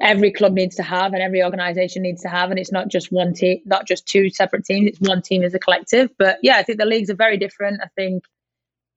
every 0.00 0.32
club 0.32 0.52
needs 0.52 0.74
to 0.76 0.82
have 0.82 1.12
and 1.12 1.22
every 1.22 1.44
organization 1.44 2.02
needs 2.02 2.22
to 2.22 2.28
have. 2.28 2.50
And 2.50 2.58
it's 2.58 2.72
not 2.72 2.88
just 2.88 3.12
one 3.12 3.34
team 3.34 3.60
not 3.64 3.86
just 3.86 4.06
two 4.06 4.30
separate 4.30 4.64
teams 4.64 4.88
it's 4.88 5.00
one 5.00 5.22
team 5.22 5.42
as 5.42 5.54
a 5.54 5.58
collective. 5.58 6.10
But 6.18 6.38
yeah 6.42 6.56
i 6.56 6.62
think 6.62 6.78
the 6.78 6.86
leagues 6.86 7.10
are 7.10 7.16
very 7.16 7.36
different. 7.36 7.80
I 7.82 7.88
think 7.96 8.24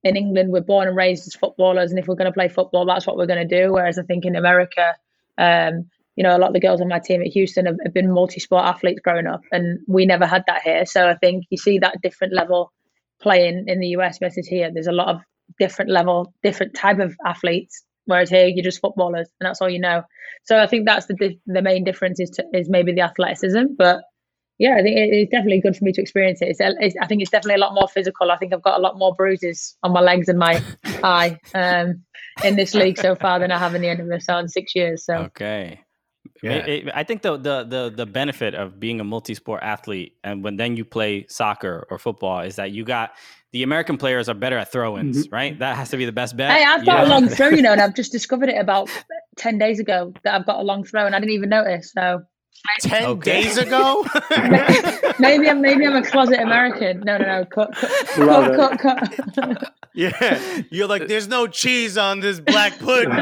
in 0.02 0.16
england 0.16 0.52
we're 0.52 0.60
born 0.60 0.88
and 0.88 0.96
raised 0.96 1.26
as 1.26 1.34
footballers. 1.34 1.90
And 1.90 1.98
if 1.98 2.06
we're 2.08 2.16
going 2.16 2.30
to 2.30 2.32
play 2.32 2.48
football 2.48 2.86
that's 2.86 3.06
what 3.06 3.16
we're 3.16 3.26
going 3.26 3.48
to 3.48 3.62
do. 3.62 3.72
Whereas 3.72 3.98
i 3.98 4.02
think 4.02 4.24
in 4.24 4.36
america 4.36 4.96
um, 5.38 5.90
you 6.16 6.22
know 6.22 6.36
a 6.36 6.38
lot 6.38 6.48
of 6.48 6.54
the 6.54 6.60
girls 6.60 6.80
on 6.80 6.88
my 6.88 6.98
team 6.98 7.20
at 7.20 7.28
houston 7.28 7.66
have, 7.66 7.76
have 7.84 7.94
been 7.94 8.12
multi-sport 8.12 8.64
athletes 8.64 9.00
growing 9.02 9.26
up 9.26 9.42
and 9.52 9.78
we 9.86 10.06
never 10.06 10.26
had 10.26 10.44
that 10.46 10.62
here 10.62 10.84
so 10.86 11.08
i 11.08 11.14
think 11.14 11.44
you 11.50 11.58
see 11.58 11.78
that 11.78 12.00
different 12.02 12.32
level 12.32 12.72
playing 13.20 13.64
in 13.66 13.80
the 13.80 13.88
us 13.88 14.18
versus 14.18 14.46
here 14.46 14.70
there's 14.72 14.86
a 14.86 14.92
lot 14.92 15.08
of 15.08 15.20
different 15.58 15.90
level 15.90 16.32
different 16.42 16.74
type 16.74 16.98
of 16.98 17.14
athletes 17.24 17.84
Whereas 18.06 18.30
here, 18.30 18.46
you're 18.46 18.64
just 18.64 18.80
footballers, 18.80 19.28
and 19.40 19.46
that's 19.46 19.60
all 19.60 19.68
you 19.68 19.80
know. 19.80 20.02
So 20.44 20.58
I 20.58 20.66
think 20.66 20.86
that's 20.86 21.06
the 21.06 21.38
the 21.46 21.62
main 21.62 21.84
difference 21.84 22.20
is 22.20 22.30
to, 22.30 22.44
is 22.54 22.68
maybe 22.70 22.92
the 22.92 23.00
athleticism. 23.00 23.74
But 23.76 24.02
yeah, 24.58 24.76
I 24.78 24.82
think 24.82 24.96
it's 24.96 25.30
definitely 25.30 25.60
good 25.60 25.76
for 25.76 25.84
me 25.84 25.92
to 25.92 26.00
experience 26.00 26.40
it. 26.40 26.48
It's, 26.48 26.60
it's, 26.60 26.96
I 27.02 27.06
think 27.06 27.20
it's 27.20 27.30
definitely 27.30 27.56
a 27.56 27.64
lot 27.64 27.74
more 27.74 27.88
physical. 27.88 28.30
I 28.30 28.38
think 28.38 28.54
I've 28.54 28.62
got 28.62 28.78
a 28.78 28.82
lot 28.82 28.96
more 28.96 29.12
bruises 29.14 29.76
on 29.82 29.92
my 29.92 30.00
legs 30.00 30.28
and 30.28 30.38
my 30.38 30.62
eye 31.02 31.38
um, 31.54 32.04
in 32.44 32.56
this 32.56 32.74
league 32.74 32.96
so 32.96 33.16
far 33.16 33.40
than 33.40 33.50
I 33.50 33.58
have 33.58 33.74
in 33.74 33.82
the 33.82 33.88
end 33.88 34.00
of 34.00 34.06
the 34.06 34.38
in 34.38 34.48
six 34.48 34.74
years. 34.74 35.04
So 35.04 35.14
okay. 35.14 35.80
Yeah. 36.42 36.52
It, 36.52 36.68
it, 36.86 36.92
I 36.94 37.02
think 37.02 37.22
the, 37.22 37.36
the 37.36 37.64
the 37.64 37.92
the 37.94 38.06
benefit 38.06 38.54
of 38.54 38.78
being 38.78 39.00
a 39.00 39.04
multi-sport 39.04 39.62
athlete 39.62 40.16
and 40.22 40.44
when 40.44 40.56
then 40.56 40.76
you 40.76 40.84
play 40.84 41.26
soccer 41.28 41.86
or 41.90 41.98
football 41.98 42.40
is 42.40 42.56
that 42.56 42.72
you 42.72 42.84
got 42.84 43.12
the 43.52 43.62
American 43.62 43.96
players 43.96 44.28
are 44.28 44.34
better 44.34 44.58
at 44.58 44.70
throw-ins, 44.70 45.24
mm-hmm. 45.24 45.34
right? 45.34 45.58
That 45.58 45.76
has 45.76 45.88
to 45.90 45.96
be 45.96 46.04
the 46.04 46.12
best 46.12 46.36
bet. 46.36 46.50
Hey, 46.50 46.64
I've 46.64 46.84
got 46.84 46.98
yeah. 46.98 47.06
a 47.06 47.08
long 47.08 47.28
throw, 47.36 47.48
you 47.48 47.62
know, 47.62 47.72
and 47.72 47.80
I've 47.80 47.94
just 47.94 48.12
discovered 48.12 48.50
it 48.50 48.58
about 48.58 48.90
ten 49.36 49.56
days 49.56 49.80
ago 49.80 50.12
that 50.24 50.34
I've 50.34 50.44
got 50.44 50.58
a 50.58 50.62
long 50.62 50.84
throw, 50.84 51.06
and 51.06 51.14
I 51.14 51.20
didn't 51.20 51.32
even 51.32 51.48
notice. 51.48 51.92
So 51.92 52.22
ten 52.80 53.04
okay. 53.04 53.42
days 53.42 53.56
ago. 53.56 54.04
maybe 55.18 55.48
I'm 55.48 55.60
maybe 55.60 55.86
I'm 55.86 55.96
a 55.96 56.02
closet 56.02 56.40
American. 56.40 57.00
No, 57.00 57.16
no, 57.18 57.24
no. 57.24 57.44
Cut, 57.46 57.74
cut, 57.74 58.56
cut, 58.56 58.78
cut, 58.78 59.34
cut. 59.34 59.72
Yeah, 59.96 60.62
you're 60.68 60.88
like, 60.88 61.08
there's 61.08 61.26
no 61.26 61.46
cheese 61.46 61.96
on 61.96 62.20
this 62.20 62.38
black 62.38 62.78
pudding. 62.78 63.08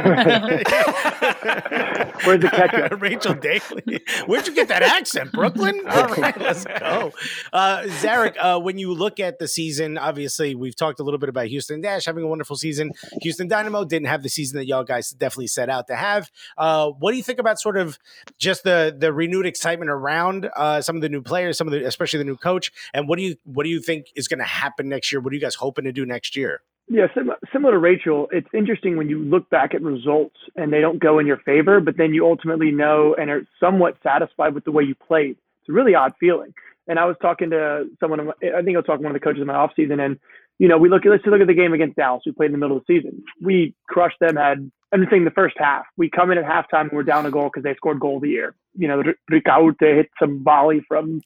Where's 2.25 2.41
the 2.41 2.51
ketchup? 2.53 3.01
Rachel 3.01 3.35
Daly. 3.35 4.03
Where'd 4.27 4.49
you 4.49 4.55
get 4.57 4.67
that 4.67 4.83
accent, 4.83 5.31
Brooklyn? 5.31 5.81
All 5.89 6.09
right, 6.09 6.37
let's 6.41 6.65
go. 6.65 7.13
Uh, 7.53 7.83
Zarek, 7.83 8.35
uh, 8.41 8.59
when 8.59 8.77
you 8.77 8.93
look 8.93 9.21
at 9.21 9.39
the 9.39 9.47
season, 9.47 9.97
obviously 9.97 10.57
we've 10.57 10.75
talked 10.75 10.99
a 10.99 11.05
little 11.05 11.19
bit 11.19 11.29
about 11.29 11.47
Houston 11.47 11.81
Dash 11.81 12.07
having 12.07 12.25
a 12.25 12.27
wonderful 12.27 12.57
season. 12.57 12.91
Houston 13.23 13.47
Dynamo 13.47 13.85
didn't 13.85 14.09
have 14.09 14.25
the 14.25 14.29
season 14.29 14.59
that 14.59 14.67
y'all 14.67 14.83
guys 14.83 15.11
definitely 15.11 15.47
set 15.47 15.71
out 15.71 15.87
to 15.87 15.95
have. 15.95 16.29
Uh, 16.59 16.91
what 16.91 17.13
do 17.13 17.17
you 17.17 17.23
think 17.23 17.39
about 17.39 17.61
sort 17.61 17.77
of 17.77 18.01
just 18.37 18.65
the 18.65 18.93
the 18.99 19.13
renewed 19.25 19.47
excitement 19.47 19.91
around 19.91 20.51
uh, 20.57 20.81
some 20.81 20.97
of 20.97 21.03
the 21.03 21.09
new 21.09 21.23
players, 21.23 21.57
some 21.59 21.67
of 21.67 21.73
the 21.73 21.85
especially 21.85 22.19
the 22.19 22.25
new 22.25 22.37
coach, 22.37 22.71
and 22.93 23.09
what 23.09 23.19
do 23.19 23.25
you 23.25 23.37
what 23.45 23.65
do 23.65 23.71
you 23.71 23.81
think 23.81 24.07
is 24.15 24.29
going 24.29 24.39
to 24.39 24.45
happen 24.45 24.89
next 24.89 25.11
year? 25.11 25.21
What 25.21 25.33
are 25.33 25.37
you 25.37 25.41
guys 25.41 25.55
hoping 25.55 25.85
to 25.85 25.93
do 25.93 26.07
next 26.07 26.37
year? 26.37 26.61
Yeah, 26.87 27.07
sim- 27.15 27.31
similar 27.51 27.73
to 27.73 27.79
Rachel, 27.79 28.29
it's 28.31 28.49
interesting 28.53 28.99
when 28.99 29.09
you 29.09 29.19
look 29.19 29.49
back 29.49 29.75
at 29.75 29.81
results 29.81 30.37
and 30.55 30.71
they 30.71 30.83
don't 30.83 30.99
go 30.99 31.19
in 31.19 31.27
your 31.27 31.39
favor, 31.39 31.81
but 31.81 31.97
then 31.97 32.13
you 32.13 32.27
ultimately 32.27 32.71
know 32.71 33.15
and 33.19 33.31
are 33.31 33.47
somewhat 33.59 33.97
satisfied 34.03 34.55
with 34.55 34.65
the 34.65 34.71
way 34.71 34.85
you 34.85 34.95
played. 34.95 35.39
It's 35.61 35.71
a 35.71 35.73
really 35.73 35.95
odd 35.95 36.13
feeling. 36.21 36.53
And 36.87 36.99
I 36.99 37.07
was 37.07 37.17
talking 37.23 37.49
to 37.51 37.87
someone, 37.99 38.29
I 38.43 38.61
think 38.61 38.77
I 38.77 38.81
was 38.81 38.85
talking 38.85 38.99
to 39.01 39.05
one 39.05 39.17
of 39.17 39.21
the 39.21 39.25
coaches 39.25 39.41
in 39.41 39.47
my 39.47 39.55
offseason, 39.55 40.05
and 40.05 40.19
you 40.59 40.69
know, 40.69 40.79
we 40.79 40.89
look 40.89 41.03
let's 41.05 41.25
look 41.27 41.41
at 41.41 41.47
the 41.47 41.55
game 41.55 41.73
against 41.73 41.97
Dallas. 41.97 42.23
We 42.25 42.33
played 42.33 42.47
in 42.47 42.53
the 42.53 42.59
middle 42.59 42.77
of 42.77 42.85
the 42.87 42.95
season. 42.95 43.25
We 43.41 43.75
crushed 43.89 44.21
them. 44.21 44.37
Had 44.37 44.71
I'm 44.93 45.07
saying 45.11 45.25
the 45.25 45.33
first 45.33 45.57
half. 45.59 45.87
We 45.97 46.09
come 46.09 46.31
in 46.31 46.39
at 46.39 46.45
halftime 46.45 46.83
and 46.83 46.93
we're 46.93 47.03
down 47.03 47.27
a 47.27 47.31
goal 47.31 47.45
because 47.45 47.65
they 47.65 47.75
scored 47.75 47.99
goal 47.99 48.17
of 48.17 48.23
the 48.23 48.29
year. 48.29 48.55
You 48.75 48.89
know, 48.89 49.03
Ricaurte 49.31 49.81
hit 49.81 50.11
some 50.19 50.43
volley 50.45 50.85
from 50.87 51.21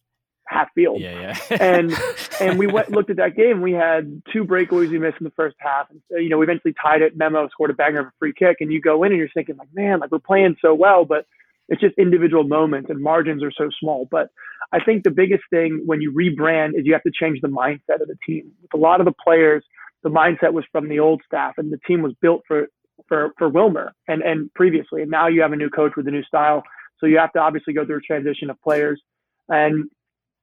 half 0.46 0.68
field. 0.74 1.00
Yeah, 1.00 1.36
yeah. 1.50 1.56
and 1.60 1.94
and 2.40 2.58
we 2.58 2.66
went 2.66 2.90
looked 2.90 3.10
at 3.10 3.16
that 3.16 3.36
game. 3.36 3.60
We 3.60 3.72
had 3.72 4.22
two 4.32 4.44
breakaways 4.44 4.90
we 4.90 4.98
missed 4.98 5.18
in 5.20 5.24
the 5.24 5.32
first 5.36 5.56
half. 5.58 5.90
And, 5.90 6.00
uh, 6.12 6.18
you 6.18 6.28
know, 6.28 6.38
we 6.38 6.44
eventually 6.44 6.74
tied 6.82 7.02
it. 7.02 7.16
Memo 7.16 7.48
scored 7.48 7.70
a 7.70 7.74
banger 7.74 8.00
of 8.00 8.06
a 8.06 8.12
free 8.18 8.32
kick, 8.36 8.56
and 8.60 8.72
you 8.72 8.80
go 8.80 9.04
in 9.04 9.12
and 9.12 9.18
you're 9.18 9.28
thinking 9.32 9.56
like, 9.56 9.68
man, 9.72 10.00
like 10.00 10.10
we're 10.10 10.18
playing 10.18 10.56
so 10.60 10.74
well, 10.74 11.04
but 11.04 11.26
it's 11.68 11.80
just 11.80 11.94
individual 11.98 12.44
moments 12.44 12.88
and 12.88 13.00
margins 13.00 13.42
are 13.42 13.52
so 13.52 13.68
small. 13.78 14.08
But 14.10 14.30
I 14.72 14.82
think 14.82 15.04
the 15.04 15.10
biggest 15.10 15.44
thing 15.50 15.82
when 15.84 16.00
you 16.00 16.12
rebrand 16.12 16.70
is 16.78 16.86
you 16.86 16.94
have 16.94 17.02
to 17.02 17.12
change 17.12 17.40
the 17.40 17.48
mindset 17.48 18.00
of 18.00 18.08
the 18.08 18.16
team. 18.26 18.50
With 18.62 18.74
a 18.74 18.78
lot 18.78 19.00
of 19.00 19.04
the 19.04 19.12
players, 19.12 19.64
the 20.02 20.08
mindset 20.08 20.52
was 20.52 20.64
from 20.72 20.88
the 20.88 20.98
old 20.98 21.22
staff, 21.26 21.54
and 21.58 21.72
the 21.72 21.80
team 21.86 22.02
was 22.02 22.14
built 22.20 22.42
for 22.46 22.68
for 23.06 23.32
for 23.38 23.48
Wilmer 23.48 23.92
and 24.06 24.22
and 24.22 24.52
previously. 24.54 25.02
And 25.02 25.10
now 25.10 25.28
you 25.28 25.42
have 25.42 25.52
a 25.52 25.56
new 25.56 25.70
coach 25.70 25.92
with 25.96 26.08
a 26.08 26.10
new 26.10 26.22
style, 26.22 26.62
so 27.00 27.06
you 27.06 27.18
have 27.18 27.32
to 27.32 27.40
obviously 27.40 27.72
go 27.74 27.84
through 27.84 27.98
a 27.98 28.00
transition 28.00 28.50
of 28.50 28.60
players. 28.62 29.00
And 29.48 29.88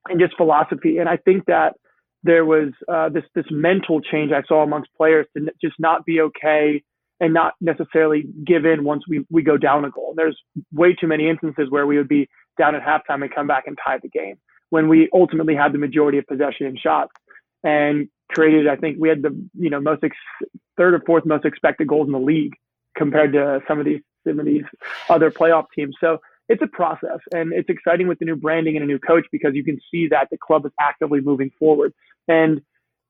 and 0.08 0.20
just 0.20 0.36
philosophy. 0.36 0.98
And 0.98 1.08
I 1.08 1.16
think 1.16 1.46
that 1.46 1.74
there 2.22 2.44
was 2.44 2.70
uh, 2.88 3.08
this 3.08 3.24
this 3.34 3.46
mental 3.50 4.00
change 4.00 4.32
I 4.32 4.42
saw 4.46 4.62
amongst 4.62 4.90
players 4.96 5.26
to 5.36 5.46
just 5.62 5.76
not 5.78 6.04
be 6.04 6.20
okay 6.20 6.82
and 7.20 7.32
not 7.32 7.54
necessarily 7.60 8.24
give 8.44 8.66
in 8.66 8.84
once 8.84 9.04
we, 9.08 9.24
we 9.30 9.42
go 9.42 9.56
down 9.56 9.84
a 9.84 9.90
goal. 9.90 10.12
There's 10.16 10.38
way 10.72 10.94
too 10.94 11.06
many 11.06 11.28
instances 11.28 11.70
where 11.70 11.86
we 11.86 11.96
would 11.96 12.08
be 12.08 12.28
down 12.58 12.74
at 12.74 12.82
halftime 12.82 13.22
and 13.22 13.34
come 13.34 13.46
back 13.46 13.64
and 13.66 13.78
tie 13.82 13.98
the 14.02 14.08
game 14.08 14.36
when 14.68 14.88
we 14.88 15.08
ultimately 15.14 15.54
had 15.54 15.72
the 15.72 15.78
majority 15.78 16.18
of 16.18 16.26
possession 16.26 16.66
and 16.66 16.78
shots 16.78 17.12
and 17.64 18.08
created. 18.30 18.68
I 18.68 18.76
think 18.76 18.98
we 18.98 19.08
had 19.08 19.22
the 19.22 19.30
you 19.54 19.70
know 19.70 19.80
most 19.80 20.02
ex- 20.04 20.16
third 20.76 20.94
or 20.94 21.02
fourth 21.06 21.24
most 21.24 21.44
expected 21.44 21.88
goals 21.88 22.06
in 22.06 22.12
the 22.12 22.18
league 22.18 22.54
compared 22.96 23.32
to 23.34 23.60
some 23.68 23.78
of 23.78 23.84
these 23.84 24.00
some 24.26 24.40
of 24.40 24.46
these 24.46 24.64
other 25.08 25.30
playoff 25.30 25.66
teams. 25.74 25.94
So 26.00 26.18
it's 26.48 26.62
a 26.62 26.66
process 26.66 27.18
and 27.32 27.52
it's 27.52 27.68
exciting 27.68 28.08
with 28.08 28.18
the 28.18 28.24
new 28.24 28.36
branding 28.36 28.76
and 28.76 28.84
a 28.84 28.86
new 28.86 28.98
coach 28.98 29.24
because 29.32 29.54
you 29.54 29.64
can 29.64 29.78
see 29.90 30.08
that 30.08 30.28
the 30.30 30.38
club 30.38 30.64
is 30.64 30.72
actively 30.80 31.20
moving 31.20 31.50
forward. 31.58 31.92
And 32.28 32.60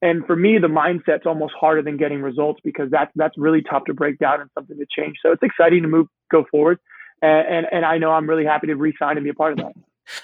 and 0.02 0.26
for 0.26 0.36
me, 0.36 0.58
the 0.58 0.68
mindset's 0.68 1.24
almost 1.24 1.54
harder 1.58 1.82
than 1.82 1.96
getting 1.96 2.20
results 2.20 2.60
because 2.62 2.90
that's 2.90 3.10
that's 3.16 3.36
really 3.38 3.62
tough 3.62 3.84
to 3.86 3.94
break 3.94 4.18
down 4.18 4.40
and 4.40 4.50
something 4.54 4.76
to 4.76 4.86
change. 4.90 5.16
So 5.22 5.32
it's 5.32 5.42
exciting 5.42 5.82
to 5.82 5.88
move 5.88 6.06
go 6.30 6.44
forward. 6.50 6.78
And, 7.22 7.46
and, 7.48 7.66
and 7.72 7.84
I 7.84 7.96
know 7.96 8.10
I'm 8.12 8.28
really 8.28 8.44
happy 8.44 8.66
to 8.66 8.74
re-sign 8.74 9.16
and 9.16 9.24
be 9.24 9.30
a 9.30 9.34
part 9.34 9.52
of 9.52 9.58
that. 9.58 9.72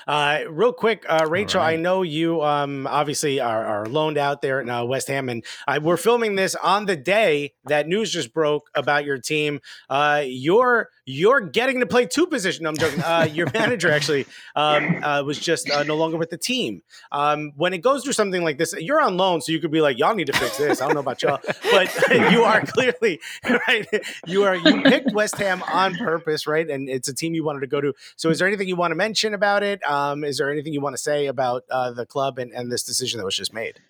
Uh, 0.07 0.41
real 0.49 0.73
quick, 0.73 1.05
uh, 1.09 1.27
Rachel, 1.29 1.61
right. 1.61 1.75
I 1.75 1.77
know 1.77 2.03
you 2.03 2.43
um, 2.43 2.87
obviously 2.87 3.41
are, 3.41 3.65
are, 3.65 3.87
loaned 3.87 4.19
out 4.19 4.43
there 4.43 4.61
in 4.61 4.71
uh, 4.71 4.85
West 4.85 5.09
Ham, 5.09 5.29
and 5.29 5.45
we're 5.83 5.97
filming 5.97 6.35
this 6.35 6.55
on 6.55 6.87
the 6.87 6.97
day 6.97 7.55
that 7.65 7.89
news 7.89 8.11
just 8.11 8.33
broke 8.33 8.71
about 8.75 9.05
your 9.05 9.19
team. 9.19 9.61
Uh, 9.89 10.23
you're 10.25 10.89
you're 11.05 11.41
getting 11.41 11.81
to 11.81 11.87
play 11.87 12.07
two 12.07 12.27
positions. 12.27 12.67
I'm 12.67 12.77
joking. 12.77 13.03
Uh, 13.03 13.29
your 13.33 13.49
manager 13.53 13.91
actually 13.91 14.27
um, 14.55 15.03
uh, 15.03 15.23
was 15.25 15.39
just 15.39 15.69
no 15.69 15.97
longer 15.97 16.17
with 16.17 16.31
the 16.31 16.39
team. 16.39 16.83
Um, 17.11 17.53
when 17.57 17.73
it 17.73 17.79
goes 17.79 18.05
through 18.05 18.13
something 18.13 18.45
like 18.45 18.59
this, 18.59 18.73
you're 18.79 19.01
on 19.01 19.17
loan, 19.17 19.41
so 19.41 19.53
you 19.53 19.61
could 19.61 19.73
be 19.73 19.81
like, 19.81 19.99
"Y'all 19.99 20.15
need 20.15 20.29
to 20.29 20.33
fix 20.33 20.59
this." 20.59 20.81
I 20.81 20.87
don't 20.87 20.95
know 20.95 21.01
about 21.01 21.23
y'all, 21.23 21.41
but 21.71 21.93
you 22.33 22.45
are 22.45 22.65
clearly 22.65 23.21
right. 23.69 23.87
You 24.27 24.45
are 24.45 24.55
you 24.55 24.83
picked 24.83 25.13
West 25.13 25.37
Ham 25.37 25.63
on 25.73 25.97
purpose, 25.97 26.47
right? 26.47 26.69
And 26.69 26.89
it's 26.89 27.09
a 27.09 27.15
team 27.15 27.35
you 27.35 27.45
wanted 27.45 27.61
to 27.61 27.67
go 27.67 27.81
to. 27.81 27.95
So, 28.17 28.31
is 28.31 28.39
there 28.39 28.47
anything 28.47 28.69
you 28.69 28.77
want 28.77 28.93
to 28.93 28.97
mention 28.97 29.35
about 29.35 29.63
it? 29.63 29.72
It. 29.73 29.83
Um, 29.89 30.25
is 30.25 30.39
there 30.39 30.51
anything 30.51 30.73
you 30.73 30.81
want 30.81 30.95
to 30.95 31.03
say 31.03 31.27
about 31.27 31.65
uh, 31.71 31.91
the 31.93 32.07
club 32.07 32.39
and, 32.39 32.53
and 32.53 32.71
this 32.71 32.83
decision 32.83 33.19
that 33.19 33.25
was 33.25 33.37
just 33.37 33.53
made? 33.53 33.81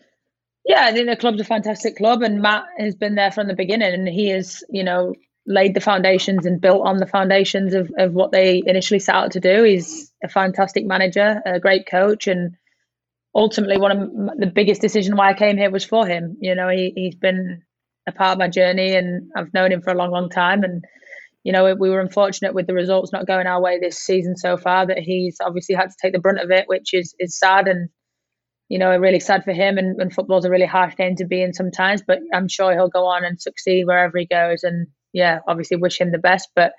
Yeah, 0.65 0.85
I 0.85 0.93
think 0.93 1.09
the 1.09 1.17
club's 1.17 1.41
a 1.41 1.45
fantastic 1.45 1.97
club, 1.97 2.23
and 2.23 2.41
Matt 2.41 2.65
has 2.79 2.95
been 2.95 3.17
there 3.17 3.33
from 3.33 3.49
the 3.49 3.55
beginning, 3.55 3.93
and 3.93 4.09
he 4.09 4.29
has, 4.29 4.63
you 4.71 4.85
know, 4.85 5.15
laid 5.45 5.75
the 5.75 5.81
foundations 5.81 6.47
and 6.47 6.61
built 6.61 6.87
on 6.87 6.99
the 6.99 7.07
foundations 7.07 7.75
of, 7.75 7.91
of 7.99 8.13
what 8.13 8.31
they 8.31 8.63
initially 8.65 9.01
set 9.01 9.15
out 9.15 9.33
to 9.33 9.41
do. 9.41 9.65
He's 9.65 10.13
a 10.23 10.29
fantastic 10.29 10.87
manager, 10.87 11.43
a 11.45 11.59
great 11.59 11.87
coach, 11.87 12.29
and 12.29 12.57
ultimately 13.35 13.79
one 13.79 13.91
of 13.91 14.39
the 14.39 14.47
biggest 14.47 14.81
decision 14.81 15.17
why 15.17 15.31
I 15.31 15.35
came 15.35 15.57
here 15.57 15.71
was 15.71 15.85
for 15.85 16.07
him. 16.07 16.37
You 16.41 16.55
know, 16.55 16.69
he 16.69 16.93
he's 16.95 17.17
been 17.17 17.63
a 18.07 18.13
part 18.13 18.33
of 18.33 18.39
my 18.39 18.49
journey, 18.49 18.95
and 18.95 19.31
I've 19.37 19.53
known 19.53 19.73
him 19.73 19.83
for 19.83 19.91
a 19.91 19.97
long, 19.97 20.13
long 20.13 20.31
time, 20.31 20.63
and 20.63 20.85
you 21.45 21.53
know, 21.53 21.75
we 21.75 21.91
were 21.91 22.01
unfortunate 22.01 22.55
with 22.55 22.67
the 22.67 22.75
results 22.75 23.13
not 23.13 23.27
going 23.27 23.47
our 23.47 23.61
way 23.61 23.79
this 23.79 23.99
season 23.99 24.37
so 24.37 24.57
far 24.57 24.87
that 24.87 24.99
he's 24.99 25.39
obviously 25.41 25.75
had 25.75 25.91
to 25.91 25.97
take 26.01 26.13
the 26.13 26.21
brunt 26.21 26.41
of 26.41 26.51
it, 26.51 26.69
which 26.69 26.95
is 26.95 27.15
is 27.19 27.39
sad 27.39 27.69
and 27.69 27.89
you 28.69 28.79
know, 28.79 28.97
really 28.97 29.21
sad 29.21 29.45
for 29.45 29.53
him. 29.53 29.77
And, 29.77 30.01
and 30.01 30.11
football's 30.11 30.47
a 30.47 30.51
really 30.51 30.65
harsh 30.65 30.97
game 30.97 31.15
to 31.17 31.27
be 31.27 31.43
in 31.43 31.53
sometimes, 31.53 32.01
but 32.01 32.21
I'm 32.33 32.49
sure 32.49 32.73
he'll 32.73 32.89
go 32.89 33.05
on 33.05 33.23
and 33.23 33.39
succeed 33.39 33.85
wherever 33.87 34.17
he 34.17 34.25
goes. 34.25 34.63
And 34.63 34.87
yeah, 35.13 35.41
obviously 35.47 35.77
wish 35.77 36.01
him 36.01 36.11
the 36.11 36.17
best. 36.17 36.49
But 36.57 36.73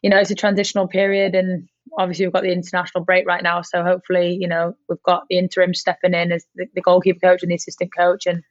you 0.00 0.10
know, 0.10 0.18
it's 0.18 0.30
a 0.30 0.36
transitional 0.36 0.86
period, 0.86 1.34
and 1.34 1.68
obviously 1.98 2.24
we've 2.24 2.32
got 2.32 2.44
the 2.44 2.52
international 2.52 3.04
break 3.04 3.26
right 3.26 3.42
now. 3.42 3.62
So 3.62 3.82
hopefully, 3.82 4.38
you 4.40 4.46
know, 4.48 4.74
we've 4.88 5.02
got 5.02 5.24
the 5.28 5.38
interim 5.38 5.74
stepping 5.74 6.14
in 6.14 6.30
as 6.32 6.46
the, 6.54 6.66
the 6.74 6.80
goalkeeper 6.80 7.18
coach 7.18 7.42
and 7.42 7.50
the 7.50 7.56
assistant 7.56 7.90
coach, 7.96 8.26
and 8.26 8.42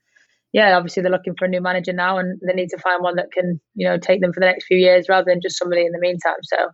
yeah, 0.53 0.75
obviously 0.75 1.03
they're 1.03 1.11
looking 1.11 1.35
for 1.37 1.45
a 1.45 1.49
new 1.49 1.61
manager 1.61 1.93
now, 1.93 2.17
and 2.17 2.39
they 2.45 2.53
need 2.53 2.69
to 2.69 2.77
find 2.77 3.03
one 3.03 3.15
that 3.15 3.31
can, 3.31 3.59
you 3.75 3.87
know, 3.87 3.97
take 3.97 4.21
them 4.21 4.33
for 4.33 4.39
the 4.39 4.45
next 4.45 4.65
few 4.65 4.77
years 4.77 5.07
rather 5.09 5.25
than 5.25 5.41
just 5.41 5.57
somebody 5.57 5.85
in 5.85 5.91
the 5.91 5.99
meantime. 5.99 6.37
So, 6.43 6.69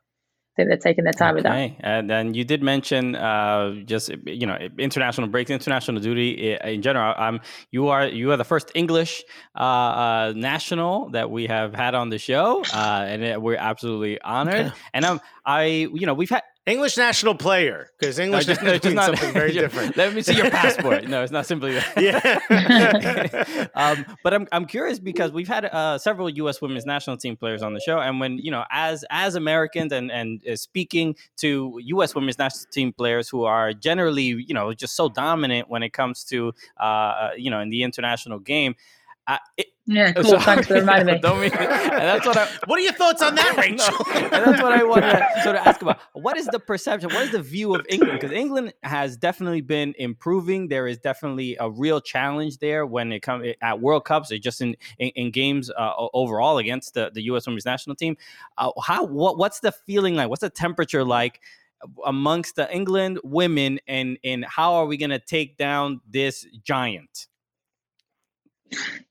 I 0.56 0.62
think 0.62 0.70
they're 0.70 0.78
taking 0.78 1.04
their 1.04 1.12
time 1.12 1.36
with 1.36 1.44
that. 1.44 1.72
And 1.82 2.10
then 2.10 2.34
you 2.34 2.46
did 2.46 2.64
mention 2.64 3.18
uh, 3.18 3.76
just 3.84 4.10
you 4.26 4.48
know 4.48 4.58
international 4.80 5.28
breaks, 5.28 5.52
international 5.52 6.00
duty 6.00 6.58
in 6.64 6.82
general. 6.82 7.14
Um, 7.18 7.42
you 7.72 7.90
are 7.90 8.08
you 8.08 8.32
are 8.32 8.38
the 8.38 8.46
first 8.46 8.72
English 8.74 9.22
uh, 9.58 9.60
uh, 9.60 10.34
national 10.34 11.10
that 11.10 11.30
we 11.30 11.48
have 11.48 11.76
had 11.76 11.94
on 11.94 12.10
the 12.10 12.18
show, 12.18 12.64
uh, 12.74 13.06
and 13.06 13.44
we're 13.44 13.58
absolutely 13.58 14.22
honored. 14.22 14.72
And 14.94 15.04
um, 15.04 15.20
I 15.46 15.90
you 15.94 16.06
know 16.06 16.14
we've 16.14 16.30
had 16.30 16.44
English 16.66 16.98
national 16.98 17.36
player, 17.36 17.92
because 18.00 18.18
English 18.18 18.48
no, 18.48 18.54
just, 18.54 18.66
no, 18.66 18.72
means 18.72 18.96
not, 18.96 19.06
something 19.06 19.34
very 19.34 19.52
different. 19.62 19.96
Let 19.96 20.16
me 20.16 20.24
see 20.24 20.36
your 20.36 20.50
passport. 20.50 21.08
No, 21.08 21.22
it's 21.22 21.32
not 21.32 21.46
simply 21.46 21.74
that. 21.74 21.86
Yeah. 22.06 23.68
um, 23.76 24.06
but 24.24 24.34
I'm 24.34 24.48
I'm 24.52 24.66
curious 24.66 25.00
because 25.00 25.32
we've 25.32 25.48
had 25.48 25.66
uh, 25.66 26.00
several 26.00 26.28
U.S. 26.30 26.62
women's 26.62 26.86
national 26.86 27.18
team 27.18 27.38
players 27.38 27.62
on 27.62 27.74
the 27.74 27.80
show, 27.80 28.00
and 28.00 28.20
when 28.20 28.40
you 28.40 28.50
know, 28.50 28.66
as 28.72 29.06
as 29.12 29.36
Americans 29.36 29.92
and 29.92 30.12
and 30.12 30.42
uh, 30.48 30.56
speaking 30.56 31.16
to 31.38 31.80
U.S. 31.84 32.16
women's 32.16 32.40
national 32.40 32.66
team 32.72 32.94
players 32.94 33.30
who 33.30 33.44
are 33.44 33.72
generally 33.74 34.24
you 34.24 34.54
know 34.54 34.74
just 34.74 34.96
so 34.96 35.08
dominant 35.08 35.70
when 35.70 35.84
it 35.84 35.94
comes 35.94 36.24
to 36.26 36.52
uh, 36.80 36.84
uh 36.84 37.30
you 37.38 37.52
know 37.52 37.60
in 37.60 37.70
the 37.70 37.84
international 37.84 38.40
game. 38.40 38.76
It, 39.58 39.68
yeah, 39.88 40.14
cool. 40.14 40.24
So, 40.24 40.40
Thanks 40.40 40.68
for 40.68 40.76
reminding 40.76 41.16
me. 41.16 41.20
Don't 41.22 41.40
mean, 41.40 41.52
that's 41.52 42.26
what 42.26 42.38
I. 42.38 42.48
What 42.66 42.80
are 42.80 42.82
your 42.82 42.94
thoughts 42.94 43.22
on 43.22 43.36
that, 43.36 43.56
Rachel? 43.56 43.78
no, 44.14 44.22
and 44.22 44.32
that's 44.32 44.62
what 44.62 44.72
I 44.72 44.84
want 44.84 45.04
to 45.04 45.28
sort 45.44 45.56
of 45.56 45.66
ask 45.66 45.82
about. 45.82 46.00
What 46.14 46.38
is 46.38 46.48
the 46.48 46.60
perception? 46.60 47.12
What 47.12 47.24
is 47.24 47.32
the 47.32 47.42
view 47.42 47.76
of 47.76 47.86
England? 47.88 48.20
Because 48.20 48.36
England 48.36 48.74
has 48.82 49.16
definitely 49.16 49.62
been 49.62 49.94
improving. 50.00 50.70
There 50.70 50.88
is 50.88 50.98
definitely 50.98 51.56
a 51.60 51.70
real 51.70 52.02
challenge 52.02 52.58
there 52.58 52.88
when 52.88 53.12
it 53.12 53.22
comes 53.22 53.54
at 53.62 53.80
World 53.80 54.06
Cups 54.06 54.32
or 54.32 54.40
just 54.40 54.62
in 54.62 54.76
in, 54.98 55.10
in 55.10 55.32
games 55.32 55.70
uh, 55.70 55.94
overall 56.14 56.58
against 56.58 56.96
the, 56.96 57.12
the 57.14 57.22
U.S. 57.24 57.46
Women's 57.46 57.66
National 57.66 57.96
Team. 57.96 58.18
Uh, 58.58 58.72
how 58.84 59.06
what 59.06 59.38
what's 59.38 59.60
the 59.60 59.72
feeling 59.72 60.16
like? 60.16 60.30
What's 60.30 60.42
the 60.42 60.50
temperature 60.50 61.04
like? 61.04 61.42
amongst 62.06 62.56
the 62.56 62.74
England 62.74 63.20
women 63.24 63.80
and 63.88 64.18
and 64.24 64.44
how 64.46 64.74
are 64.74 64.88
we 64.88 64.98
going 64.98 65.12
to 65.12 65.20
take 65.20 65.56
down 65.56 66.02
this 66.10 66.48
giant? 66.64 67.28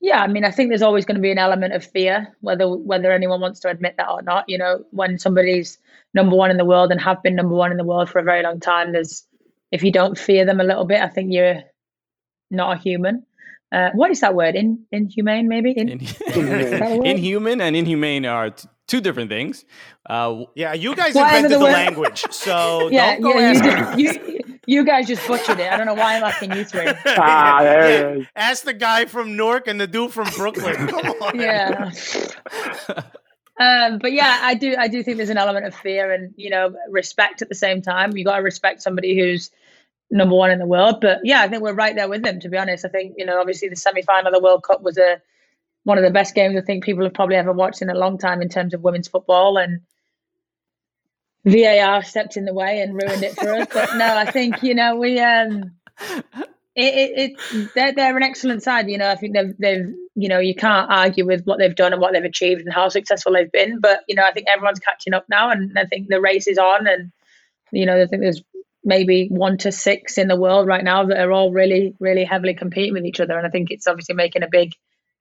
Yeah, 0.01 0.21
I 0.21 0.27
mean, 0.27 0.43
I 0.43 0.51
think 0.51 0.69
there's 0.69 0.81
always 0.81 1.05
going 1.05 1.15
to 1.15 1.21
be 1.21 1.31
an 1.31 1.37
element 1.37 1.73
of 1.73 1.83
fear, 1.83 2.35
whether 2.41 2.67
whether 2.67 3.11
anyone 3.11 3.41
wants 3.41 3.59
to 3.61 3.69
admit 3.69 3.95
that 3.97 4.09
or 4.09 4.21
not. 4.21 4.45
You 4.47 4.57
know, 4.57 4.83
when 4.91 5.17
somebody's 5.17 5.77
number 6.13 6.35
one 6.35 6.51
in 6.51 6.57
the 6.57 6.65
world 6.65 6.91
and 6.91 7.01
have 7.01 7.23
been 7.23 7.35
number 7.35 7.55
one 7.55 7.71
in 7.71 7.77
the 7.77 7.83
world 7.83 8.09
for 8.09 8.19
a 8.19 8.23
very 8.23 8.43
long 8.43 8.59
time, 8.59 8.91
there's 8.91 9.25
if 9.71 9.83
you 9.83 9.91
don't 9.91 10.17
fear 10.17 10.45
them 10.45 10.59
a 10.59 10.63
little 10.63 10.85
bit, 10.85 11.01
I 11.01 11.07
think 11.07 11.33
you're 11.33 11.63
not 12.51 12.77
a 12.77 12.79
human. 12.79 13.25
Uh, 13.71 13.89
what 13.93 14.11
is 14.11 14.21
that 14.21 14.35
word? 14.35 14.55
In 14.55 14.85
inhumane, 14.91 15.47
maybe? 15.47 15.71
In, 15.71 15.89
in, 15.89 16.01
inhuman 17.05 17.61
and 17.61 17.75
inhumane 17.75 18.25
are 18.25 18.51
t- 18.51 18.69
two 18.87 19.01
different 19.01 19.29
things. 19.29 19.65
Uh, 20.07 20.43
yeah, 20.55 20.73
you 20.73 20.95
guys 20.95 21.15
invented 21.15 21.51
the, 21.51 21.57
the 21.57 21.63
language, 21.63 22.25
so 22.31 22.89
yeah, 22.91 23.13
don't 23.13 23.21
go 23.21 23.39
yeah, 23.39 23.51
ask. 23.51 23.99
You, 23.99 24.34
you, 24.65 24.79
you 24.79 24.85
guys 24.85 25.07
just 25.07 25.27
butchered 25.27 25.59
it. 25.59 25.71
I 25.71 25.77
don't 25.77 25.85
know 25.85 25.93
why 25.93 26.15
I'm 26.15 26.23
asking 26.23 26.53
you 26.53 26.63
three. 26.63 26.87
ah, 27.05 27.59
there 27.61 27.89
yeah. 27.89 28.07
it 28.07 28.17
is. 28.19 28.27
Ask 28.35 28.63
the 28.63 28.73
guy 28.73 29.05
from 29.05 29.35
Newark 29.35 29.67
and 29.67 29.79
the 29.79 29.87
dude 29.87 30.11
from 30.11 30.29
Brooklyn. 30.35 30.75
Come 30.87 31.05
on. 31.21 31.39
Yeah. 31.39 31.91
um, 33.59 33.99
but 33.99 34.11
yeah, 34.11 34.39
I 34.41 34.55
do. 34.55 34.75
I 34.77 34.87
do 34.87 35.03
think 35.03 35.17
there's 35.17 35.29
an 35.29 35.37
element 35.37 35.65
of 35.65 35.75
fear 35.75 36.11
and 36.11 36.33
you 36.37 36.49
know 36.49 36.75
respect 36.89 37.41
at 37.41 37.49
the 37.49 37.55
same 37.55 37.81
time. 37.81 38.15
You 38.15 38.23
got 38.23 38.37
to 38.37 38.43
respect 38.43 38.81
somebody 38.81 39.17
who's 39.17 39.51
number 40.11 40.35
one 40.35 40.51
in 40.51 40.59
the 40.59 40.65
world. 40.65 41.01
But 41.01 41.19
yeah, 41.23 41.41
I 41.41 41.47
think 41.47 41.61
we're 41.61 41.73
right 41.73 41.95
there 41.95 42.09
with 42.09 42.23
them. 42.23 42.39
To 42.39 42.49
be 42.49 42.57
honest, 42.57 42.85
I 42.85 42.89
think 42.89 43.15
you 43.17 43.25
know 43.25 43.39
obviously 43.39 43.69
the 43.69 43.75
semi 43.75 44.01
final 44.01 44.27
of 44.27 44.33
the 44.33 44.43
World 44.43 44.63
Cup 44.63 44.81
was 44.81 44.97
a 44.97 45.21
one 45.83 45.97
of 45.99 46.03
the 46.03 46.11
best 46.11 46.33
games 46.33 46.57
I 46.57 46.61
think 46.61 46.83
people 46.83 47.03
have 47.03 47.13
probably 47.13 47.35
ever 47.35 47.53
watched 47.53 47.81
in 47.81 47.89
a 47.89 47.95
long 47.95 48.17
time 48.17 48.41
in 48.41 48.49
terms 48.49 48.73
of 48.73 48.81
women's 48.81 49.07
football 49.07 49.57
and 49.57 49.81
VAR 51.45 52.03
stepped 52.03 52.37
in 52.37 52.45
the 52.45 52.53
way 52.53 52.81
and 52.81 52.93
ruined 52.93 53.23
it 53.23 53.35
for 53.35 53.53
us. 53.53 53.67
But 53.71 53.95
no, 53.95 54.17
I 54.17 54.29
think 54.31 54.63
you 54.63 54.73
know 54.73 54.95
we 54.95 55.19
um, 55.19 55.71
it, 56.75 56.93
it, 56.93 57.37
it 57.55 57.73
they're 57.75 57.93
they're 57.93 58.17
an 58.17 58.23
excellent 58.23 58.63
side. 58.63 58.89
You 58.89 58.97
know, 58.97 59.09
I 59.09 59.15
think 59.15 59.33
they've 59.33 59.53
they've 59.57 59.93
you 60.15 60.29
know 60.29 60.39
you 60.39 60.55
can't 60.55 60.91
argue 60.91 61.25
with 61.25 61.43
what 61.45 61.59
they've 61.59 61.75
done 61.75 61.93
and 61.93 62.01
what 62.01 62.13
they've 62.13 62.23
achieved 62.23 62.61
and 62.61 62.73
how 62.73 62.89
successful 62.89 63.33
they've 63.33 63.51
been. 63.51 63.79
But 63.79 64.01
you 64.07 64.15
know, 64.15 64.23
I 64.23 64.31
think 64.31 64.47
everyone's 64.53 64.79
catching 64.79 65.13
up 65.13 65.25
now, 65.29 65.51
and 65.51 65.77
I 65.77 65.85
think 65.85 66.07
the 66.07 66.19
race 66.19 66.47
is 66.47 66.57
on. 66.57 66.87
And 66.87 67.11
you 67.71 67.85
know, 67.85 68.01
I 68.01 68.07
think 68.07 68.21
there's 68.21 68.43
maybe 68.83 69.27
one 69.29 69.57
to 69.59 69.71
six 69.71 70.17
in 70.17 70.27
the 70.27 70.39
world 70.39 70.67
right 70.67 70.83
now 70.83 71.05
that 71.05 71.17
are 71.17 71.31
all 71.31 71.51
really 71.51 71.95
really 71.99 72.23
heavily 72.23 72.55
competing 72.55 72.93
with 72.93 73.05
each 73.05 73.19
other, 73.19 73.37
and 73.37 73.45
I 73.45 73.51
think 73.51 73.69
it's 73.69 73.87
obviously 73.87 74.15
making 74.15 74.43
a 74.43 74.49
big 74.49 74.73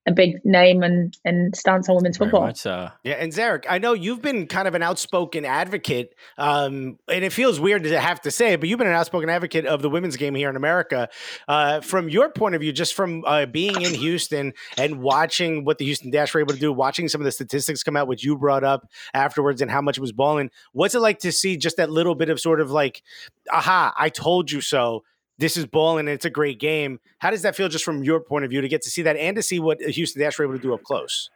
a 0.06 0.12
big 0.12 0.44
name 0.44 0.82
and 0.82 1.16
and 1.24 1.56
stance 1.56 1.88
on 1.88 1.96
women's 1.96 2.18
football. 2.18 2.42
Much, 2.42 2.66
uh... 2.66 2.90
Yeah, 3.02 3.14
and 3.14 3.32
Zarek, 3.32 3.64
I 3.68 3.78
know 3.78 3.94
you've 3.94 4.20
been 4.20 4.46
kind 4.46 4.68
of 4.68 4.74
an 4.74 4.82
outspoken 4.82 5.44
advocate, 5.44 6.14
um, 6.36 6.98
and 7.08 7.24
it 7.24 7.32
feels 7.32 7.58
weird 7.58 7.84
to 7.84 8.00
have 8.00 8.20
to 8.22 8.30
say 8.30 8.52
it, 8.52 8.60
but 8.60 8.68
you've 8.68 8.78
been 8.78 8.88
an 8.88 8.94
outspoken 8.94 9.30
advocate 9.30 9.66
of 9.66 9.82
the 9.82 9.88
women's 9.88 10.16
game 10.16 10.34
here 10.34 10.50
in 10.50 10.56
America. 10.56 11.08
Uh, 11.48 11.80
from 11.80 12.08
your 12.08 12.28
point 12.28 12.54
of 12.54 12.60
view, 12.60 12.72
just 12.72 12.94
from 12.94 13.24
uh, 13.24 13.46
being 13.46 13.80
in 13.80 13.94
Houston 13.94 14.52
and 14.76 15.00
watching 15.00 15.64
what 15.64 15.78
the 15.78 15.84
Houston 15.84 16.10
Dash 16.10 16.34
were 16.34 16.40
able 16.40 16.54
to 16.54 16.60
do, 16.60 16.72
watching 16.72 17.08
some 17.08 17.20
of 17.20 17.24
the 17.24 17.32
statistics 17.32 17.82
come 17.82 17.96
out, 17.96 18.06
which 18.06 18.24
you 18.24 18.36
brought 18.36 18.64
up 18.64 18.86
afterwards, 19.14 19.62
and 19.62 19.70
how 19.70 19.80
much 19.80 19.96
it 19.96 20.02
was 20.02 20.12
balling. 20.12 20.50
What's 20.72 20.94
it 20.94 21.00
like 21.00 21.20
to 21.20 21.32
see 21.32 21.56
just 21.56 21.78
that 21.78 21.90
little 21.90 22.14
bit 22.14 22.28
of 22.28 22.40
sort 22.40 22.60
of 22.60 22.70
like, 22.70 23.02
aha, 23.50 23.94
I 23.98 24.10
told 24.10 24.50
you 24.50 24.60
so 24.60 25.02
this 25.38 25.56
is 25.56 25.66
balling 25.66 26.06
and 26.06 26.14
it's 26.14 26.24
a 26.24 26.30
great 26.30 26.60
game. 26.60 27.00
How 27.18 27.30
does 27.30 27.42
that 27.42 27.56
feel 27.56 27.68
just 27.68 27.84
from 27.84 28.04
your 28.04 28.20
point 28.20 28.44
of 28.44 28.50
view 28.50 28.60
to 28.60 28.68
get 28.68 28.82
to 28.82 28.90
see 28.90 29.02
that 29.02 29.16
and 29.16 29.36
to 29.36 29.42
see 29.42 29.60
what 29.60 29.80
Houston 29.80 30.22
Dash 30.22 30.38
were 30.38 30.44
able 30.44 30.56
to 30.56 30.62
do 30.62 30.74
up 30.74 30.82
close? 30.82 31.30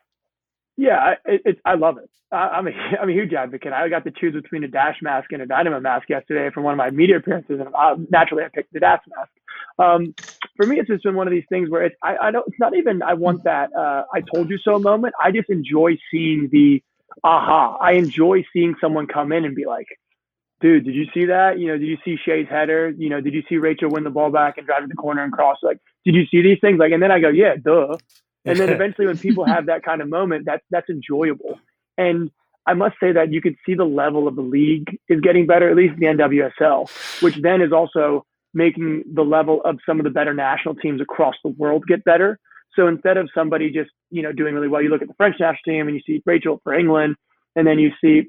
Yeah, 0.76 1.14
it, 1.24 1.42
it, 1.44 1.58
I 1.64 1.74
love 1.74 1.98
it. 1.98 2.08
I, 2.30 2.58
am 2.58 2.68
a, 2.68 2.70
I'm 3.02 3.08
a 3.08 3.12
huge 3.12 3.32
advocate. 3.32 3.72
I 3.72 3.88
got 3.88 4.04
to 4.04 4.10
choose 4.10 4.34
between 4.34 4.64
a 4.64 4.68
Dash 4.68 4.96
mask 5.02 5.32
and 5.32 5.42
a 5.42 5.46
Dynamo 5.46 5.80
mask 5.80 6.08
yesterday 6.08 6.50
from 6.52 6.64
one 6.64 6.72
of 6.72 6.78
my 6.78 6.90
media 6.90 7.16
appearances, 7.16 7.60
and 7.60 7.68
I, 7.74 7.94
naturally 8.10 8.44
I 8.44 8.48
picked 8.48 8.72
the 8.72 8.80
Dash 8.80 9.02
mask. 9.16 9.30
Um, 9.78 10.14
for 10.56 10.66
me, 10.66 10.78
it's 10.78 10.88
just 10.88 11.04
been 11.04 11.14
one 11.14 11.26
of 11.26 11.32
these 11.32 11.44
things 11.48 11.70
where 11.70 11.84
it's 11.84 11.96
I, 12.02 12.16
I 12.16 12.30
don't. 12.30 12.46
It's 12.48 12.58
not 12.58 12.76
even 12.76 13.02
I 13.02 13.14
want 13.14 13.44
that 13.44 13.70
uh, 13.76 14.04
I 14.12 14.22
told 14.34 14.50
you 14.50 14.58
so 14.58 14.78
moment. 14.78 15.14
I 15.22 15.30
just 15.30 15.50
enjoy 15.50 15.96
seeing 16.10 16.48
the 16.50 16.82
aha. 17.22 17.76
I 17.80 17.92
enjoy 17.92 18.44
seeing 18.52 18.74
someone 18.80 19.06
come 19.06 19.32
in 19.32 19.44
and 19.44 19.54
be 19.54 19.66
like, 19.66 19.86
dude, 20.60 20.84
did 20.84 20.94
you 20.94 21.06
see 21.14 21.26
that? 21.26 21.58
You 21.58 21.68
know, 21.68 21.78
did 21.78 21.86
you 21.86 21.98
see 22.04 22.16
Shea's 22.24 22.46
header? 22.48 22.90
You 22.90 23.08
know, 23.08 23.20
did 23.20 23.34
you 23.34 23.42
see 23.48 23.56
Rachel 23.56 23.90
win 23.90 24.04
the 24.04 24.10
ball 24.10 24.30
back 24.30 24.58
and 24.58 24.66
drive 24.66 24.82
to 24.82 24.86
the 24.86 24.94
corner 24.94 25.22
and 25.22 25.32
cross? 25.32 25.58
Like, 25.62 25.78
did 26.04 26.14
you 26.14 26.26
see 26.26 26.42
these 26.42 26.58
things? 26.60 26.78
Like, 26.78 26.92
and 26.92 27.02
then 27.02 27.12
I 27.12 27.20
go, 27.20 27.28
yeah, 27.28 27.56
duh. 27.56 27.96
And 28.44 28.58
then 28.58 28.68
eventually, 28.70 29.06
when 29.06 29.18
people 29.18 29.44
have 29.44 29.66
that 29.66 29.82
kind 29.82 30.00
of 30.00 30.08
moment, 30.08 30.44
that's 30.46 30.64
that's 30.70 30.88
enjoyable. 30.88 31.58
And 31.96 32.30
I 32.66 32.74
must 32.74 32.96
say 33.00 33.12
that 33.12 33.32
you 33.32 33.40
can 33.40 33.56
see 33.64 33.74
the 33.74 33.84
level 33.84 34.28
of 34.28 34.36
the 34.36 34.42
league 34.42 34.98
is 35.08 35.20
getting 35.20 35.46
better, 35.46 35.70
at 35.70 35.76
least 35.76 35.98
the 35.98 36.06
NWSL, 36.06 37.22
which 37.22 37.36
then 37.36 37.62
is 37.62 37.72
also 37.72 38.26
making 38.54 39.04
the 39.14 39.22
level 39.22 39.62
of 39.64 39.78
some 39.86 39.98
of 39.98 40.04
the 40.04 40.10
better 40.10 40.34
national 40.34 40.74
teams 40.74 41.00
across 41.00 41.34
the 41.42 41.50
world 41.50 41.84
get 41.86 42.04
better. 42.04 42.38
So 42.74 42.86
instead 42.86 43.16
of 43.16 43.28
somebody 43.34 43.70
just 43.70 43.90
you 44.10 44.22
know 44.22 44.32
doing 44.32 44.54
really 44.54 44.68
well, 44.68 44.82
you 44.82 44.90
look 44.90 45.02
at 45.02 45.08
the 45.08 45.14
French 45.14 45.36
national 45.40 45.62
team 45.64 45.88
and 45.88 45.96
you 45.96 46.02
see 46.06 46.22
Rachel 46.24 46.60
for 46.62 46.74
England, 46.74 47.16
and 47.56 47.66
then 47.66 47.78
you 47.78 47.90
see 48.00 48.28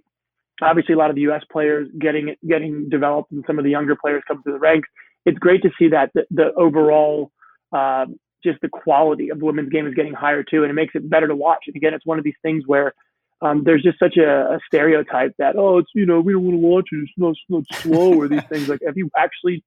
obviously 0.62 0.94
a 0.94 0.98
lot 0.98 1.10
of 1.10 1.16
the 1.16 1.22
U.S. 1.24 1.44
players 1.52 1.88
getting 2.00 2.36
getting 2.48 2.90
developed, 2.90 3.32
and 3.32 3.44
some 3.48 3.58
of 3.58 3.64
the 3.64 3.72
younger 3.72 3.96
players 3.96 4.24
come 4.28 4.44
through 4.44 4.54
the 4.54 4.60
ranks. 4.60 4.90
It's 5.26 5.38
great 5.38 5.62
to 5.64 5.70
see 5.78 5.90
that 5.90 6.12
the, 6.14 6.26
the 6.32 6.54
overall 6.56 7.32
uh, 7.74 8.06
just 8.44 8.62
the 8.62 8.70
quality 8.70 9.30
of 9.30 9.40
the 9.40 9.46
women's 9.46 9.70
game 9.70 9.88
is 9.88 9.94
getting 9.94 10.14
higher 10.14 10.44
too, 10.44 10.64
and 10.64 10.72
it 10.72 10.74
makes 10.74 10.96
it 10.96 11.10
better 11.10 11.28
to 11.28 11.36
watch. 11.36 11.64
And 11.68 11.76
again, 11.76 11.94
it's 11.94 12.06
one 12.06 12.18
of 12.18 12.24
these 12.24 12.38
things 12.42 12.64
where 12.66 12.94
um, 13.42 13.64
there's 13.64 13.84
just 13.84 14.00
such 14.00 14.18
a, 14.18 14.54
a, 14.54 14.60
stereotype 14.68 15.34
that 15.38 15.56
oh, 15.56 15.78
it's 15.78 15.90
you 15.96 16.06
know 16.06 16.20
we 16.20 16.34
don't 16.34 16.44
want 16.44 16.56
to 16.56 16.68
watch 16.68 16.88
it, 16.92 16.98
it's 16.98 17.12
not, 17.18 17.30
it's 17.32 17.40
not 17.50 17.64
slow 17.82 18.14
or 18.14 18.28
these 18.28 18.44
things. 18.50 18.68
Like, 18.68 18.82
have 18.86 18.98
you 18.98 19.10
actually 19.18 19.64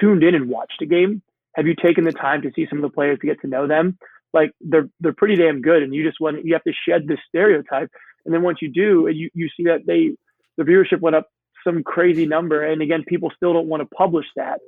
tuned 0.00 0.22
in 0.22 0.34
and 0.34 0.48
watched 0.48 0.80
a 0.82 0.86
game? 0.86 1.22
Have 1.54 1.66
you 1.66 1.74
taken 1.74 2.04
the 2.04 2.12
time 2.12 2.42
to 2.42 2.52
see 2.54 2.66
some 2.68 2.78
of 2.78 2.82
the 2.82 2.94
players 2.94 3.18
to 3.20 3.26
get 3.26 3.40
to 3.40 3.48
know 3.48 3.66
them? 3.66 3.98
Like 4.32 4.52
they're 4.60 4.88
they're 5.00 5.14
pretty 5.14 5.36
damn 5.36 5.62
good, 5.62 5.82
and 5.82 5.94
you 5.94 6.04
just 6.04 6.20
want 6.20 6.44
you 6.44 6.52
have 6.52 6.64
to 6.64 6.72
shed 6.86 7.06
this 7.06 7.18
stereotype. 7.28 7.90
And 8.24 8.34
then 8.34 8.42
once 8.42 8.58
you 8.60 8.70
do, 8.70 9.08
you 9.12 9.30
you 9.34 9.48
see 9.56 9.64
that 9.64 9.86
they 9.86 10.12
the 10.58 10.64
viewership 10.64 11.00
went 11.00 11.16
up 11.16 11.28
some 11.64 11.82
crazy 11.82 12.26
number. 12.26 12.62
And 12.62 12.82
again, 12.82 13.04
people 13.06 13.32
still 13.34 13.54
don't 13.54 13.68
want 13.68 13.82
to 13.82 13.96
publish 13.96 14.26
that 14.36 14.60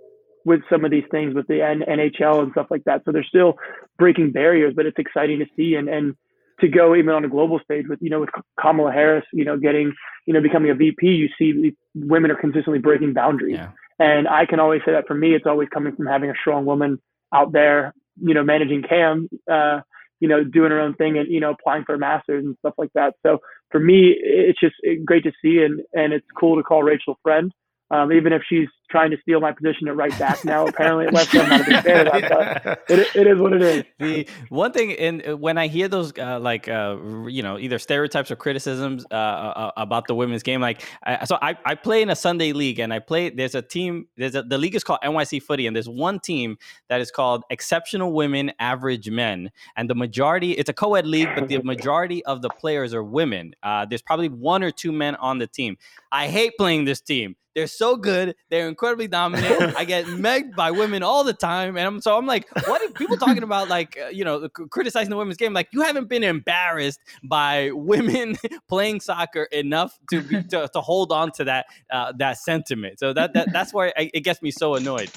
with 0.45 0.61
some 0.71 0.85
of 0.85 0.91
these 0.91 1.05
things 1.11 1.35
with 1.35 1.47
the 1.49 1.55
NHL 1.55 2.43
and 2.43 2.53
stuff 2.53 2.69
like 2.71 2.85
that. 2.85 3.03
So 3.05 3.13
they're 3.13 3.25
still 3.25 3.59
breaking 3.99 4.33
barriers, 4.33 4.73
but 4.75 4.87
it's 4.87 4.99
exciting 4.99 5.41
to 5.41 5.47
see 5.57 5.75
and, 5.75 5.89
and 5.89 6.15
to 6.61 6.69
go 6.69 6.95
even 6.95 7.11
on 7.11 7.25
a 7.25 7.29
global 7.29 7.61
stage 7.63 7.87
with, 7.89 7.99
you 8.01 8.11
know, 8.11 8.21
with 8.21 8.31
Kamala 8.59 8.93
Harris, 8.93 9.25
you 9.33 9.45
know, 9.45 9.59
getting, 9.59 9.93
you 10.27 10.35
know, 10.35 10.41
becoming 10.41 10.71
a 10.71 10.75
VP, 10.75 11.07
you 11.07 11.29
see 11.39 11.75
women 11.95 12.31
are 12.31 12.37
consistently 12.37 12.79
breaking 12.79 13.13
boundaries. 13.13 13.57
Yeah. 13.57 13.71
And 13.99 14.29
I 14.29 14.47
can 14.47 14.61
always 14.61 14.81
say 14.87 14.93
that 14.93 15.07
for 15.07 15.15
me, 15.15 15.35
it's 15.35 15.47
always 15.47 15.69
coming 15.69 15.95
from 15.95 16.07
having 16.07 16.31
a 16.31 16.35
strong 16.41 16.65
woman 16.65 16.99
out 17.35 17.53
there, 17.53 17.95
you 18.17 18.35
know, 18.35 18.43
managing 18.43 18.83
Cam, 18.83 19.29
uh, 19.51 19.81
you 20.21 20.29
know, 20.29 20.43
doing 20.45 20.71
her 20.71 20.81
own 20.81 20.95
thing 20.95 21.19
and, 21.19 21.29
you 21.29 21.41
know, 21.41 21.51
applying 21.51 21.85
for 21.85 21.95
a 21.95 21.99
master's 21.99 22.45
and 22.45 22.57
stuff 22.61 22.75
like 22.79 22.91
that. 22.95 23.15
So 23.25 23.41
for 23.71 23.81
me, 23.81 24.15
it's 24.17 24.61
just 24.61 24.77
great 25.05 25.25
to 25.25 25.33
see. 25.43 25.63
And, 25.63 25.81
and 25.93 26.13
it's 26.13 26.27
cool 26.39 26.57
to 26.57 26.63
call 26.63 26.83
Rachel 26.83 27.19
friend. 27.23 27.53
Um, 27.91 28.13
even 28.13 28.33
if 28.33 28.43
she's 28.49 28.69
trying 28.91 29.11
to 29.11 29.17
steal 29.23 29.41
my 29.41 29.53
position 29.53 29.89
at 29.89 29.97
right 29.97 30.17
back 30.19 30.45
now. 30.45 30.67
Apparently, 30.67 31.07
at 31.07 31.13
West 31.13 31.31
Ham, 31.31 31.45
I'm 31.45 31.49
not 31.51 31.61
a 31.61 31.65
big 31.65 31.83
fan 31.83 32.07
of 32.07 32.13
that, 32.13 32.63
but 32.65 32.85
it, 32.99 33.17
it 33.17 33.27
is 33.27 33.41
what 33.41 33.53
it 33.53 33.63
is. 33.63 33.85
The 33.99 34.29
one 34.49 34.73
thing, 34.73 34.91
in 34.91 35.23
uh, 35.27 35.37
when 35.37 35.59
I 35.59 35.69
hear 35.69 35.89
those 35.89 36.13
uh, 36.19 36.39
like 36.41 36.69
uh, 36.69 36.97
you 37.27 37.43
know 37.43 37.59
either 37.59 37.79
stereotypes 37.79 38.31
or 38.31 38.37
criticisms 38.37 39.07
uh, 39.11 39.15
uh, 39.15 39.71
about 39.77 40.07
the 40.07 40.15
women's 40.15 40.43
game, 40.43 40.61
like 40.61 40.83
I, 41.05 41.25
so 41.25 41.39
I, 41.41 41.57
I 41.65 41.75
play 41.75 42.03
in 42.03 42.11
a 42.11 42.17
Sunday 42.17 42.53
league 42.53 42.79
and 42.79 42.93
I 42.93 42.99
play. 42.99 43.31
There's 43.31 43.55
a 43.55 43.63
team. 43.63 44.07
There's 44.17 44.35
a 44.35 44.43
the 44.43 44.59
league 44.59 44.75
is 44.75 44.85
called 44.85 45.01
NYC 45.03 45.43
Footy, 45.43 45.67
and 45.67 45.75
there's 45.75 45.89
one 45.89 46.21
team 46.21 46.57
that 46.89 47.01
is 47.01 47.11
called 47.11 47.45
Exceptional 47.51 48.13
Women, 48.13 48.53
Average 48.59 49.11
Men, 49.11 49.51
and 49.77 49.89
the 49.89 49.95
majority. 49.95 50.53
It's 50.53 50.69
a 50.69 50.75
co-ed 50.75 51.07
league, 51.07 51.29
but 51.35 51.49
the 51.49 51.63
majority 51.65 52.25
of 52.25 52.43
the 52.43 52.51
players 52.51 52.95
are 52.95 53.05
women. 53.05 53.55
Uh, 53.63 53.87
there's 53.87 54.03
probably 54.03 54.29
one 54.29 54.63
or 54.63 54.71
two 54.71 54.93
men 54.93 55.15
on 55.17 55.39
the 55.39 55.47
team. 55.47 55.77
I 56.13 56.29
hate 56.29 56.53
playing 56.59 56.85
this 56.85 57.01
team. 57.01 57.37
They're 57.55 57.67
so 57.67 57.97
good. 57.97 58.37
They're 58.49 58.69
incredibly 58.81 59.09
dominant. 59.09 59.77
I 59.77 59.85
get 59.85 60.05
megged 60.07 60.57
by 60.57 60.71
women 60.71 61.03
all 61.03 61.23
the 61.23 61.35
time, 61.35 61.77
and 61.77 61.87
I'm 61.87 62.01
so 62.01 62.17
I'm 62.17 62.27
like, 62.27 62.49
what 62.67 62.83
are 62.83 62.91
people 62.93 63.19
talking 63.19 63.43
about? 63.43 63.69
Like, 63.69 63.99
uh, 64.03 64.09
you 64.09 64.25
know, 64.25 64.49
criticizing 64.49 65.11
the 65.11 65.17
women's 65.17 65.37
game. 65.37 65.53
Like, 65.53 65.69
you 65.73 65.83
haven't 65.83 66.09
been 66.09 66.25
embarrassed 66.25 67.01
by 67.23 67.71
women 67.73 68.37
playing 68.69 69.01
soccer 69.01 69.45
enough 69.45 69.99
to 70.11 70.23
be, 70.23 70.43
to, 70.45 70.69
to 70.73 70.81
hold 70.81 71.13
on 71.13 71.31
to 71.33 71.45
that 71.45 71.67
uh, 71.93 72.13
that 72.17 72.39
sentiment. 72.39 72.99
So 72.99 73.13
that, 73.13 73.35
that 73.35 73.53
that's 73.53 73.75
why 73.75 73.89
I, 73.97 74.11
it 74.15 74.21
gets 74.21 74.41
me 74.41 74.51
so 74.51 74.75
annoyed. 74.75 75.11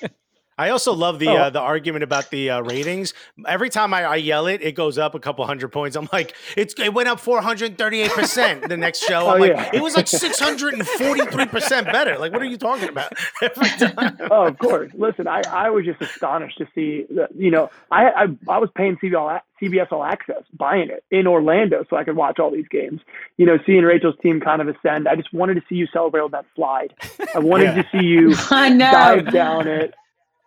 I 0.56 0.70
also 0.70 0.92
love 0.92 1.18
the 1.18 1.28
Oh. 1.28 1.36
uh, 1.36 1.50
the 1.50 1.60
argument 1.60 2.02
about 2.04 2.30
the 2.30 2.50
uh, 2.50 2.60
ratings. 2.62 3.12
Every 3.46 3.70
time 3.70 3.92
I, 3.94 4.04
I 4.04 4.16
yell 4.16 4.46
it, 4.46 4.62
it 4.62 4.72
goes 4.72 4.98
up 4.98 5.14
a 5.14 5.20
couple 5.20 5.44
hundred 5.46 5.68
points. 5.72 5.96
I'm 5.96 6.08
like, 6.12 6.34
it's 6.56 6.74
it 6.78 6.94
went 6.94 7.08
up 7.08 7.18
438 7.20 8.10
percent. 8.12 8.68
The 8.68 8.76
next 8.76 9.00
show, 9.04 9.28
I'm 9.28 9.36
Oh, 9.36 9.38
like, 9.40 9.50
yeah. 9.52 9.70
it 9.72 9.82
was 9.82 9.96
like 9.96 10.06
643 10.08 11.46
percent 11.46 11.86
better. 11.86 12.18
Like, 12.18 12.32
what 12.32 12.42
are 12.42 12.46
you 12.46 12.56
talking 12.56 12.88
about? 12.88 13.12
Every 13.42 13.68
time. 13.88 14.16
oh, 14.30 14.46
of 14.46 14.58
course. 14.58 14.90
Listen, 14.94 15.26
I, 15.26 15.42
I 15.50 15.70
was 15.70 15.84
just 15.84 16.00
astonished 16.00 16.58
to 16.58 16.66
see 16.74 17.06
that, 17.16 17.30
you 17.36 17.50
know, 17.50 17.70
I, 17.90 18.06
I, 18.10 18.22
I 18.48 18.58
was 18.58 18.70
paying 18.74 18.96
CBS 18.96 19.16
All, 19.18 19.38
CBS 19.60 19.92
All 19.92 20.04
Access, 20.04 20.42
buying 20.52 20.88
it 20.90 21.04
in 21.10 21.26
Orlando 21.26 21.84
so 21.90 21.96
I 21.96 22.04
could 22.04 22.16
watch 22.16 22.38
all 22.38 22.50
these 22.50 22.68
games. 22.68 23.00
You 23.36 23.46
know, 23.46 23.58
seeing 23.66 23.82
Rachel's 23.84 24.16
team 24.22 24.40
kind 24.40 24.60
of 24.62 24.68
ascend. 24.68 25.08
I 25.08 25.16
just 25.16 25.32
wanted 25.32 25.54
to 25.54 25.62
see 25.68 25.74
you 25.76 25.86
celebrate 25.92 26.20
on 26.22 26.30
that 26.32 26.46
slide. 26.54 26.94
I 27.34 27.38
wanted 27.38 27.64
Yeah. 27.76 27.82
to 27.82 27.88
see 27.92 28.04
you 28.06 28.34
I 28.50 28.68
know. 28.68 28.90
dive 28.90 29.32
down 29.32 29.66
it. 29.66 29.94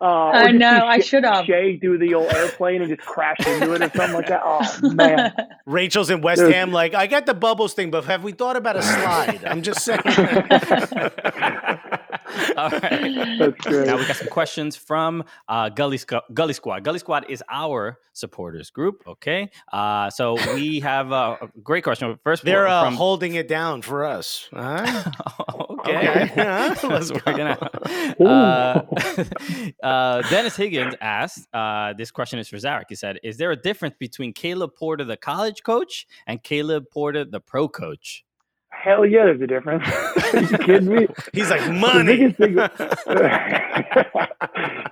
Uh, 0.00 0.30
I 0.32 0.52
know, 0.52 0.86
I 0.86 1.00
should 1.00 1.24
have. 1.24 1.44
Shea 1.46 1.74
do 1.76 1.98
the 1.98 2.14
old 2.14 2.32
airplane 2.32 2.82
and 2.82 2.94
just 2.94 3.04
crash 3.06 3.38
into 3.40 3.72
it 3.74 3.82
or 3.82 3.90
something 3.96 4.12
like 4.14 4.28
that. 4.28 4.42
Oh, 4.44 4.90
man. 4.94 5.32
Rachel's 5.66 6.08
in 6.10 6.20
West 6.20 6.38
There's- 6.38 6.54
Ham. 6.54 6.70
Like, 6.70 6.94
I 6.94 7.06
got 7.08 7.26
the 7.26 7.34
bubbles 7.34 7.74
thing, 7.74 7.90
but 7.90 8.04
have 8.04 8.22
we 8.22 8.30
thought 8.32 8.56
about 8.56 8.76
a 8.76 8.82
slide? 8.82 9.44
I'm 9.44 9.62
just 9.62 9.84
saying. 9.84 10.00
All 12.56 12.70
right. 12.70 13.36
That's 13.38 13.60
great. 13.64 13.86
Now 13.86 13.96
we 13.96 14.06
got 14.06 14.16
some 14.16 14.28
questions 14.28 14.76
from 14.76 15.24
uh, 15.48 15.68
Gully 15.70 15.98
Squ- 15.98 16.22
Gully 16.32 16.52
Squad. 16.52 16.84
Gully 16.84 16.98
Squad 16.98 17.26
is 17.28 17.42
our 17.50 17.98
supporters 18.12 18.70
group. 18.70 19.02
Okay, 19.06 19.50
uh, 19.72 20.10
so 20.10 20.36
we 20.54 20.80
have 20.80 21.10
uh, 21.12 21.36
a 21.40 21.48
great 21.62 21.84
question. 21.84 22.18
First, 22.24 22.44
They're 22.44 22.66
uh, 22.68 22.84
from 22.84 22.94
holding 22.96 23.34
it 23.34 23.48
down 23.48 23.82
for 23.82 24.04
us. 24.04 24.48
Huh? 24.52 25.10
Okay. 25.80 26.22
Okay. 26.24 26.34
Let's 26.36 26.84
let's 26.84 27.12
work 27.12 27.26
it 27.26 27.40
out. 27.40 28.20
Uh, 28.20 28.82
uh, 29.86 30.22
Dennis 30.30 30.56
Higgins 30.56 30.94
asked, 31.00 31.46
uh, 31.54 31.92
this 31.94 32.10
question 32.10 32.38
is 32.38 32.48
for 32.48 32.56
Zarek. 32.56 32.84
He 32.88 32.94
said, 32.94 33.18
Is 33.22 33.36
there 33.36 33.50
a 33.50 33.56
difference 33.56 33.94
between 33.98 34.32
Caleb 34.32 34.74
Porter, 34.76 35.04
the 35.04 35.16
college 35.16 35.62
coach, 35.62 36.06
and 36.26 36.42
Caleb 36.42 36.84
Porter, 36.90 37.24
the 37.24 37.40
pro 37.40 37.68
coach? 37.68 38.24
Hell 38.70 39.04
yeah, 39.06 39.24
there's 39.24 39.40
a 39.40 39.46
difference. 39.46 39.84
Are 40.34 40.40
you 40.40 40.58
kidding 40.58 40.88
me? 40.94 41.06
He's 41.32 41.50
like 41.50 41.68
money. 41.72 42.30
thing, 42.32 42.54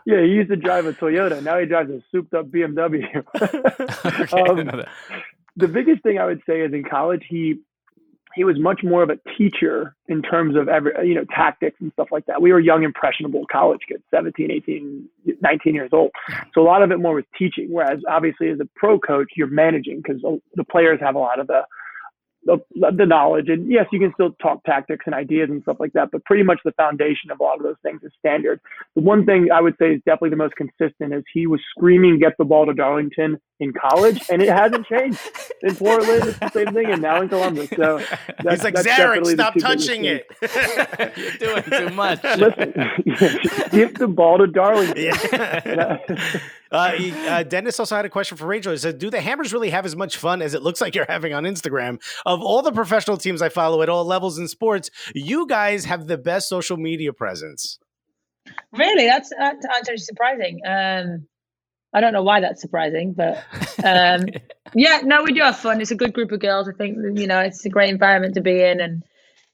yeah, 0.07 0.23
he 0.23 0.29
used 0.29 0.51
to 0.51 0.57
drive 0.57 0.87
a 0.87 0.93
Toyota. 0.93 1.43
Now 1.43 1.59
he 1.59 1.67
drives 1.67 1.91
a 1.91 2.03
souped-up 2.11 2.47
BMW. 2.47 3.05
Okay, 3.37 4.51
Um, 4.51 4.67
that. 4.67 4.89
the 5.57 5.69
biggest 5.69 6.03
thing 6.03 6.19
I 6.19 6.25
would 6.27 6.43
say 6.49 6.63
is 6.63 6.73
in 6.73 6.85
college, 6.85 7.25
he 7.29 7.61
he 8.37 8.45
was 8.45 8.59
much 8.61 8.83
more 8.85 9.03
of 9.03 9.11
a 9.11 9.19
teacher 9.37 9.97
in 10.09 10.23
terms 10.23 10.57
of 10.57 10.69
every 10.69 10.93
you 11.09 11.15
know 11.15 11.25
tactics 11.35 11.77
and 11.81 11.91
stuff 11.95 12.09
like 12.13 12.27
that. 12.27 12.41
We 12.41 12.53
were 12.53 12.61
young, 12.61 12.85
impressionable 12.85 13.45
college 13.51 13.81
kids, 13.89 14.03
17, 14.15 14.51
18, 14.51 15.09
19 15.41 15.75
years 15.75 15.91
old. 15.93 16.11
So 16.55 16.61
a 16.61 16.65
lot 16.65 16.83
of 16.83 16.93
it 16.93 16.99
more 16.99 17.15
was 17.15 17.25
teaching. 17.37 17.69
Whereas 17.71 18.01
obviously 18.09 18.51
as 18.51 18.61
a 18.61 18.69
pro 18.77 18.99
coach, 18.99 19.31
you're 19.37 19.49
managing 19.49 20.03
because 20.03 20.23
the 20.55 20.65
players 20.65 21.01
have 21.01 21.15
a 21.15 21.19
lot 21.19 21.41
of 21.41 21.47
the 21.47 21.63
the, 22.47 22.93
the 22.97 23.05
knowledge. 23.05 23.49
And 23.49 23.71
yes, 23.71 23.87
you 23.93 23.99
can 23.99 24.13
still 24.15 24.31
talk 24.41 24.65
tactics 24.65 25.05
and 25.07 25.15
ideas 25.15 25.51
and 25.51 25.63
stuff 25.63 25.77
like 25.81 25.93
that, 25.93 26.11
but 26.13 26.25
pretty 26.25 26.43
much 26.43 26.59
the 26.65 26.73
foundation 26.73 27.31
of 27.31 27.41
a 27.41 27.43
lot 27.43 27.57
of 27.57 27.63
those 27.63 27.77
things 27.83 28.01
is 28.03 28.13
standard. 28.19 28.61
The 28.95 29.03
one 29.03 29.27
thing 29.27 29.49
I 29.53 29.61
would 29.61 29.75
say 29.79 29.95
is 29.95 30.01
definitely 30.07 30.31
the 30.31 30.37
most 30.37 30.55
consistent 30.57 31.13
is 31.13 31.25
he 31.33 31.47
was 31.47 31.61
screaming, 31.71 32.19
get 32.19 32.33
the 32.39 32.45
ball 32.45 32.67
to 32.67 32.73
Darlington 32.73 33.39
in 33.61 33.73
college, 33.73 34.23
and 34.31 34.43
it 34.43 34.49
hasn't 34.49 34.87
changed. 34.87 35.19
In 35.63 35.75
Portland, 35.75 36.25
it's 36.29 36.39
the 36.39 36.51
same 36.51 36.75
thing, 36.75 36.87
and 36.91 37.03
now 37.03 37.21
in 37.21 37.29
Columbus. 37.29 37.71
So 37.71 37.99
that's, 38.43 38.63
He's 38.63 38.65
like, 38.65 38.75
that's 38.75 38.87
Zarek, 38.87 39.27
stop 39.33 39.55
touching 39.59 40.05
it. 40.05 40.27
You're 41.17 41.63
doing 41.63 41.63
too 41.63 41.95
much. 41.95 42.23
Listen, 42.23 42.73
give 43.71 43.95
the 43.95 44.09
ball 44.09 44.39
to 44.39 44.47
Darlington. 44.47 45.05
Yeah. 45.05 45.99
Uh, 46.71 46.91
he- 46.93 47.29
uh, 47.29 47.43
Dennis 47.43 47.79
also 47.79 47.97
had 47.97 48.05
a 48.05 48.11
question 48.11 48.37
for 48.37 48.47
Rachel. 48.47 48.73
He 48.73 48.79
said, 48.79 48.99
"Do 48.99 49.11
the 49.11 49.21
Hammers 49.21 49.53
really 49.53 49.71
have 49.71 49.87
as 49.87 49.97
much 49.97 50.17
fun 50.17 50.43
as 50.43 50.55
it 50.55 50.63
looks 50.63 50.81
like 50.81 50.95
you're 50.95 51.07
having 51.09 51.33
on 51.35 51.45
Instagram? 51.45 52.01
Of 52.25 52.43
all 52.43 52.63
the 52.63 52.73
professional 52.73 53.17
teams 53.17 53.43
I 53.43 53.49
follow 53.49 53.83
at 53.83 53.89
all 53.89 54.05
levels 54.05 54.39
in 54.39 54.49
sports, 54.49 54.91
you 55.15 55.47
guys 55.47 55.85
have 55.85 56.07
the 56.07 56.19
best 56.19 56.49
social 56.49 56.77
media 56.77 57.13
presence." 57.13 57.79
Really, 58.73 59.07
that's 59.07 59.31
that's 59.37 59.67
actually 59.67 59.99
surprising. 59.99 60.61
Um, 60.67 61.27
I 61.93 62.01
don't 62.01 62.13
know 62.13 62.23
why 62.23 62.41
that's 62.41 62.61
surprising, 62.61 63.15
but 63.15 63.43
um, 63.85 64.27
yeah, 64.75 65.01
no, 65.03 65.23
we 65.23 65.33
do 65.33 65.41
have 65.41 65.57
fun. 65.59 65.81
It's 65.81 65.91
a 65.91 65.97
good 65.97 66.13
group 66.13 66.31
of 66.33 66.41
girls. 66.41 66.69
I 66.69 66.73
think 66.73 66.99
you 67.19 67.27
know 67.27 67.41
it's 67.41 67.65
a 67.65 67.71
great 67.71 67.91
environment 67.91 68.35
to 68.35 68.41
be 68.41 68.63
in, 68.63 68.81
and 68.81 69.03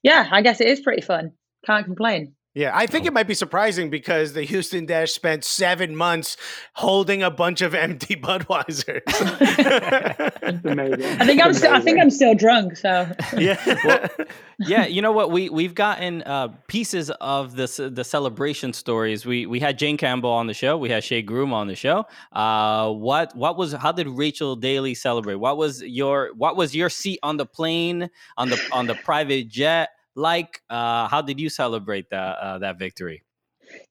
yeah, 0.02 0.28
I 0.30 0.42
guess 0.42 0.60
it 0.60 0.66
is 0.66 0.80
pretty 0.80 1.02
fun. 1.02 1.32
Can't 1.64 1.84
complain. 1.84 2.34
Yeah, 2.54 2.70
I 2.74 2.86
think 2.86 3.06
it 3.06 3.14
might 3.14 3.26
be 3.26 3.32
surprising 3.32 3.88
because 3.88 4.34
the 4.34 4.42
Houston 4.42 4.84
Dash 4.84 5.12
spent 5.12 5.42
seven 5.42 5.96
months 5.96 6.36
holding 6.74 7.22
a 7.22 7.30
bunch 7.30 7.62
of 7.62 7.74
empty 7.74 8.14
Budweisers. 8.14 9.00
It's 9.06 10.64
amazing. 10.64 11.20
I 11.20 11.24
think 11.24 11.42
I'm 11.42 11.50
It's 11.50 11.58
still. 11.60 11.72
I 11.72 11.80
think. 11.80 11.98
I'm 11.98 12.10
still 12.10 12.34
drunk. 12.34 12.76
So 12.76 13.10
yeah. 13.38 14.08
yeah, 14.58 14.84
you 14.84 15.00
know 15.00 15.12
what? 15.12 15.30
We 15.30 15.48
we've 15.48 15.74
gotten 15.74 16.22
uh, 16.22 16.48
pieces 16.66 17.10
of 17.22 17.56
this 17.56 17.78
the 17.78 18.04
celebration 18.04 18.74
stories. 18.74 19.24
We 19.24 19.46
we 19.46 19.58
had 19.58 19.78
Jane 19.78 19.96
Campbell 19.96 20.30
on 20.30 20.46
the 20.46 20.54
show. 20.54 20.76
We 20.76 20.90
had 20.90 21.02
Shea 21.02 21.22
Groom 21.22 21.54
on 21.54 21.68
the 21.68 21.76
show. 21.76 22.04
Uh, 22.32 22.90
what 22.90 23.34
what 23.34 23.56
was 23.56 23.72
how 23.72 23.92
did 23.92 24.08
Rachel 24.08 24.56
Daly 24.56 24.94
celebrate? 24.94 25.36
What 25.36 25.56
was 25.56 25.82
your 25.82 26.30
what 26.36 26.56
was 26.56 26.76
your 26.76 26.90
seat 26.90 27.18
on 27.22 27.38
the 27.38 27.46
plane 27.46 28.10
on 28.36 28.50
the 28.50 28.60
on 28.72 28.86
the 28.86 28.94
private 28.94 29.48
jet 29.48 29.88
like? 30.14 30.62
Uh, 30.70 31.08
how 31.08 31.22
did 31.22 31.40
you 31.40 31.48
celebrate 31.48 32.10
that 32.10 32.38
uh, 32.38 32.58
that 32.58 32.78
victory? 32.78 33.22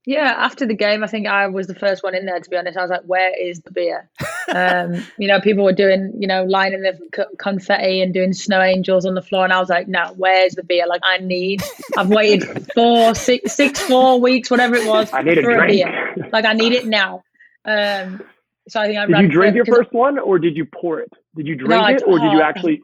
yeah, 0.05 0.35
after 0.37 0.67
the 0.67 0.75
game, 0.75 1.03
I 1.03 1.07
think 1.07 1.25
I 1.25 1.47
was 1.47 1.65
the 1.65 1.73
first 1.73 2.03
one 2.03 2.13
in 2.13 2.25
there. 2.27 2.39
To 2.39 2.49
be 2.49 2.55
honest, 2.55 2.77
I 2.77 2.81
was 2.81 2.91
like, 2.91 3.01
"Where 3.05 3.31
is 3.39 3.61
the 3.61 3.71
beer?" 3.71 4.09
Um, 4.53 5.03
you 5.17 5.27
know, 5.27 5.39
people 5.39 5.63
were 5.63 5.73
doing, 5.73 6.11
you 6.19 6.27
know, 6.27 6.43
lining 6.43 6.81
the 6.81 6.99
c- 7.15 7.23
confetti 7.39 8.01
and 8.01 8.13
doing 8.13 8.33
snow 8.33 8.61
angels 8.61 9.05
on 9.05 9.15
the 9.15 9.21
floor, 9.21 9.43
and 9.43 9.53
I 9.53 9.59
was 9.59 9.69
like, 9.69 9.87
"No, 9.87 10.13
where's 10.17 10.53
the 10.53 10.63
beer? 10.63 10.85
Like, 10.87 11.01
I 11.03 11.17
need. 11.19 11.63
I've 11.97 12.09
waited 12.09 12.67
four, 12.75 13.15
six, 13.15 13.53
six, 13.53 13.79
four 13.79 14.19
weeks, 14.19 14.51
whatever 14.51 14.75
it 14.75 14.87
was, 14.87 15.11
I 15.13 15.21
need 15.23 15.37
a 15.39 15.41
for 15.41 15.53
drink. 15.55 15.71
beer. 15.71 16.15
Like, 16.31 16.45
I 16.45 16.53
need 16.53 16.73
it 16.73 16.85
now." 16.85 17.23
Um, 17.65 18.21
so 18.67 18.79
I 18.81 18.87
think 18.87 18.99
I 18.99 19.05
Did 19.07 19.19
you 19.21 19.27
drink 19.29 19.55
your 19.55 19.65
because- 19.65 19.77
first 19.85 19.93
one, 19.93 20.19
or 20.19 20.37
did 20.37 20.55
you 20.57 20.65
pour 20.65 20.99
it? 20.99 21.11
Did 21.35 21.47
you 21.47 21.55
drink 21.55 21.73
I- 21.81 21.93
it, 21.93 22.03
or 22.05 22.19
did 22.19 22.31
you 22.33 22.41
actually? 22.41 22.81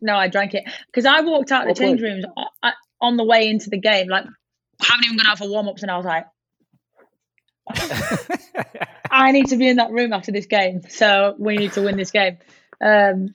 No, 0.00 0.16
I 0.16 0.28
drank 0.28 0.54
it 0.54 0.64
because 0.86 1.06
I 1.06 1.20
walked 1.20 1.52
out 1.52 1.66
the 1.66 1.74
change 1.74 2.00
rooms 2.00 2.24
on 3.00 3.16
the 3.16 3.24
way 3.24 3.48
into 3.48 3.70
the 3.70 3.78
game. 3.78 4.08
Like, 4.08 4.24
I 4.80 4.84
haven't 4.84 5.04
even 5.04 5.16
gone 5.16 5.26
out 5.26 5.38
for 5.38 5.48
warm 5.48 5.68
ups, 5.68 5.82
and 5.82 5.90
I 5.90 5.96
was 5.96 6.06
like, 6.06 6.26
I 9.10 9.32
need 9.32 9.48
to 9.48 9.56
be 9.56 9.68
in 9.68 9.76
that 9.76 9.90
room 9.90 10.12
after 10.12 10.32
this 10.32 10.46
game. 10.46 10.82
So 10.88 11.34
we 11.38 11.56
need 11.56 11.72
to 11.72 11.82
win 11.82 11.96
this 11.96 12.10
game. 12.10 12.38
Um, 12.80 13.34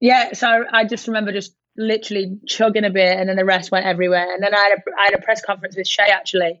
yeah, 0.00 0.32
so 0.32 0.64
I 0.70 0.84
just 0.84 1.06
remember 1.06 1.32
just 1.32 1.54
literally 1.76 2.38
chugging 2.46 2.84
a 2.84 2.90
beer, 2.90 3.18
and 3.18 3.28
then 3.28 3.36
the 3.36 3.44
rest 3.44 3.70
went 3.70 3.86
everywhere. 3.86 4.34
And 4.34 4.42
then 4.42 4.54
I 4.54 4.58
had 4.58 4.72
a, 4.72 4.82
I 5.00 5.04
had 5.06 5.14
a 5.14 5.22
press 5.22 5.42
conference 5.44 5.76
with 5.76 5.86
Shea 5.86 6.10
actually. 6.10 6.60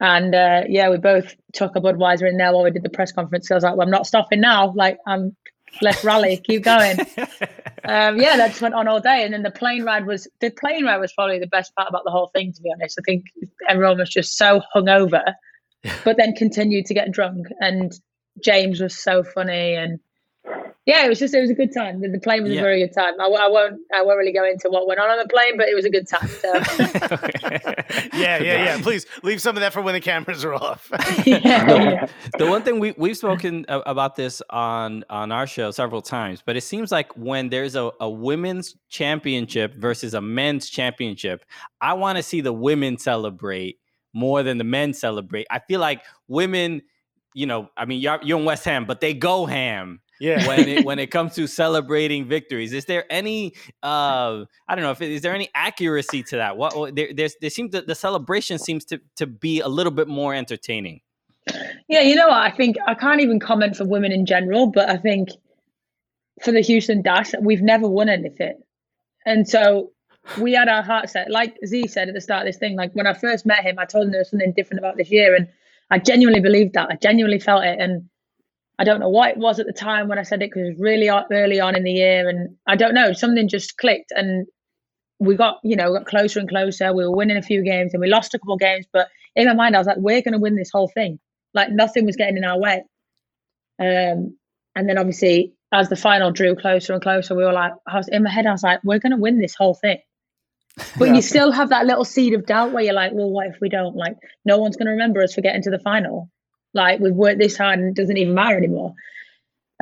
And 0.00 0.34
uh, 0.34 0.62
yeah, 0.66 0.88
we 0.88 0.96
both 0.96 1.34
took 1.52 1.76
a 1.76 1.80
Budweiser 1.80 2.28
in 2.28 2.38
there 2.38 2.52
while 2.52 2.64
we 2.64 2.70
did 2.70 2.82
the 2.82 2.88
press 2.88 3.12
conference. 3.12 3.48
So 3.48 3.54
I 3.54 3.56
was 3.56 3.64
like, 3.64 3.76
well, 3.76 3.86
I'm 3.86 3.90
not 3.90 4.06
stopping 4.06 4.40
now. 4.40 4.72
Like, 4.74 4.98
I'm 5.06 5.36
let's 5.82 6.02
rally, 6.04 6.38
keep 6.38 6.64
going. 6.64 6.98
um, 7.84 8.20
yeah, 8.20 8.36
that 8.36 8.48
just 8.48 8.62
went 8.62 8.74
on 8.74 8.88
all 8.88 9.00
day. 9.00 9.24
And 9.24 9.32
then 9.32 9.42
the 9.42 9.50
plane 9.50 9.84
ride 9.84 10.06
was 10.06 10.28
the 10.40 10.50
plane 10.50 10.84
ride 10.84 10.98
was 10.98 11.12
probably 11.12 11.38
the 11.38 11.46
best 11.46 11.74
part 11.74 11.88
about 11.88 12.04
the 12.04 12.10
whole 12.10 12.28
thing. 12.28 12.52
To 12.52 12.62
be 12.62 12.70
honest, 12.72 12.98
I 12.98 13.02
think 13.04 13.24
everyone 13.68 13.98
was 13.98 14.10
just 14.10 14.36
so 14.36 14.62
hungover, 14.74 15.34
but 16.04 16.16
then 16.16 16.34
continued 16.34 16.86
to 16.86 16.94
get 16.94 17.10
drunk. 17.12 17.46
And 17.60 17.92
James 18.42 18.80
was 18.80 18.96
so 18.96 19.22
funny, 19.22 19.74
and 19.74 19.98
yeah, 20.90 21.04
it 21.06 21.08
was 21.08 21.18
just 21.20 21.32
it 21.34 21.40
was 21.40 21.50
a 21.50 21.54
good 21.54 21.72
time. 21.72 22.00
The, 22.00 22.08
the 22.08 22.18
plane 22.18 22.42
was 22.42 22.52
Yeah. 22.52 22.60
a 22.60 22.62
very 22.62 22.80
good 22.84 22.92
time. 22.92 23.14
I, 23.20 23.24
w- 23.24 23.40
I 23.40 23.46
won't 23.48 23.80
I 23.94 24.02
won't 24.02 24.18
really 24.18 24.32
go 24.32 24.44
into 24.44 24.68
what 24.68 24.86
went 24.88 24.98
on 24.98 25.08
on 25.08 25.18
the 25.18 25.28
plane, 25.28 25.56
but 25.56 25.68
it 25.68 25.74
was 25.74 25.84
a 25.84 25.90
good 25.90 26.08
time. 26.08 26.28
So 26.28 26.52
Yeah, 28.18 28.38
yeah, 28.42 28.64
yeah. 28.64 28.78
Please 28.82 29.06
leave 29.22 29.40
some 29.40 29.56
of 29.56 29.60
that 29.60 29.72
for 29.72 29.82
when 29.82 29.94
the 29.94 30.00
cameras 30.00 30.44
are 30.44 30.54
off. 30.54 30.90
yeah. 31.26 32.06
the 32.38 32.46
one 32.46 32.62
thing 32.62 32.78
we 32.80 32.92
we've 32.96 33.16
spoken 33.16 33.64
about 33.68 34.16
this 34.16 34.42
on 34.50 35.04
on 35.10 35.32
our 35.32 35.46
show 35.46 35.70
several 35.70 36.02
times, 36.02 36.42
but 36.44 36.56
it 36.56 36.62
seems 36.62 36.90
like 36.90 37.16
when 37.16 37.48
there's 37.48 37.76
a, 37.76 37.90
a 38.00 38.10
women's 38.10 38.76
championship 38.88 39.74
versus 39.76 40.14
a 40.14 40.20
men's 40.20 40.68
championship, 40.68 41.44
I 41.80 41.92
want 41.94 42.16
to 42.16 42.22
see 42.22 42.40
the 42.40 42.52
women 42.52 42.98
celebrate 42.98 43.78
more 44.12 44.42
than 44.42 44.58
the 44.58 44.64
men 44.64 44.92
celebrate. 44.92 45.46
I 45.50 45.60
feel 45.60 45.80
like 45.80 46.02
women, 46.26 46.82
you 47.34 47.46
know, 47.46 47.70
I 47.76 47.84
mean, 47.84 48.00
you're, 48.00 48.18
you're 48.22 48.38
in 48.40 48.44
West 48.44 48.64
Ham, 48.64 48.84
but 48.86 49.00
they 49.00 49.14
go 49.14 49.46
ham 49.46 50.00
yeah. 50.20 50.46
when 50.46 50.68
it 50.68 50.84
when 50.88 50.98
it 50.98 51.10
comes 51.10 51.34
to 51.34 51.46
celebrating 51.46 52.28
victories. 52.28 52.72
Is 52.72 52.84
there 52.84 53.04
any 53.10 53.54
uh 53.82 54.44
I 54.68 54.74
don't 54.74 54.84
know 54.84 54.92
if 54.92 55.02
it, 55.02 55.10
is 55.10 55.22
there 55.22 55.34
any 55.34 55.48
accuracy 55.54 56.22
to 56.24 56.36
that? 56.36 56.56
What 56.56 56.76
what- 56.76 56.94
there 56.94 57.08
there's 57.12 57.34
there 57.40 57.50
seems 57.50 57.72
that 57.72 57.86
the 57.86 57.94
celebration 57.94 58.58
seems 58.58 58.84
to 58.86 59.00
to 59.16 59.26
be 59.26 59.60
a 59.60 59.68
little 59.68 59.92
bit 59.92 60.06
more 60.06 60.34
entertaining. 60.34 61.00
Yeah, 61.88 62.02
you 62.02 62.14
know 62.14 62.28
what? 62.28 62.36
I 62.36 62.50
think 62.50 62.76
I 62.86 62.94
can't 62.94 63.20
even 63.20 63.40
comment 63.40 63.76
for 63.76 63.84
women 63.84 64.12
in 64.12 64.26
general, 64.26 64.66
but 64.70 64.88
I 64.88 64.96
think 64.96 65.30
for 66.42 66.52
the 66.52 66.60
Houston 66.60 67.02
Dash, 67.02 67.32
we've 67.40 67.62
never 67.62 67.88
won 67.88 68.08
anything. 68.08 68.60
And 69.26 69.48
so 69.48 69.92
we 70.38 70.52
had 70.52 70.68
our 70.68 70.82
heart 70.82 71.10
set. 71.10 71.30
Like 71.30 71.56
Z 71.66 71.88
said 71.88 72.08
at 72.08 72.14
the 72.14 72.20
start 72.20 72.42
of 72.42 72.46
this 72.46 72.58
thing, 72.58 72.76
like 72.76 72.92
when 72.92 73.06
I 73.06 73.14
first 73.14 73.46
met 73.46 73.64
him, 73.64 73.78
I 73.78 73.84
told 73.84 74.06
him 74.06 74.12
there 74.12 74.20
was 74.20 74.30
something 74.30 74.52
different 74.56 74.78
about 74.78 74.96
this 74.96 75.10
year. 75.10 75.34
And 75.34 75.48
I 75.90 75.98
genuinely 75.98 76.40
believed 76.40 76.74
that. 76.74 76.88
I 76.90 76.96
genuinely 76.96 77.40
felt 77.40 77.64
it. 77.64 77.78
And 77.80 78.08
I 78.80 78.84
don't 78.84 79.00
know 79.00 79.10
what 79.10 79.32
it 79.32 79.36
was 79.36 79.60
at 79.60 79.66
the 79.66 79.74
time 79.74 80.08
when 80.08 80.18
I 80.18 80.22
said 80.22 80.40
it 80.42 80.50
because 80.50 80.62
it 80.62 80.70
was 80.70 80.80
really 80.80 81.10
early 81.10 81.60
on 81.60 81.76
in 81.76 81.84
the 81.84 81.92
year. 81.92 82.30
And 82.30 82.56
I 82.66 82.76
don't 82.76 82.94
know, 82.94 83.12
something 83.12 83.46
just 83.46 83.76
clicked. 83.76 84.10
And 84.10 84.46
we 85.18 85.36
got, 85.36 85.58
you 85.62 85.76
know, 85.76 85.92
got 85.92 86.06
closer 86.06 86.40
and 86.40 86.48
closer. 86.48 86.94
We 86.94 87.04
were 87.04 87.14
winning 87.14 87.36
a 87.36 87.42
few 87.42 87.62
games 87.62 87.92
and 87.92 88.00
we 88.00 88.08
lost 88.08 88.32
a 88.32 88.38
couple 88.38 88.54
of 88.54 88.60
games. 88.60 88.86
But 88.90 89.08
in 89.36 89.46
my 89.48 89.52
mind, 89.52 89.76
I 89.76 89.80
was 89.80 89.86
like, 89.86 89.98
we're 89.98 90.22
going 90.22 90.32
to 90.32 90.38
win 90.38 90.56
this 90.56 90.70
whole 90.72 90.88
thing. 90.88 91.18
Like 91.52 91.70
nothing 91.70 92.06
was 92.06 92.16
getting 92.16 92.38
in 92.38 92.44
our 92.44 92.58
way. 92.58 92.82
Um, 93.78 94.38
and 94.74 94.88
then 94.88 94.96
obviously, 94.96 95.52
as 95.72 95.90
the 95.90 95.96
final 95.96 96.30
drew 96.30 96.56
closer 96.56 96.94
and 96.94 97.02
closer, 97.02 97.34
we 97.34 97.44
were 97.44 97.52
like, 97.52 97.72
I 97.86 97.98
was 97.98 98.08
in 98.08 98.22
my 98.22 98.30
head, 98.30 98.46
I 98.46 98.52
was 98.52 98.62
like, 98.62 98.80
we're 98.82 98.98
going 98.98 99.12
to 99.12 99.18
win 99.18 99.38
this 99.38 99.54
whole 99.54 99.74
thing. 99.74 99.98
But 100.96 101.08
Yeah. 101.08 101.14
you 101.16 101.22
still 101.22 101.52
have 101.52 101.68
that 101.68 101.84
little 101.86 102.04
seed 102.04 102.32
of 102.32 102.46
doubt 102.46 102.72
where 102.72 102.82
you're 102.82 102.94
like, 102.94 103.12
well, 103.12 103.30
what 103.30 103.46
if 103.48 103.56
we 103.60 103.68
don't? 103.68 103.94
Like, 103.94 104.16
no 104.46 104.58
one's 104.58 104.76
going 104.76 104.86
to 104.86 104.92
remember 104.92 105.22
us 105.22 105.34
for 105.34 105.42
getting 105.42 105.62
to 105.62 105.70
the 105.70 105.78
final. 105.78 106.30
Like, 106.74 107.00
we've 107.00 107.14
worked 107.14 107.38
this 107.38 107.56
hard 107.56 107.78
and 107.78 107.88
it 107.88 108.00
doesn't 108.00 108.16
even 108.16 108.34
matter 108.34 108.56
anymore. 108.56 108.94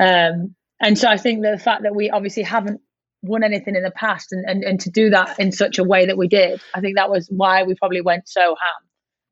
Um, 0.00 0.54
and 0.80 0.96
so 0.96 1.08
I 1.08 1.16
think 1.16 1.42
that 1.42 1.52
the 1.52 1.62
fact 1.62 1.82
that 1.82 1.94
we 1.94 2.10
obviously 2.10 2.44
haven't 2.44 2.80
won 3.22 3.42
anything 3.42 3.74
in 3.74 3.82
the 3.82 3.90
past 3.90 4.32
and, 4.32 4.44
and, 4.48 4.62
and 4.62 4.80
to 4.80 4.90
do 4.90 5.10
that 5.10 5.40
in 5.40 5.50
such 5.52 5.78
a 5.78 5.84
way 5.84 6.06
that 6.06 6.16
we 6.16 6.28
did, 6.28 6.60
I 6.74 6.80
think 6.80 6.96
that 6.96 7.10
was 7.10 7.28
why 7.30 7.64
we 7.64 7.74
probably 7.74 8.00
went 8.00 8.28
so 8.28 8.40
ham. 8.40 8.87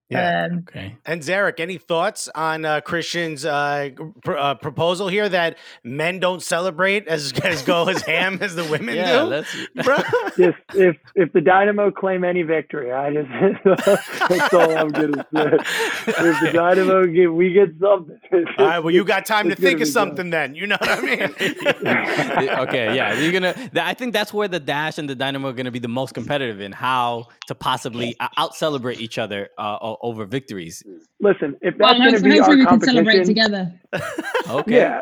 Yeah. 0.09 0.45
Um, 0.53 0.59
Okay. 0.69 0.97
And 1.05 1.21
Zarek, 1.21 1.59
any 1.59 1.79
thoughts 1.79 2.29
on 2.35 2.65
uh, 2.65 2.81
Christian's 2.81 3.45
uh, 3.45 3.91
pr- 4.25 4.37
uh, 4.37 4.55
proposal 4.55 5.09
here 5.09 5.29
that 5.29 5.59
men 5.83 6.21
don't 6.21 6.43
celebrate 6.43 7.09
as 7.09 7.33
as 7.45 7.63
go 7.63 7.89
as 7.89 8.03
ham 8.03 8.39
as 8.41 8.55
the 8.55 8.65
women 8.65 8.95
Yeah, 8.97 9.21
do? 9.21 9.25
let's 9.25 9.57
Bro. 9.85 9.97
just 10.37 10.59
if 10.75 10.97
if 11.17 11.33
the 11.33 11.41
Dynamo 11.41 11.91
claim 11.91 12.23
any 12.25 12.43
victory, 12.43 12.93
I 12.93 13.13
just 13.13 13.29
that's 14.29 14.55
all 14.55 14.77
I'm 14.77 14.89
gonna 14.91 15.27
say. 15.35 15.57
If 16.07 16.41
the 16.41 16.51
Dynamo 16.53 17.07
get 17.07 17.27
we 17.33 17.53
get 17.53 17.71
something. 17.81 18.19
All 18.59 18.65
right, 18.67 18.79
well, 18.79 18.95
you 18.95 19.05
got 19.05 19.27
time 19.27 19.49
to 19.49 19.57
think 19.57 19.81
of 19.81 19.87
be 19.87 19.91
something 19.91 20.31
then. 20.31 20.55
You 20.55 20.67
know 20.69 20.77
what 20.81 20.89
I 20.91 21.01
mean? 21.01 21.23
okay, 22.61 22.95
yeah, 22.97 23.15
you're 23.19 23.33
gonna. 23.33 23.55
I 23.77 23.95
think 23.95 24.13
that's 24.13 24.33
where 24.33 24.49
the 24.49 24.61
Dash 24.61 24.99
and 24.99 25.09
the 25.09 25.15
Dynamo 25.15 25.49
are 25.49 25.53
gonna 25.53 25.71
be 25.71 25.79
the 25.79 25.89
most 25.89 26.15
competitive 26.15 26.61
in 26.61 26.73
how 26.73 27.27
to 27.49 27.55
possibly 27.55 28.17
out 28.37 28.55
celebrate 28.55 29.01
each 29.01 29.19
other 29.19 29.49
uh, 29.59 29.79
o- 29.81 29.96
over 30.03 30.25
victories. 30.25 30.83
Listen, 31.21 31.57
if 31.63 31.75
well, 31.79 31.99
that's 31.99 32.23
going 32.23 32.23
to 32.23 32.29
be 32.29 32.41
our 32.41 32.47
hopefully 32.47 32.57
we 32.57 32.67
can 32.67 32.81
celebrate 32.81 33.13
competition, 33.15 33.35
together. 33.35 33.81
Okay. 34.49 34.77
yeah. 34.77 35.01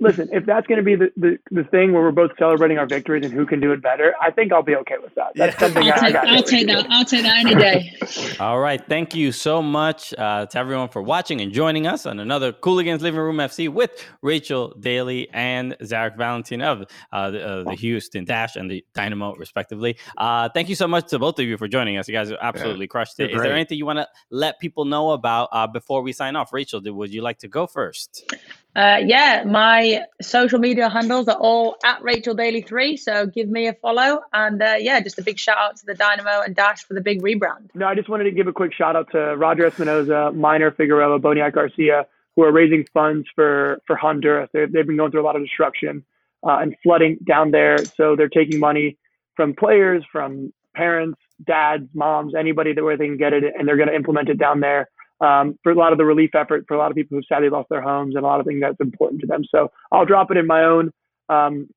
Listen, 0.00 0.28
if 0.32 0.46
that's 0.46 0.66
going 0.66 0.78
to 0.78 0.82
be 0.84 0.94
the, 0.94 1.10
the 1.16 1.38
the 1.50 1.64
thing 1.64 1.92
where 1.92 2.02
we're 2.02 2.10
both 2.12 2.30
celebrating 2.38 2.78
our 2.78 2.86
victories 2.86 3.24
and 3.24 3.34
who 3.34 3.44
can 3.44 3.60
do 3.60 3.72
it 3.72 3.82
better, 3.82 4.14
I 4.22 4.30
think 4.30 4.50
I'll 4.52 4.62
be 4.62 4.76
okay 4.76 4.94
with 5.02 5.14
that. 5.16 5.32
That's 5.34 5.54
Yeah. 5.54 5.60
something 5.60 5.82
I'll 5.82 5.92
I, 5.92 5.96
I 5.96 6.00
take, 6.00 6.12
got. 6.14 6.28
I'll 6.28 6.42
take 6.42 6.66
that. 6.68 6.86
I'll 6.88 7.04
take 7.04 7.22
that 7.24 7.38
any 7.44 7.54
day. 7.56 7.92
All 8.40 8.60
right. 8.60 8.80
Thank 8.88 9.14
you 9.14 9.32
so 9.32 9.60
much 9.60 10.14
uh, 10.16 10.46
to 10.46 10.58
everyone 10.58 10.88
for 10.88 11.02
watching 11.02 11.40
and 11.40 11.52
joining 11.52 11.86
us 11.86 12.06
on 12.06 12.18
another 12.20 12.52
Cooligans 12.52 13.00
Living 13.00 13.20
Room 13.20 13.36
FC 13.38 13.68
with 13.68 13.90
Rachel 14.22 14.72
Daly 14.80 15.28
and 15.34 15.76
Zarek 15.82 16.16
Valentin 16.16 16.62
of 16.62 16.84
uh, 17.12 17.30
the, 17.30 17.46
uh, 17.46 17.64
the 17.64 17.74
Houston 17.74 18.24
Dash 18.24 18.54
and 18.56 18.70
the 18.70 18.84
Dynamo, 18.94 19.34
respectively. 19.34 19.98
Uh, 20.16 20.48
thank 20.54 20.68
you 20.68 20.76
so 20.76 20.86
much 20.88 21.08
to 21.08 21.18
both 21.18 21.38
of 21.40 21.44
you 21.44 21.58
for 21.58 21.68
joining 21.68 21.98
us. 21.98 22.08
You 22.08 22.14
guys 22.14 22.32
absolutely 22.40 22.86
crushed 22.86 23.18
it. 23.20 23.30
You're 23.30 23.40
Is 23.40 23.42
there 23.42 23.52
anything 23.52 23.76
you 23.76 23.84
want 23.86 23.98
to 23.98 24.08
let 24.30 24.60
people 24.60 24.84
know 24.84 25.10
about 25.10 25.48
uh, 25.52 25.66
before 25.66 26.02
we 26.02 26.12
sign 26.12 26.36
off? 26.36 26.52
Rachel, 26.52 26.80
did- 26.80 26.92
would 26.92 27.12
you 27.12 27.20
like 27.20 27.38
to 27.40 27.48
go 27.48 27.66
first? 27.66 28.27
Uh, 28.76 28.98
yeah, 29.04 29.42
my 29.44 30.04
social 30.22 30.60
media 30.60 30.88
handles 30.88 31.26
are 31.26 31.36
all 31.36 31.76
at 31.84 32.00
Rachel 32.02 32.34
Daly 32.34 32.62
Three. 32.62 32.96
So 32.96 33.26
give 33.26 33.48
me 33.48 33.66
a 33.66 33.72
follow, 33.72 34.20
and 34.32 34.62
uh, 34.62 34.76
yeah, 34.78 35.00
just 35.00 35.18
a 35.18 35.22
big 35.22 35.36
shout 35.36 35.56
out 35.58 35.76
to 35.78 35.86
the 35.86 35.94
Dynamo 35.94 36.42
and 36.42 36.54
Dash 36.54 36.84
for 36.84 36.94
the 36.94 37.00
big 37.00 37.20
rebrand. 37.20 37.70
No, 37.74 37.86
I 37.86 37.96
just 37.96 38.08
wanted 38.08 38.24
to 38.24 38.30
give 38.30 38.46
a 38.46 38.52
quick 38.52 38.72
shout 38.72 38.94
out 38.94 39.10
to 39.12 39.36
Roger 39.36 39.68
Espinoza, 39.68 40.32
Maynor 40.32 40.76
Figueroa, 40.76 41.18
Boniek 41.18 41.54
Garcia, 41.54 42.06
who 42.36 42.44
are 42.44 42.52
raising 42.52 42.86
funds 42.94 43.26
for 43.34 43.80
for 43.84 43.96
Honduras. 43.96 44.48
They've, 44.52 44.70
they've 44.70 44.86
been 44.86 44.96
going 44.96 45.10
through 45.10 45.22
a 45.22 45.26
lot 45.26 45.34
of 45.34 45.42
destruction 45.42 46.04
uh, 46.46 46.58
and 46.58 46.76
flooding 46.84 47.18
down 47.26 47.50
there. 47.50 47.78
So 47.84 48.14
they're 48.14 48.28
taking 48.28 48.60
money 48.60 48.96
from 49.34 49.54
players, 49.54 50.04
from 50.12 50.52
parents, 50.76 51.18
dads, 51.44 51.88
moms, 51.94 52.34
anybody 52.36 52.74
that 52.74 52.84
where 52.84 52.96
they 52.96 53.06
can 53.06 53.16
get 53.16 53.32
it, 53.32 53.42
and 53.58 53.66
they're 53.66 53.76
going 53.76 53.88
to 53.88 53.94
implement 53.96 54.28
it 54.28 54.38
down 54.38 54.60
there 54.60 54.88
um, 55.20 55.58
for 55.62 55.72
a 55.72 55.74
lot 55.74 55.92
of 55.92 55.98
the 55.98 56.04
relief 56.04 56.34
effort 56.34 56.64
for 56.68 56.74
a 56.74 56.78
lot 56.78 56.90
of 56.90 56.96
people 56.96 57.16
who 57.16 57.22
sadly 57.28 57.48
lost 57.48 57.68
their 57.68 57.82
homes 57.82 58.14
and 58.14 58.24
a 58.24 58.26
lot 58.26 58.40
of 58.40 58.46
things 58.46 58.60
that's 58.60 58.80
important 58.80 59.20
to 59.20 59.26
them. 59.26 59.42
So 59.54 59.70
I'll 59.90 60.06
drop 60.06 60.30
it 60.30 60.36
in 60.36 60.46
my 60.46 60.64
own 60.64 60.90
um, 61.28 61.68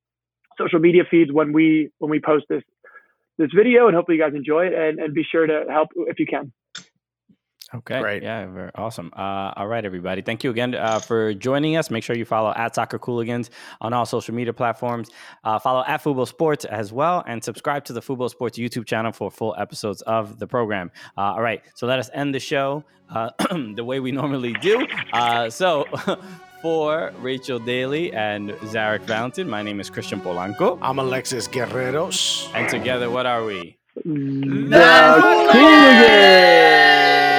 social 0.57 0.79
media 0.79 1.03
feeds 1.09 1.31
when 1.31 1.53
we 1.53 1.89
when 1.99 2.11
we 2.11 2.19
post 2.19 2.45
this 2.49 2.63
this 3.37 3.49
video, 3.55 3.87
and 3.87 3.95
hopefully 3.95 4.17
you 4.17 4.23
guys 4.23 4.35
enjoy 4.35 4.67
it, 4.67 4.73
and, 4.73 4.99
and 4.99 5.13
be 5.13 5.23
sure 5.23 5.47
to 5.47 5.63
help 5.69 5.89
if 5.95 6.19
you 6.19 6.25
can. 6.25 6.51
Okay. 7.73 8.01
Great. 8.01 8.23
Yeah, 8.23 8.45
very 8.47 8.71
awesome. 8.75 9.11
Uh, 9.15 9.53
all 9.55 9.67
right, 9.67 9.85
everybody. 9.85 10.21
Thank 10.21 10.43
you 10.43 10.49
again 10.49 10.75
uh, 10.75 10.99
for 10.99 11.33
joining 11.33 11.77
us. 11.77 11.89
Make 11.89 12.03
sure 12.03 12.17
you 12.17 12.25
follow 12.25 12.53
at 12.55 12.75
Soccer 12.75 12.99
Cooligans 12.99 13.49
on 13.79 13.93
all 13.93 14.05
social 14.05 14.35
media 14.35 14.51
platforms. 14.51 15.09
Uh, 15.45 15.57
follow 15.57 15.83
at 15.87 16.03
Fubo 16.03 16.27
Sports 16.27 16.65
as 16.65 16.91
well, 16.91 17.23
and 17.27 17.41
subscribe 17.43 17.85
to 17.85 17.93
the 17.93 18.01
Fubo 18.01 18.29
Sports 18.29 18.57
YouTube 18.57 18.85
channel 18.85 19.11
for 19.13 19.31
full 19.31 19.55
episodes 19.57 20.01
of 20.01 20.37
the 20.39 20.47
program. 20.47 20.91
Uh, 21.17 21.21
all 21.21 21.41
right, 21.41 21.63
so 21.73 21.87
let 21.87 21.97
us 21.97 22.09
end 22.13 22.35
the 22.35 22.39
show 22.39 22.83
uh, 23.09 23.29
the 23.75 23.83
way 23.83 23.99
we 24.01 24.11
normally 24.21 24.53
do. 24.53 24.85
Uh, 25.13 25.49
so. 25.49 25.85
For 26.61 27.11
Rachel 27.21 27.57
Daly 27.57 28.13
and 28.13 28.51
Zarek 28.69 29.01
Valentin, 29.01 29.49
my 29.49 29.63
name 29.63 29.79
is 29.79 29.89
Christian 29.89 30.21
Polanco. 30.21 30.77
I'm 30.83 30.99
Alexis 30.99 31.47
Guerreros. 31.47 32.47
And 32.53 32.69
together, 32.69 33.09
what 33.09 33.25
are 33.25 33.43
we? 33.43 33.79
The 34.05 34.11
Cooligans! 35.51 37.30